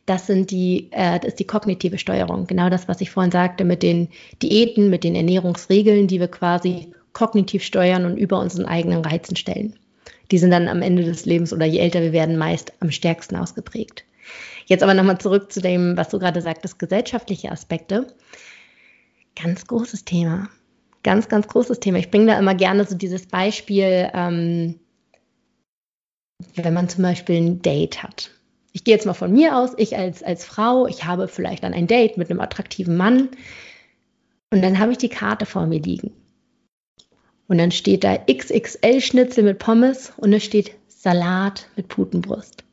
Das 0.04 0.26
sind 0.26 0.50
die, 0.50 0.88
äh, 0.90 1.18
das 1.18 1.28
ist 1.28 1.40
die 1.40 1.46
kognitive 1.46 1.96
Steuerung. 1.96 2.46
Genau 2.46 2.68
das, 2.68 2.88
was 2.88 3.00
ich 3.00 3.10
vorhin 3.10 3.32
sagte, 3.32 3.64
mit 3.64 3.82
den 3.82 4.08
Diäten, 4.42 4.90
mit 4.90 5.02
den 5.02 5.14
Ernährungsregeln, 5.14 6.08
die 6.08 6.20
wir 6.20 6.28
quasi 6.28 6.92
kognitiv 7.14 7.62
steuern 7.62 8.04
und 8.04 8.18
über 8.18 8.38
unseren 8.38 8.66
eigenen 8.66 9.02
Reizen 9.02 9.36
stellen 9.36 9.74
die 10.30 10.38
sind 10.38 10.50
dann 10.50 10.68
am 10.68 10.82
Ende 10.82 11.04
des 11.04 11.24
Lebens 11.26 11.52
oder 11.52 11.66
je 11.66 11.78
älter 11.78 12.00
wir 12.00 12.12
werden, 12.12 12.36
meist 12.36 12.72
am 12.80 12.90
stärksten 12.90 13.36
ausgeprägt. 13.36 14.04
Jetzt 14.66 14.82
aber 14.82 14.94
nochmal 14.94 15.18
zurück 15.18 15.52
zu 15.52 15.60
dem, 15.60 15.96
was 15.96 16.08
du 16.10 16.18
gerade 16.18 16.40
sagtest, 16.40 16.78
gesellschaftliche 16.78 17.50
Aspekte. 17.50 18.06
Ganz 19.40 19.66
großes 19.66 20.04
Thema. 20.04 20.48
Ganz, 21.02 21.28
ganz 21.28 21.48
großes 21.48 21.80
Thema. 21.80 21.98
Ich 21.98 22.10
bringe 22.10 22.26
da 22.26 22.38
immer 22.38 22.54
gerne 22.54 22.84
so 22.84 22.94
dieses 22.94 23.26
Beispiel, 23.26 24.08
ähm, 24.14 24.78
wenn 26.54 26.74
man 26.74 26.88
zum 26.88 27.02
Beispiel 27.02 27.36
ein 27.36 27.62
Date 27.62 28.02
hat. 28.02 28.30
Ich 28.72 28.84
gehe 28.84 28.94
jetzt 28.94 29.06
mal 29.06 29.14
von 29.14 29.32
mir 29.32 29.56
aus, 29.56 29.72
ich 29.76 29.96
als, 29.96 30.22
als 30.22 30.44
Frau, 30.44 30.86
ich 30.86 31.04
habe 31.04 31.28
vielleicht 31.28 31.64
dann 31.64 31.74
ein 31.74 31.86
Date 31.86 32.16
mit 32.16 32.30
einem 32.30 32.40
attraktiven 32.40 32.96
Mann 32.96 33.28
und 34.50 34.62
dann 34.62 34.78
habe 34.78 34.92
ich 34.92 34.98
die 34.98 35.08
Karte 35.08 35.44
vor 35.44 35.66
mir 35.66 35.80
liegen. 35.80 36.12
Und 37.48 37.58
dann 37.58 37.70
steht 37.70 38.04
da 38.04 38.16
XXL-Schnitzel 38.16 39.44
mit 39.44 39.58
Pommes 39.58 40.12
und 40.16 40.32
es 40.32 40.44
steht 40.44 40.72
Salat 40.88 41.66
mit 41.76 41.88
Putenbrust. 41.88 42.64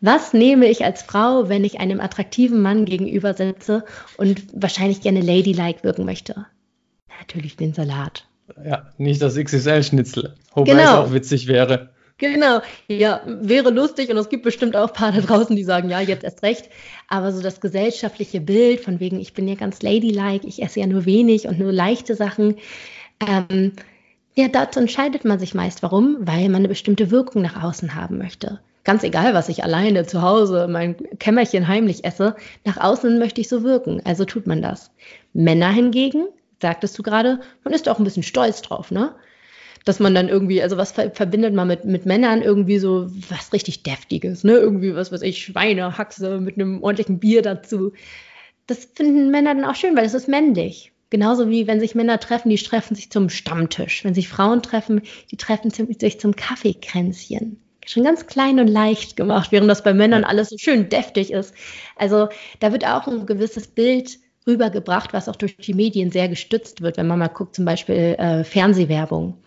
Was 0.00 0.32
nehme 0.32 0.66
ich 0.66 0.84
als 0.84 1.02
Frau, 1.02 1.48
wenn 1.48 1.64
ich 1.64 1.80
einem 1.80 2.00
attraktiven 2.00 2.60
Mann 2.60 2.84
gegenüber 2.84 3.34
sitze 3.34 3.84
und 4.18 4.42
wahrscheinlich 4.52 5.00
gerne 5.00 5.20
ladylike 5.20 5.84
wirken 5.84 6.04
möchte? 6.04 6.46
Natürlich 7.18 7.56
den 7.56 7.72
Salat. 7.72 8.26
Ja, 8.64 8.90
nicht 8.98 9.22
das 9.22 9.36
XXL-Schnitzel. 9.36 10.34
Wobei 10.54 10.72
genau. 10.72 11.02
es 11.02 11.08
auch 11.08 11.12
witzig 11.12 11.46
wäre. 11.46 11.90
Genau, 12.18 12.60
ja, 12.88 13.20
wäre 13.26 13.70
lustig 13.70 14.08
und 14.08 14.16
es 14.16 14.30
gibt 14.30 14.42
bestimmt 14.42 14.74
auch 14.74 14.88
ein 14.88 14.94
paar 14.94 15.12
da 15.12 15.20
draußen, 15.20 15.54
die 15.54 15.64
sagen, 15.64 15.90
ja, 15.90 16.00
jetzt 16.00 16.24
erst 16.24 16.42
recht. 16.42 16.70
Aber 17.08 17.30
so 17.32 17.42
das 17.42 17.60
gesellschaftliche 17.60 18.40
Bild 18.40 18.80
von 18.80 19.00
wegen, 19.00 19.20
ich 19.20 19.34
bin 19.34 19.46
ja 19.46 19.54
ganz 19.54 19.82
ladylike, 19.82 20.46
ich 20.46 20.62
esse 20.62 20.80
ja 20.80 20.86
nur 20.86 21.04
wenig 21.04 21.46
und 21.46 21.58
nur 21.58 21.72
leichte 21.72 22.14
Sachen, 22.14 22.56
ähm, 23.26 23.72
ja, 24.36 24.48
dazu 24.48 24.80
entscheidet 24.80 25.24
man 25.24 25.38
sich 25.38 25.54
meist. 25.54 25.82
Warum? 25.82 26.18
Weil 26.20 26.48
man 26.48 26.56
eine 26.56 26.68
bestimmte 26.68 27.10
Wirkung 27.10 27.42
nach 27.42 27.62
außen 27.62 27.94
haben 27.94 28.18
möchte. 28.18 28.60
Ganz 28.84 29.02
egal, 29.02 29.34
was 29.34 29.48
ich 29.48 29.64
alleine 29.64 30.06
zu 30.06 30.22
Hause 30.22 30.68
mein 30.68 30.94
Kämmerchen 31.18 31.66
heimlich 31.66 32.04
esse, 32.04 32.36
nach 32.64 32.76
außen 32.76 33.18
möchte 33.18 33.40
ich 33.40 33.48
so 33.48 33.64
wirken. 33.64 34.02
Also 34.04 34.26
tut 34.26 34.46
man 34.46 34.60
das. 34.60 34.90
Männer 35.32 35.70
hingegen, 35.72 36.26
sagtest 36.60 36.98
du 36.98 37.02
gerade, 37.02 37.40
man 37.64 37.72
ist 37.72 37.88
auch 37.88 37.98
ein 37.98 38.04
bisschen 38.04 38.22
stolz 38.22 38.60
drauf, 38.60 38.90
ne? 38.90 39.14
Dass 39.86 40.00
man 40.00 40.14
dann 40.14 40.28
irgendwie, 40.28 40.62
also 40.62 40.76
was 40.76 40.92
verbindet 40.92 41.54
man 41.54 41.68
mit, 41.68 41.84
mit 41.84 42.06
Männern 42.06 42.42
irgendwie 42.42 42.78
so 42.78 43.08
was 43.30 43.52
richtig 43.52 43.84
Deftiges, 43.84 44.44
ne? 44.44 44.52
Irgendwie 44.52 44.94
was 44.94 45.10
weiß 45.10 45.22
ich, 45.22 45.42
Schweine, 45.42 45.96
Haxe 45.96 46.40
mit 46.40 46.56
einem 46.56 46.82
ordentlichen 46.82 47.18
Bier 47.18 47.40
dazu. 47.40 47.92
Das 48.66 48.84
finden 48.94 49.30
Männer 49.30 49.54
dann 49.54 49.64
auch 49.64 49.76
schön, 49.76 49.96
weil 49.96 50.04
es 50.04 50.14
ist 50.14 50.28
männlich. 50.28 50.92
Genauso 51.10 51.48
wie 51.48 51.66
wenn 51.66 51.78
sich 51.78 51.94
Männer 51.94 52.18
treffen, 52.18 52.50
die 52.50 52.56
treffen 52.56 52.94
sich 52.96 53.10
zum 53.10 53.28
Stammtisch. 53.28 54.04
Wenn 54.04 54.14
sich 54.14 54.28
Frauen 54.28 54.62
treffen, 54.62 55.02
die 55.30 55.36
treffen 55.36 55.70
sich 55.70 56.20
zum 56.20 56.34
Kaffeekränzchen. 56.34 57.60
Schon 57.86 58.02
ganz 58.02 58.26
klein 58.26 58.58
und 58.58 58.66
leicht 58.66 59.16
gemacht, 59.16 59.52
während 59.52 59.70
das 59.70 59.84
bei 59.84 59.94
Männern 59.94 60.24
alles 60.24 60.48
so 60.48 60.58
schön 60.58 60.88
deftig 60.88 61.32
ist. 61.32 61.54
Also 61.94 62.28
da 62.58 62.72
wird 62.72 62.84
auch 62.84 63.06
ein 63.06 63.26
gewisses 63.26 63.68
Bild 63.68 64.18
rübergebracht, 64.44 65.12
was 65.12 65.28
auch 65.28 65.36
durch 65.36 65.56
die 65.56 65.74
Medien 65.74 66.10
sehr 66.10 66.28
gestützt 66.28 66.80
wird. 66.80 66.96
Wenn 66.96 67.06
man 67.06 67.20
mal 67.20 67.28
guckt, 67.28 67.54
zum 67.54 67.64
Beispiel 67.64 68.16
äh, 68.18 68.42
Fernsehwerbung. 68.42 69.38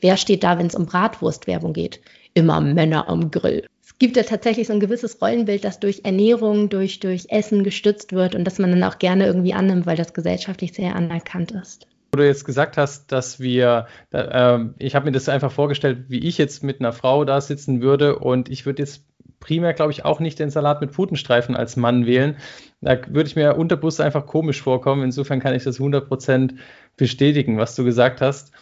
Wer 0.00 0.16
steht 0.16 0.44
da, 0.44 0.58
wenn 0.58 0.66
es 0.66 0.76
um 0.76 0.86
Bratwurstwerbung 0.86 1.72
geht? 1.72 2.00
Immer 2.34 2.60
Männer 2.60 3.08
am 3.08 3.32
Grill 3.32 3.66
gibt 3.98 4.16
ja 4.16 4.22
tatsächlich 4.22 4.66
so 4.66 4.72
ein 4.72 4.80
gewisses 4.80 5.20
Rollenbild, 5.20 5.64
das 5.64 5.80
durch 5.80 6.02
Ernährung, 6.04 6.68
durch, 6.68 7.00
durch 7.00 7.26
Essen 7.30 7.64
gestützt 7.64 8.12
wird 8.12 8.34
und 8.34 8.44
das 8.44 8.58
man 8.58 8.70
dann 8.70 8.84
auch 8.84 8.98
gerne 8.98 9.26
irgendwie 9.26 9.54
annimmt, 9.54 9.86
weil 9.86 9.96
das 9.96 10.14
gesellschaftlich 10.14 10.72
sehr 10.72 10.94
anerkannt 10.94 11.52
ist. 11.52 11.86
Wo 12.12 12.18
du 12.18 12.26
jetzt 12.26 12.44
gesagt 12.44 12.76
hast, 12.78 13.12
dass 13.12 13.38
wir, 13.38 13.86
äh, 14.12 14.58
ich 14.78 14.94
habe 14.94 15.06
mir 15.06 15.12
das 15.12 15.28
einfach 15.28 15.52
vorgestellt, 15.52 16.04
wie 16.08 16.26
ich 16.26 16.38
jetzt 16.38 16.62
mit 16.62 16.80
einer 16.80 16.92
Frau 16.92 17.24
da 17.24 17.40
sitzen 17.40 17.82
würde 17.82 18.18
und 18.18 18.48
ich 18.48 18.64
würde 18.64 18.82
jetzt 18.82 19.04
primär, 19.40 19.74
glaube 19.74 19.92
ich, 19.92 20.04
auch 20.04 20.20
nicht 20.20 20.38
den 20.38 20.50
Salat 20.50 20.80
mit 20.80 20.92
Putenstreifen 20.92 21.54
als 21.54 21.76
Mann 21.76 22.06
wählen. 22.06 22.36
Da 22.80 22.98
würde 23.08 23.28
ich 23.28 23.36
mir 23.36 23.56
unterbewusst 23.56 24.00
einfach 24.00 24.26
komisch 24.26 24.62
vorkommen. 24.62 25.02
Insofern 25.02 25.40
kann 25.40 25.54
ich 25.54 25.64
das 25.64 25.78
100% 25.78 26.54
bestätigen, 26.96 27.58
was 27.58 27.74
du 27.74 27.84
gesagt 27.84 28.20
hast. 28.20 28.52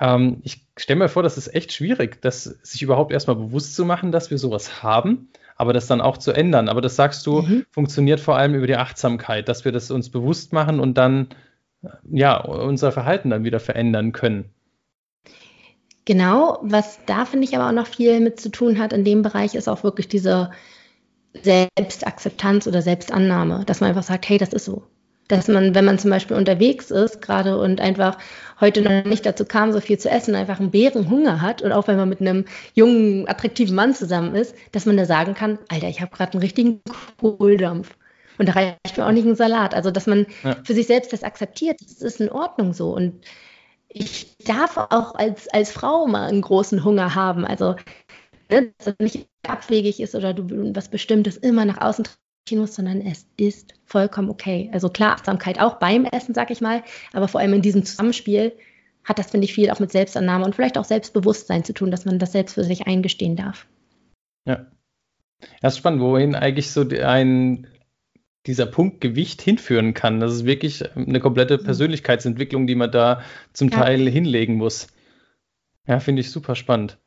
Ähm, 0.00 0.40
ich 0.44 0.66
stelle 0.76 0.98
mir 0.98 1.08
vor, 1.08 1.22
das 1.22 1.38
ist 1.38 1.54
echt 1.54 1.72
schwierig, 1.72 2.20
das 2.22 2.44
sich 2.44 2.82
überhaupt 2.82 3.12
erstmal 3.12 3.36
bewusst 3.36 3.74
zu 3.74 3.84
machen, 3.84 4.12
dass 4.12 4.30
wir 4.30 4.38
sowas 4.38 4.82
haben, 4.82 5.28
aber 5.56 5.72
das 5.72 5.86
dann 5.86 6.00
auch 6.00 6.18
zu 6.18 6.32
ändern. 6.32 6.68
Aber 6.68 6.80
das 6.80 6.96
sagst 6.96 7.26
du, 7.26 7.42
mhm. 7.42 7.66
funktioniert 7.70 8.20
vor 8.20 8.36
allem 8.36 8.54
über 8.54 8.66
die 8.66 8.76
Achtsamkeit, 8.76 9.48
dass 9.48 9.64
wir 9.64 9.72
das 9.72 9.90
uns 9.90 10.10
bewusst 10.10 10.52
machen 10.52 10.80
und 10.80 10.94
dann 10.94 11.28
ja 12.10 12.36
unser 12.38 12.92
Verhalten 12.92 13.30
dann 13.30 13.44
wieder 13.44 13.60
verändern 13.60 14.12
können. 14.12 14.50
Genau, 16.04 16.58
was 16.62 17.04
da 17.04 17.26
finde 17.26 17.46
ich 17.46 17.54
aber 17.54 17.68
auch 17.68 17.72
noch 17.72 17.86
viel 17.86 18.20
mit 18.20 18.40
zu 18.40 18.50
tun 18.50 18.78
hat 18.78 18.92
in 18.92 19.04
dem 19.04 19.22
Bereich, 19.22 19.54
ist 19.54 19.68
auch 19.68 19.84
wirklich 19.84 20.08
diese 20.08 20.50
Selbstakzeptanz 21.42 22.66
oder 22.66 22.80
Selbstannahme, 22.80 23.64
dass 23.66 23.80
man 23.80 23.90
einfach 23.90 24.02
sagt, 24.02 24.28
hey, 24.28 24.38
das 24.38 24.54
ist 24.54 24.64
so. 24.64 24.84
Dass 25.28 25.46
man, 25.46 25.74
wenn 25.74 25.84
man 25.84 25.98
zum 25.98 26.10
Beispiel 26.10 26.36
unterwegs 26.36 26.90
ist, 26.90 27.20
gerade 27.20 27.58
und 27.58 27.80
einfach 27.80 28.16
heute 28.60 28.80
noch 28.80 29.04
nicht 29.04 29.26
dazu 29.26 29.44
kam, 29.44 29.72
so 29.72 29.80
viel 29.80 29.98
zu 29.98 30.08
essen, 30.10 30.34
einfach 30.34 30.58
einen 30.58 30.70
Bärenhunger 30.70 31.42
hat 31.42 31.62
und 31.62 31.72
auch 31.72 31.86
wenn 31.86 31.96
man 31.96 32.08
mit 32.08 32.20
einem 32.20 32.46
jungen, 32.74 33.28
attraktiven 33.28 33.74
Mann 33.74 33.94
zusammen 33.94 34.34
ist, 34.34 34.54
dass 34.72 34.86
man 34.86 34.96
da 34.96 35.04
sagen 35.04 35.34
kann, 35.34 35.58
Alter, 35.68 35.88
ich 35.88 36.00
habe 36.00 36.16
gerade 36.16 36.32
einen 36.32 36.42
richtigen 36.42 36.80
Kohldampf. 37.20 37.94
Und 38.38 38.48
da 38.48 38.52
reicht 38.52 38.96
mir 38.96 39.06
auch 39.06 39.12
nicht 39.12 39.26
ein 39.26 39.34
Salat. 39.34 39.74
Also, 39.74 39.90
dass 39.90 40.06
man 40.06 40.26
ja. 40.44 40.56
für 40.64 40.72
sich 40.72 40.86
selbst 40.86 41.12
das 41.12 41.24
akzeptiert, 41.24 41.80
das 41.82 42.00
ist 42.00 42.20
in 42.20 42.30
Ordnung 42.30 42.72
so. 42.72 42.94
Und 42.94 43.24
ich 43.88 44.36
darf 44.38 44.76
auch 44.76 45.14
als, 45.14 45.48
als 45.48 45.72
Frau 45.72 46.06
mal 46.06 46.28
einen 46.28 46.42
großen 46.42 46.84
Hunger 46.84 47.14
haben. 47.14 47.44
Also, 47.44 47.74
ne, 48.48 48.72
dass 48.78 48.88
es 48.88 48.98
nicht 49.00 49.28
abwegig 49.46 50.00
ist 50.00 50.14
oder 50.14 50.34
du 50.34 50.74
was 50.74 50.88
Bestimmtes 50.88 51.36
immer 51.36 51.64
nach 51.64 51.80
außen 51.80 52.06
musst, 52.56 52.74
sondern 52.74 53.00
es 53.00 53.26
ist 53.36 53.74
vollkommen 53.84 54.30
okay. 54.30 54.70
Also 54.72 54.88
klar, 54.88 55.12
Achtsamkeit 55.12 55.60
auch 55.60 55.78
beim 55.78 56.04
Essen, 56.04 56.34
sag 56.34 56.50
ich 56.50 56.60
mal, 56.60 56.82
aber 57.12 57.28
vor 57.28 57.40
allem 57.40 57.54
in 57.54 57.62
diesem 57.62 57.84
Zusammenspiel 57.84 58.52
hat 59.04 59.18
das, 59.18 59.30
finde 59.30 59.46
ich, 59.46 59.54
viel 59.54 59.70
auch 59.70 59.80
mit 59.80 59.90
Selbstannahme 59.90 60.44
und 60.44 60.54
vielleicht 60.54 60.76
auch 60.76 60.84
Selbstbewusstsein 60.84 61.64
zu 61.64 61.72
tun, 61.72 61.90
dass 61.90 62.04
man 62.04 62.18
das 62.18 62.32
selbst 62.32 62.54
für 62.54 62.64
sich 62.64 62.86
eingestehen 62.86 63.36
darf. 63.36 63.66
Ja. 64.44 64.66
Das 65.60 65.74
ist 65.74 65.78
spannend, 65.78 66.00
wohin 66.00 66.34
eigentlich 66.34 66.70
so 66.70 66.86
ein 66.88 67.66
dieser 68.46 68.66
Punkt 68.66 69.00
Gewicht 69.00 69.42
hinführen 69.42 69.94
kann. 69.94 70.20
Das 70.20 70.32
ist 70.32 70.44
wirklich 70.44 70.94
eine 70.96 71.20
komplette 71.20 71.58
mhm. 71.58 71.64
Persönlichkeitsentwicklung, 71.64 72.66
die 72.66 72.74
man 72.74 72.90
da 72.90 73.22
zum 73.52 73.68
ja. 73.68 73.78
Teil 73.78 74.08
hinlegen 74.08 74.56
muss. 74.56 74.88
Ja, 75.86 76.00
finde 76.00 76.20
ich 76.20 76.30
super 76.30 76.54
spannend. 76.54 76.98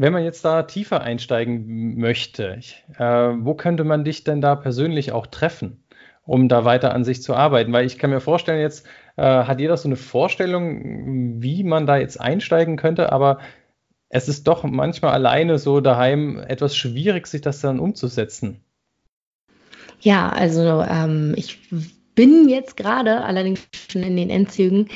Wenn 0.00 0.14
man 0.14 0.24
jetzt 0.24 0.46
da 0.46 0.62
tiefer 0.62 1.02
einsteigen 1.02 1.98
möchte, 1.98 2.58
äh, 2.96 3.04
wo 3.04 3.52
könnte 3.52 3.84
man 3.84 4.02
dich 4.02 4.24
denn 4.24 4.40
da 4.40 4.56
persönlich 4.56 5.12
auch 5.12 5.26
treffen, 5.26 5.84
um 6.24 6.48
da 6.48 6.64
weiter 6.64 6.94
an 6.94 7.04
sich 7.04 7.22
zu 7.22 7.34
arbeiten? 7.34 7.70
Weil 7.74 7.84
ich 7.84 7.98
kann 7.98 8.08
mir 8.08 8.20
vorstellen, 8.20 8.62
jetzt 8.62 8.86
äh, 9.16 9.22
hat 9.22 9.60
jeder 9.60 9.76
so 9.76 9.88
eine 9.88 9.96
Vorstellung, 9.96 11.42
wie 11.42 11.64
man 11.64 11.84
da 11.84 11.98
jetzt 11.98 12.18
einsteigen 12.18 12.78
könnte, 12.78 13.12
aber 13.12 13.40
es 14.08 14.26
ist 14.26 14.48
doch 14.48 14.64
manchmal 14.64 15.12
alleine 15.12 15.58
so 15.58 15.82
daheim 15.82 16.38
etwas 16.38 16.74
schwierig, 16.74 17.26
sich 17.26 17.42
das 17.42 17.60
dann 17.60 17.78
umzusetzen. 17.78 18.64
Ja, 20.00 20.30
also 20.30 20.80
ähm, 20.80 21.34
ich 21.36 21.58
bin 22.20 22.50
jetzt 22.50 22.76
gerade, 22.76 23.22
allerdings 23.24 23.66
schon 23.90 24.02
in 24.02 24.14
den 24.14 24.28
Endzügen, 24.28 24.90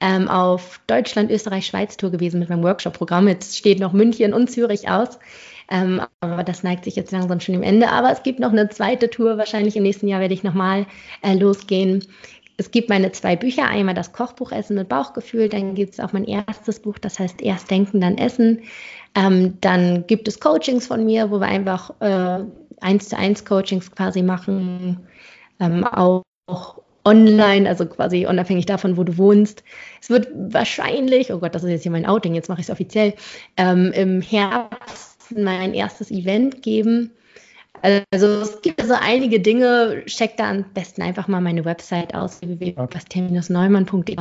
ähm, 0.00 0.28
auf 0.28 0.80
Deutschland, 0.86 1.30
Österreich, 1.30 1.66
Schweiz 1.66 1.98
Tour 1.98 2.10
gewesen 2.10 2.40
mit 2.40 2.48
meinem 2.48 2.62
Workshop-Programm. 2.62 3.28
Jetzt 3.28 3.58
steht 3.58 3.80
noch 3.80 3.92
München 3.92 4.32
und 4.32 4.50
Zürich 4.50 4.88
aus. 4.88 5.18
Ähm, 5.70 6.00
aber 6.20 6.42
das 6.42 6.62
neigt 6.62 6.84
sich 6.84 6.96
jetzt 6.96 7.12
langsam 7.12 7.38
schon 7.38 7.54
im 7.54 7.62
Ende. 7.62 7.90
Aber 7.90 8.10
es 8.10 8.22
gibt 8.22 8.40
noch 8.40 8.50
eine 8.50 8.70
zweite 8.70 9.10
Tour. 9.10 9.36
Wahrscheinlich 9.36 9.76
im 9.76 9.82
nächsten 9.82 10.08
Jahr 10.08 10.22
werde 10.22 10.32
ich 10.32 10.42
nochmal 10.42 10.86
äh, 11.20 11.34
losgehen. 11.34 12.02
Es 12.56 12.70
gibt 12.70 12.88
meine 12.88 13.12
zwei 13.12 13.36
Bücher, 13.36 13.66
einmal 13.66 13.94
das 13.94 14.14
Kochbuch 14.14 14.50
Essen 14.50 14.76
mit 14.76 14.88
Bauchgefühl, 14.88 15.50
dann 15.50 15.74
gibt 15.74 15.92
es 15.92 16.00
auch 16.00 16.14
mein 16.14 16.24
erstes 16.24 16.80
Buch, 16.80 16.98
das 16.98 17.18
heißt 17.18 17.42
Erst 17.42 17.70
Denken, 17.70 18.00
dann 18.00 18.16
Essen. 18.16 18.62
Ähm, 19.14 19.58
dann 19.60 20.06
gibt 20.06 20.28
es 20.28 20.40
Coachings 20.40 20.86
von 20.86 21.04
mir, 21.04 21.30
wo 21.30 21.40
wir 21.40 21.46
einfach 21.46 21.90
äh, 22.00 22.42
eins 22.80 23.10
zu 23.10 23.18
eins 23.18 23.44
Coachings 23.44 23.90
quasi 23.90 24.22
machen, 24.22 25.06
ähm, 25.60 25.84
auch, 25.84 26.22
auch 26.50 26.80
online, 27.04 27.68
also 27.68 27.86
quasi 27.86 28.26
unabhängig 28.26 28.66
davon, 28.66 28.96
wo 28.96 29.04
du 29.04 29.16
wohnst. 29.16 29.64
Es 30.00 30.10
wird 30.10 30.28
wahrscheinlich, 30.34 31.32
oh 31.32 31.38
Gott, 31.38 31.54
das 31.54 31.64
ist 31.64 31.70
jetzt 31.70 31.82
hier 31.82 31.92
mein 31.92 32.06
Outing, 32.06 32.34
jetzt 32.34 32.48
mache 32.48 32.60
ich 32.60 32.66
es 32.66 32.70
offiziell, 32.70 33.14
ähm, 33.56 33.92
im 33.92 34.20
Herbst 34.20 35.32
mein 35.36 35.74
erstes 35.74 36.10
Event 36.10 36.62
geben. 36.62 37.12
Also 38.10 38.26
es 38.26 38.60
gibt 38.60 38.80
also 38.80 38.94
einige 39.00 39.40
Dinge, 39.40 40.02
check 40.06 40.36
da 40.36 40.50
am 40.50 40.64
besten 40.74 41.02
einfach 41.02 41.28
mal 41.28 41.40
meine 41.40 41.64
Website 41.64 42.14
aus, 42.14 42.42
www.bastian-neumann.de. 42.42 44.16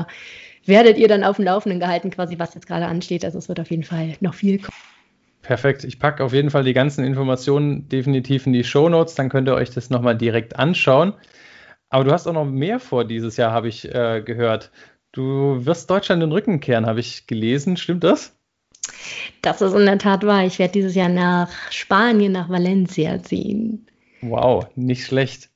Werdet 0.66 0.98
ihr 0.98 1.08
dann 1.08 1.24
auf 1.24 1.36
dem 1.38 1.46
Laufenden 1.46 1.80
gehalten, 1.80 2.12
quasi 2.12 2.40
was 2.40 2.54
jetzt 2.54 2.68
gerade 2.68 2.86
ansteht. 2.86 3.26
Also 3.26 3.38
es 3.38 3.50
wird 3.50 3.60
auf 3.60 3.70
jeden 3.70 3.84
Fall 3.84 4.16
noch 4.22 4.34
viel 4.34 4.60
kommen. 4.60 4.78
Perfekt. 5.42 5.84
Ich 5.84 6.00
packe 6.00 6.24
auf 6.24 6.34
jeden 6.34 6.52
Fall 6.52 6.64
die 6.64 6.74
ganzen 6.74 7.04
Informationen 7.04 7.90
definitiv 7.90 8.46
in 8.46 8.54
die 8.54 8.64
Show 8.64 8.88
Notes, 8.88 9.16
dann 9.16 9.30
könnt 9.30 9.48
ihr 9.48 9.56
euch 9.56 9.72
das 9.72 9.90
nochmal 9.90 10.16
direkt 10.16 10.58
anschauen. 10.58 11.14
Aber 11.90 12.04
du 12.04 12.12
hast 12.12 12.28
auch 12.28 12.34
noch 12.34 12.46
mehr 12.46 12.80
vor 12.80 13.06
dieses 13.06 13.38
Jahr, 13.38 13.52
habe 13.52 13.68
ich 13.68 13.94
äh, 13.94 14.22
gehört. 14.22 14.72
Du 15.12 15.66
wirst 15.66 15.90
Deutschland 15.90 16.22
den 16.22 16.32
Rücken 16.32 16.60
kehren, 16.60 16.86
habe 16.86 17.00
ich 17.00 17.26
gelesen. 17.26 17.78
Stimmt 17.78 18.04
das? 18.04 18.36
Das 19.42 19.62
ist 19.62 19.74
in 19.74 19.86
der 19.86 19.98
Tat 19.98 20.26
wahr. 20.26 20.46
Ich 20.46 20.60
werde 20.60 20.74
dieses 20.74 20.96
Jahr 20.96 21.10
nach 21.10 21.50
Spanien, 21.72 22.32
nach 22.32 22.50
Valencia 22.50 23.22
ziehen. 23.24 23.88
Wow, 24.22 24.68
nicht 24.76 25.06
schlecht. 25.06 25.50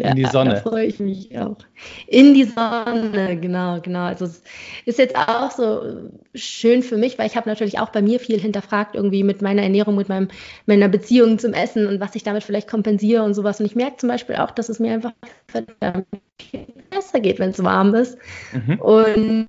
Ja, 0.00 0.10
in 0.10 0.16
die 0.16 0.24
Sonne. 0.24 0.54
Da 0.54 0.60
freue 0.60 0.86
ich 0.86 0.98
mich 0.98 1.36
auch. 1.38 1.58
In 2.06 2.32
die 2.32 2.44
Sonne, 2.44 3.38
genau, 3.38 3.80
genau. 3.80 4.04
Also 4.04 4.24
es 4.24 4.42
ist 4.86 4.98
jetzt 4.98 5.14
auch 5.14 5.50
so 5.50 6.10
schön 6.34 6.82
für 6.82 6.96
mich, 6.96 7.18
weil 7.18 7.26
ich 7.26 7.36
habe 7.36 7.48
natürlich 7.48 7.78
auch 7.78 7.90
bei 7.90 8.00
mir 8.00 8.18
viel 8.18 8.40
hinterfragt, 8.40 8.94
irgendwie 8.94 9.22
mit 9.22 9.42
meiner 9.42 9.62
Ernährung, 9.62 9.96
mit 9.96 10.08
meinem, 10.08 10.28
meiner 10.64 10.88
Beziehung 10.88 11.38
zum 11.38 11.52
Essen 11.52 11.86
und 11.86 12.00
was 12.00 12.14
ich 12.14 12.22
damit 12.22 12.44
vielleicht 12.44 12.68
kompensiere 12.68 13.22
und 13.22 13.34
sowas. 13.34 13.60
Und 13.60 13.66
ich 13.66 13.76
merke 13.76 13.98
zum 13.98 14.08
Beispiel 14.08 14.36
auch, 14.36 14.52
dass 14.52 14.70
es 14.70 14.78
mir 14.78 14.94
einfach 14.94 15.12
besser 16.90 17.20
geht, 17.20 17.38
wenn 17.38 17.50
es 17.50 17.62
warm 17.62 17.94
ist. 17.94 18.16
Mhm. 18.52 18.80
Und 18.80 19.48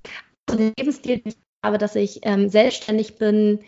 den 0.50 0.72
Lebensstil, 0.78 1.18
den 1.18 1.28
ich 1.28 1.36
habe, 1.64 1.78
dass 1.78 1.96
ich 1.96 2.20
ähm, 2.24 2.50
selbstständig 2.50 3.16
bin, 3.16 3.60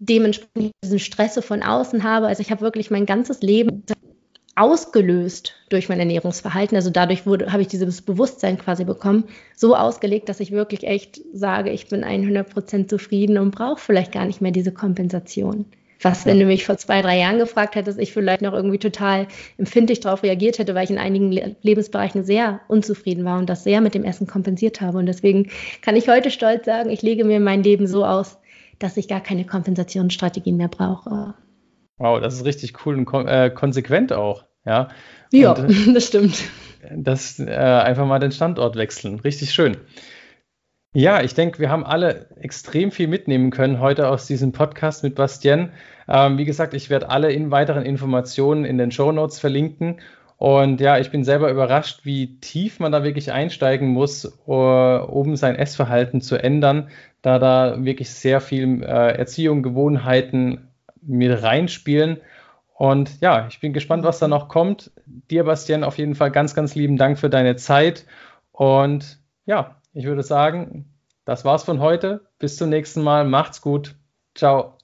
dementsprechend 0.00 0.72
diesen 0.82 0.98
Stress 0.98 1.38
von 1.44 1.62
außen 1.62 2.02
habe. 2.02 2.26
Also 2.26 2.40
ich 2.40 2.50
habe 2.50 2.62
wirklich 2.62 2.90
mein 2.90 3.06
ganzes 3.06 3.42
Leben 3.42 3.84
ausgelöst 4.56 5.54
durch 5.68 5.88
mein 5.88 6.00
Ernährungsverhalten. 6.00 6.76
Also 6.76 6.90
dadurch 6.90 7.26
wurde, 7.26 7.52
habe 7.52 7.62
ich 7.62 7.68
dieses 7.68 8.02
Bewusstsein 8.02 8.58
quasi 8.58 8.84
bekommen, 8.84 9.24
so 9.54 9.76
ausgelegt, 9.76 10.28
dass 10.28 10.40
ich 10.40 10.50
wirklich 10.50 10.84
echt 10.84 11.20
sage, 11.32 11.70
ich 11.70 11.88
bin 11.88 12.04
100% 12.04 12.88
zufrieden 12.88 13.38
und 13.38 13.54
brauche 13.54 13.80
vielleicht 13.80 14.12
gar 14.12 14.24
nicht 14.24 14.40
mehr 14.40 14.52
diese 14.52 14.72
Kompensation. 14.72 15.66
Was, 16.02 16.26
wenn 16.26 16.38
du 16.38 16.44
mich 16.44 16.66
vor 16.66 16.76
zwei, 16.76 17.00
drei 17.00 17.18
Jahren 17.18 17.38
gefragt 17.38 17.74
hättest, 17.74 17.98
ich 17.98 18.12
vielleicht 18.12 18.42
noch 18.42 18.52
irgendwie 18.52 18.78
total 18.78 19.28
empfindlich 19.56 20.00
darauf 20.00 20.22
reagiert 20.22 20.58
hätte, 20.58 20.74
weil 20.74 20.84
ich 20.84 20.90
in 20.90 20.98
einigen 20.98 21.56
Lebensbereichen 21.62 22.22
sehr 22.22 22.60
unzufrieden 22.68 23.24
war 23.24 23.38
und 23.38 23.48
das 23.48 23.64
sehr 23.64 23.80
mit 23.80 23.94
dem 23.94 24.04
Essen 24.04 24.26
kompensiert 24.26 24.80
habe. 24.80 24.98
Und 24.98 25.06
deswegen 25.06 25.50
kann 25.80 25.96
ich 25.96 26.08
heute 26.08 26.30
stolz 26.30 26.66
sagen, 26.66 26.90
ich 26.90 27.02
lege 27.02 27.24
mir 27.24 27.40
mein 27.40 27.62
Leben 27.62 27.86
so 27.86 28.04
aus, 28.04 28.38
dass 28.78 28.98
ich 28.98 29.08
gar 29.08 29.22
keine 29.22 29.46
Kompensationsstrategien 29.46 30.58
mehr 30.58 30.68
brauche. 30.68 31.34
Wow, 31.98 32.20
das 32.20 32.34
ist 32.34 32.44
richtig 32.44 32.84
cool 32.84 32.96
und 32.96 33.06
kon 33.06 33.26
äh, 33.26 33.50
konsequent 33.50 34.12
auch. 34.12 34.44
Ja, 34.64 34.88
ja 35.32 35.52
und, 35.52 35.70
äh, 35.70 35.92
das 35.94 36.06
stimmt. 36.06 36.44
Das 36.94 37.38
äh, 37.38 37.50
einfach 37.50 38.06
mal 38.06 38.18
den 38.18 38.32
Standort 38.32 38.76
wechseln. 38.76 39.20
Richtig 39.20 39.52
schön. 39.52 39.78
Ja, 40.92 41.22
ich 41.22 41.34
denke, 41.34 41.58
wir 41.58 41.70
haben 41.70 41.84
alle 41.84 42.30
extrem 42.40 42.90
viel 42.90 43.06
mitnehmen 43.06 43.50
können 43.50 43.80
heute 43.80 44.08
aus 44.08 44.26
diesem 44.26 44.52
Podcast 44.52 45.02
mit 45.02 45.14
Bastien. 45.14 45.72
Ähm, 46.08 46.38
wie 46.38 46.44
gesagt, 46.44 46.74
ich 46.74 46.88
werde 46.88 47.10
alle 47.10 47.32
in 47.32 47.50
weiteren 47.50 47.84
Informationen 47.84 48.64
in 48.64 48.78
den 48.78 48.90
Show 48.90 49.12
Notes 49.12 49.38
verlinken. 49.38 50.00
Und 50.38 50.80
ja, 50.80 50.98
ich 50.98 51.10
bin 51.10 51.24
selber 51.24 51.50
überrascht, 51.50 52.00
wie 52.04 52.38
tief 52.40 52.78
man 52.78 52.92
da 52.92 53.04
wirklich 53.04 53.32
einsteigen 53.32 53.88
muss, 53.88 54.26
um 54.46 55.36
sein 55.36 55.56
Essverhalten 55.56 56.20
zu 56.20 56.36
ändern, 56.36 56.88
da 57.22 57.38
da 57.38 57.84
wirklich 57.84 58.10
sehr 58.10 58.40
viel 58.42 58.82
äh, 58.82 59.16
Erziehung, 59.16 59.62
Gewohnheiten 59.62 60.65
mit 61.06 61.42
reinspielen. 61.42 62.20
Und 62.74 63.20
ja, 63.20 63.46
ich 63.48 63.60
bin 63.60 63.72
gespannt, 63.72 64.04
was 64.04 64.18
da 64.18 64.28
noch 64.28 64.48
kommt. 64.48 64.90
Dir, 65.06 65.44
Bastian, 65.44 65.84
auf 65.84 65.98
jeden 65.98 66.14
Fall 66.14 66.30
ganz, 66.30 66.54
ganz 66.54 66.74
lieben 66.74 66.98
Dank 66.98 67.18
für 67.18 67.30
deine 67.30 67.56
Zeit. 67.56 68.06
Und 68.52 69.18
ja, 69.46 69.76
ich 69.94 70.04
würde 70.04 70.22
sagen, 70.22 70.84
das 71.24 71.44
war's 71.44 71.64
von 71.64 71.80
heute. 71.80 72.26
Bis 72.38 72.56
zum 72.56 72.68
nächsten 72.68 73.02
Mal. 73.02 73.24
Macht's 73.24 73.62
gut. 73.62 73.94
Ciao. 74.34 74.76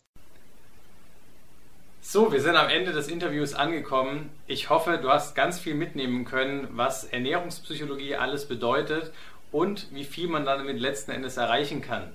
So, 2.00 2.32
wir 2.32 2.40
sind 2.40 2.56
am 2.56 2.68
Ende 2.68 2.92
des 2.92 3.08
Interviews 3.08 3.54
angekommen. 3.54 4.30
Ich 4.46 4.70
hoffe, 4.70 4.98
du 5.00 5.08
hast 5.08 5.36
ganz 5.36 5.60
viel 5.60 5.74
mitnehmen 5.74 6.24
können, 6.24 6.66
was 6.72 7.04
Ernährungspsychologie 7.04 8.16
alles 8.16 8.48
bedeutet 8.48 9.12
und 9.52 9.86
wie 9.92 10.04
viel 10.04 10.28
man 10.28 10.44
damit 10.44 10.80
letzten 10.80 11.12
Endes 11.12 11.36
erreichen 11.36 11.80
kann. 11.80 12.12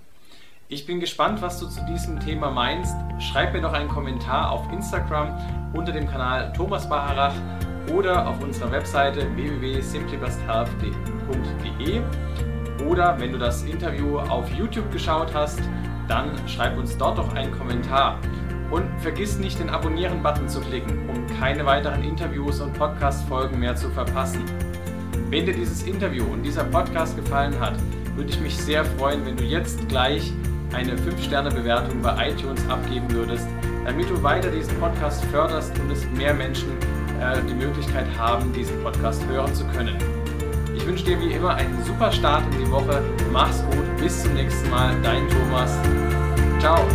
Ich 0.69 0.85
bin 0.85 0.99
gespannt, 0.99 1.41
was 1.41 1.61
du 1.61 1.67
zu 1.67 1.79
diesem 1.85 2.19
Thema 2.19 2.51
meinst. 2.51 2.93
Schreib 3.19 3.53
mir 3.53 3.61
doch 3.61 3.71
einen 3.71 3.87
Kommentar 3.87 4.51
auf 4.51 4.69
Instagram 4.69 5.33
unter 5.71 5.93
dem 5.93 6.09
Kanal 6.09 6.51
Thomas 6.51 6.89
Bacharach 6.89 7.35
oder 7.95 8.27
auf 8.27 8.43
unserer 8.43 8.69
Webseite 8.73 9.33
www.simplybesthealth.de 9.37 12.01
oder 12.85 13.17
wenn 13.17 13.31
du 13.31 13.37
das 13.37 13.63
Interview 13.63 14.19
auf 14.19 14.51
YouTube 14.51 14.91
geschaut 14.91 15.33
hast, 15.33 15.61
dann 16.09 16.31
schreib 16.49 16.77
uns 16.77 16.97
dort 16.97 17.17
doch 17.17 17.33
einen 17.33 17.57
Kommentar. 17.57 18.19
Und 18.69 18.83
vergiss 18.99 19.37
nicht, 19.37 19.59
den 19.59 19.69
Abonnieren-Button 19.69 20.49
zu 20.49 20.59
klicken, 20.59 21.07
um 21.07 21.25
keine 21.39 21.65
weiteren 21.65 22.03
Interviews 22.03 22.59
und 22.59 22.73
Podcast-Folgen 22.73 23.57
mehr 23.57 23.77
zu 23.77 23.89
verpassen. 23.89 24.43
Wenn 25.29 25.45
dir 25.45 25.53
dieses 25.53 25.83
Interview 25.83 26.25
und 26.25 26.43
dieser 26.43 26.65
Podcast 26.65 27.15
gefallen 27.15 27.57
hat, 27.57 27.75
würde 28.17 28.31
ich 28.31 28.39
mich 28.41 28.57
sehr 28.57 28.83
freuen, 28.83 29.25
wenn 29.25 29.37
du 29.37 29.45
jetzt 29.45 29.87
gleich 29.87 30.33
eine 30.73 30.93
5-Sterne-Bewertung 30.95 32.01
bei 32.01 32.29
iTunes 32.29 32.67
abgeben 32.69 33.09
würdest, 33.11 33.47
damit 33.85 34.09
du 34.09 34.21
weiter 34.21 34.49
diesen 34.49 34.77
Podcast 34.79 35.23
förderst 35.25 35.77
und 35.79 35.91
es 35.91 36.05
mehr 36.11 36.33
Menschen 36.33 36.69
äh, 37.21 37.41
die 37.49 37.53
Möglichkeit 37.53 38.05
haben, 38.17 38.51
diesen 38.53 38.81
Podcast 38.83 39.25
hören 39.27 39.53
zu 39.53 39.65
können. 39.67 39.97
Ich 40.75 40.85
wünsche 40.85 41.05
dir 41.05 41.19
wie 41.19 41.33
immer 41.33 41.55
einen 41.55 41.83
super 41.83 42.11
Start 42.11 42.43
in 42.53 42.65
die 42.65 42.71
Woche. 42.71 43.03
Mach's 43.31 43.63
gut, 43.63 43.97
bis 43.99 44.23
zum 44.23 44.33
nächsten 44.33 44.69
Mal. 44.69 44.95
Dein 45.01 45.27
Thomas. 45.27 45.77
Ciao. 46.59 46.85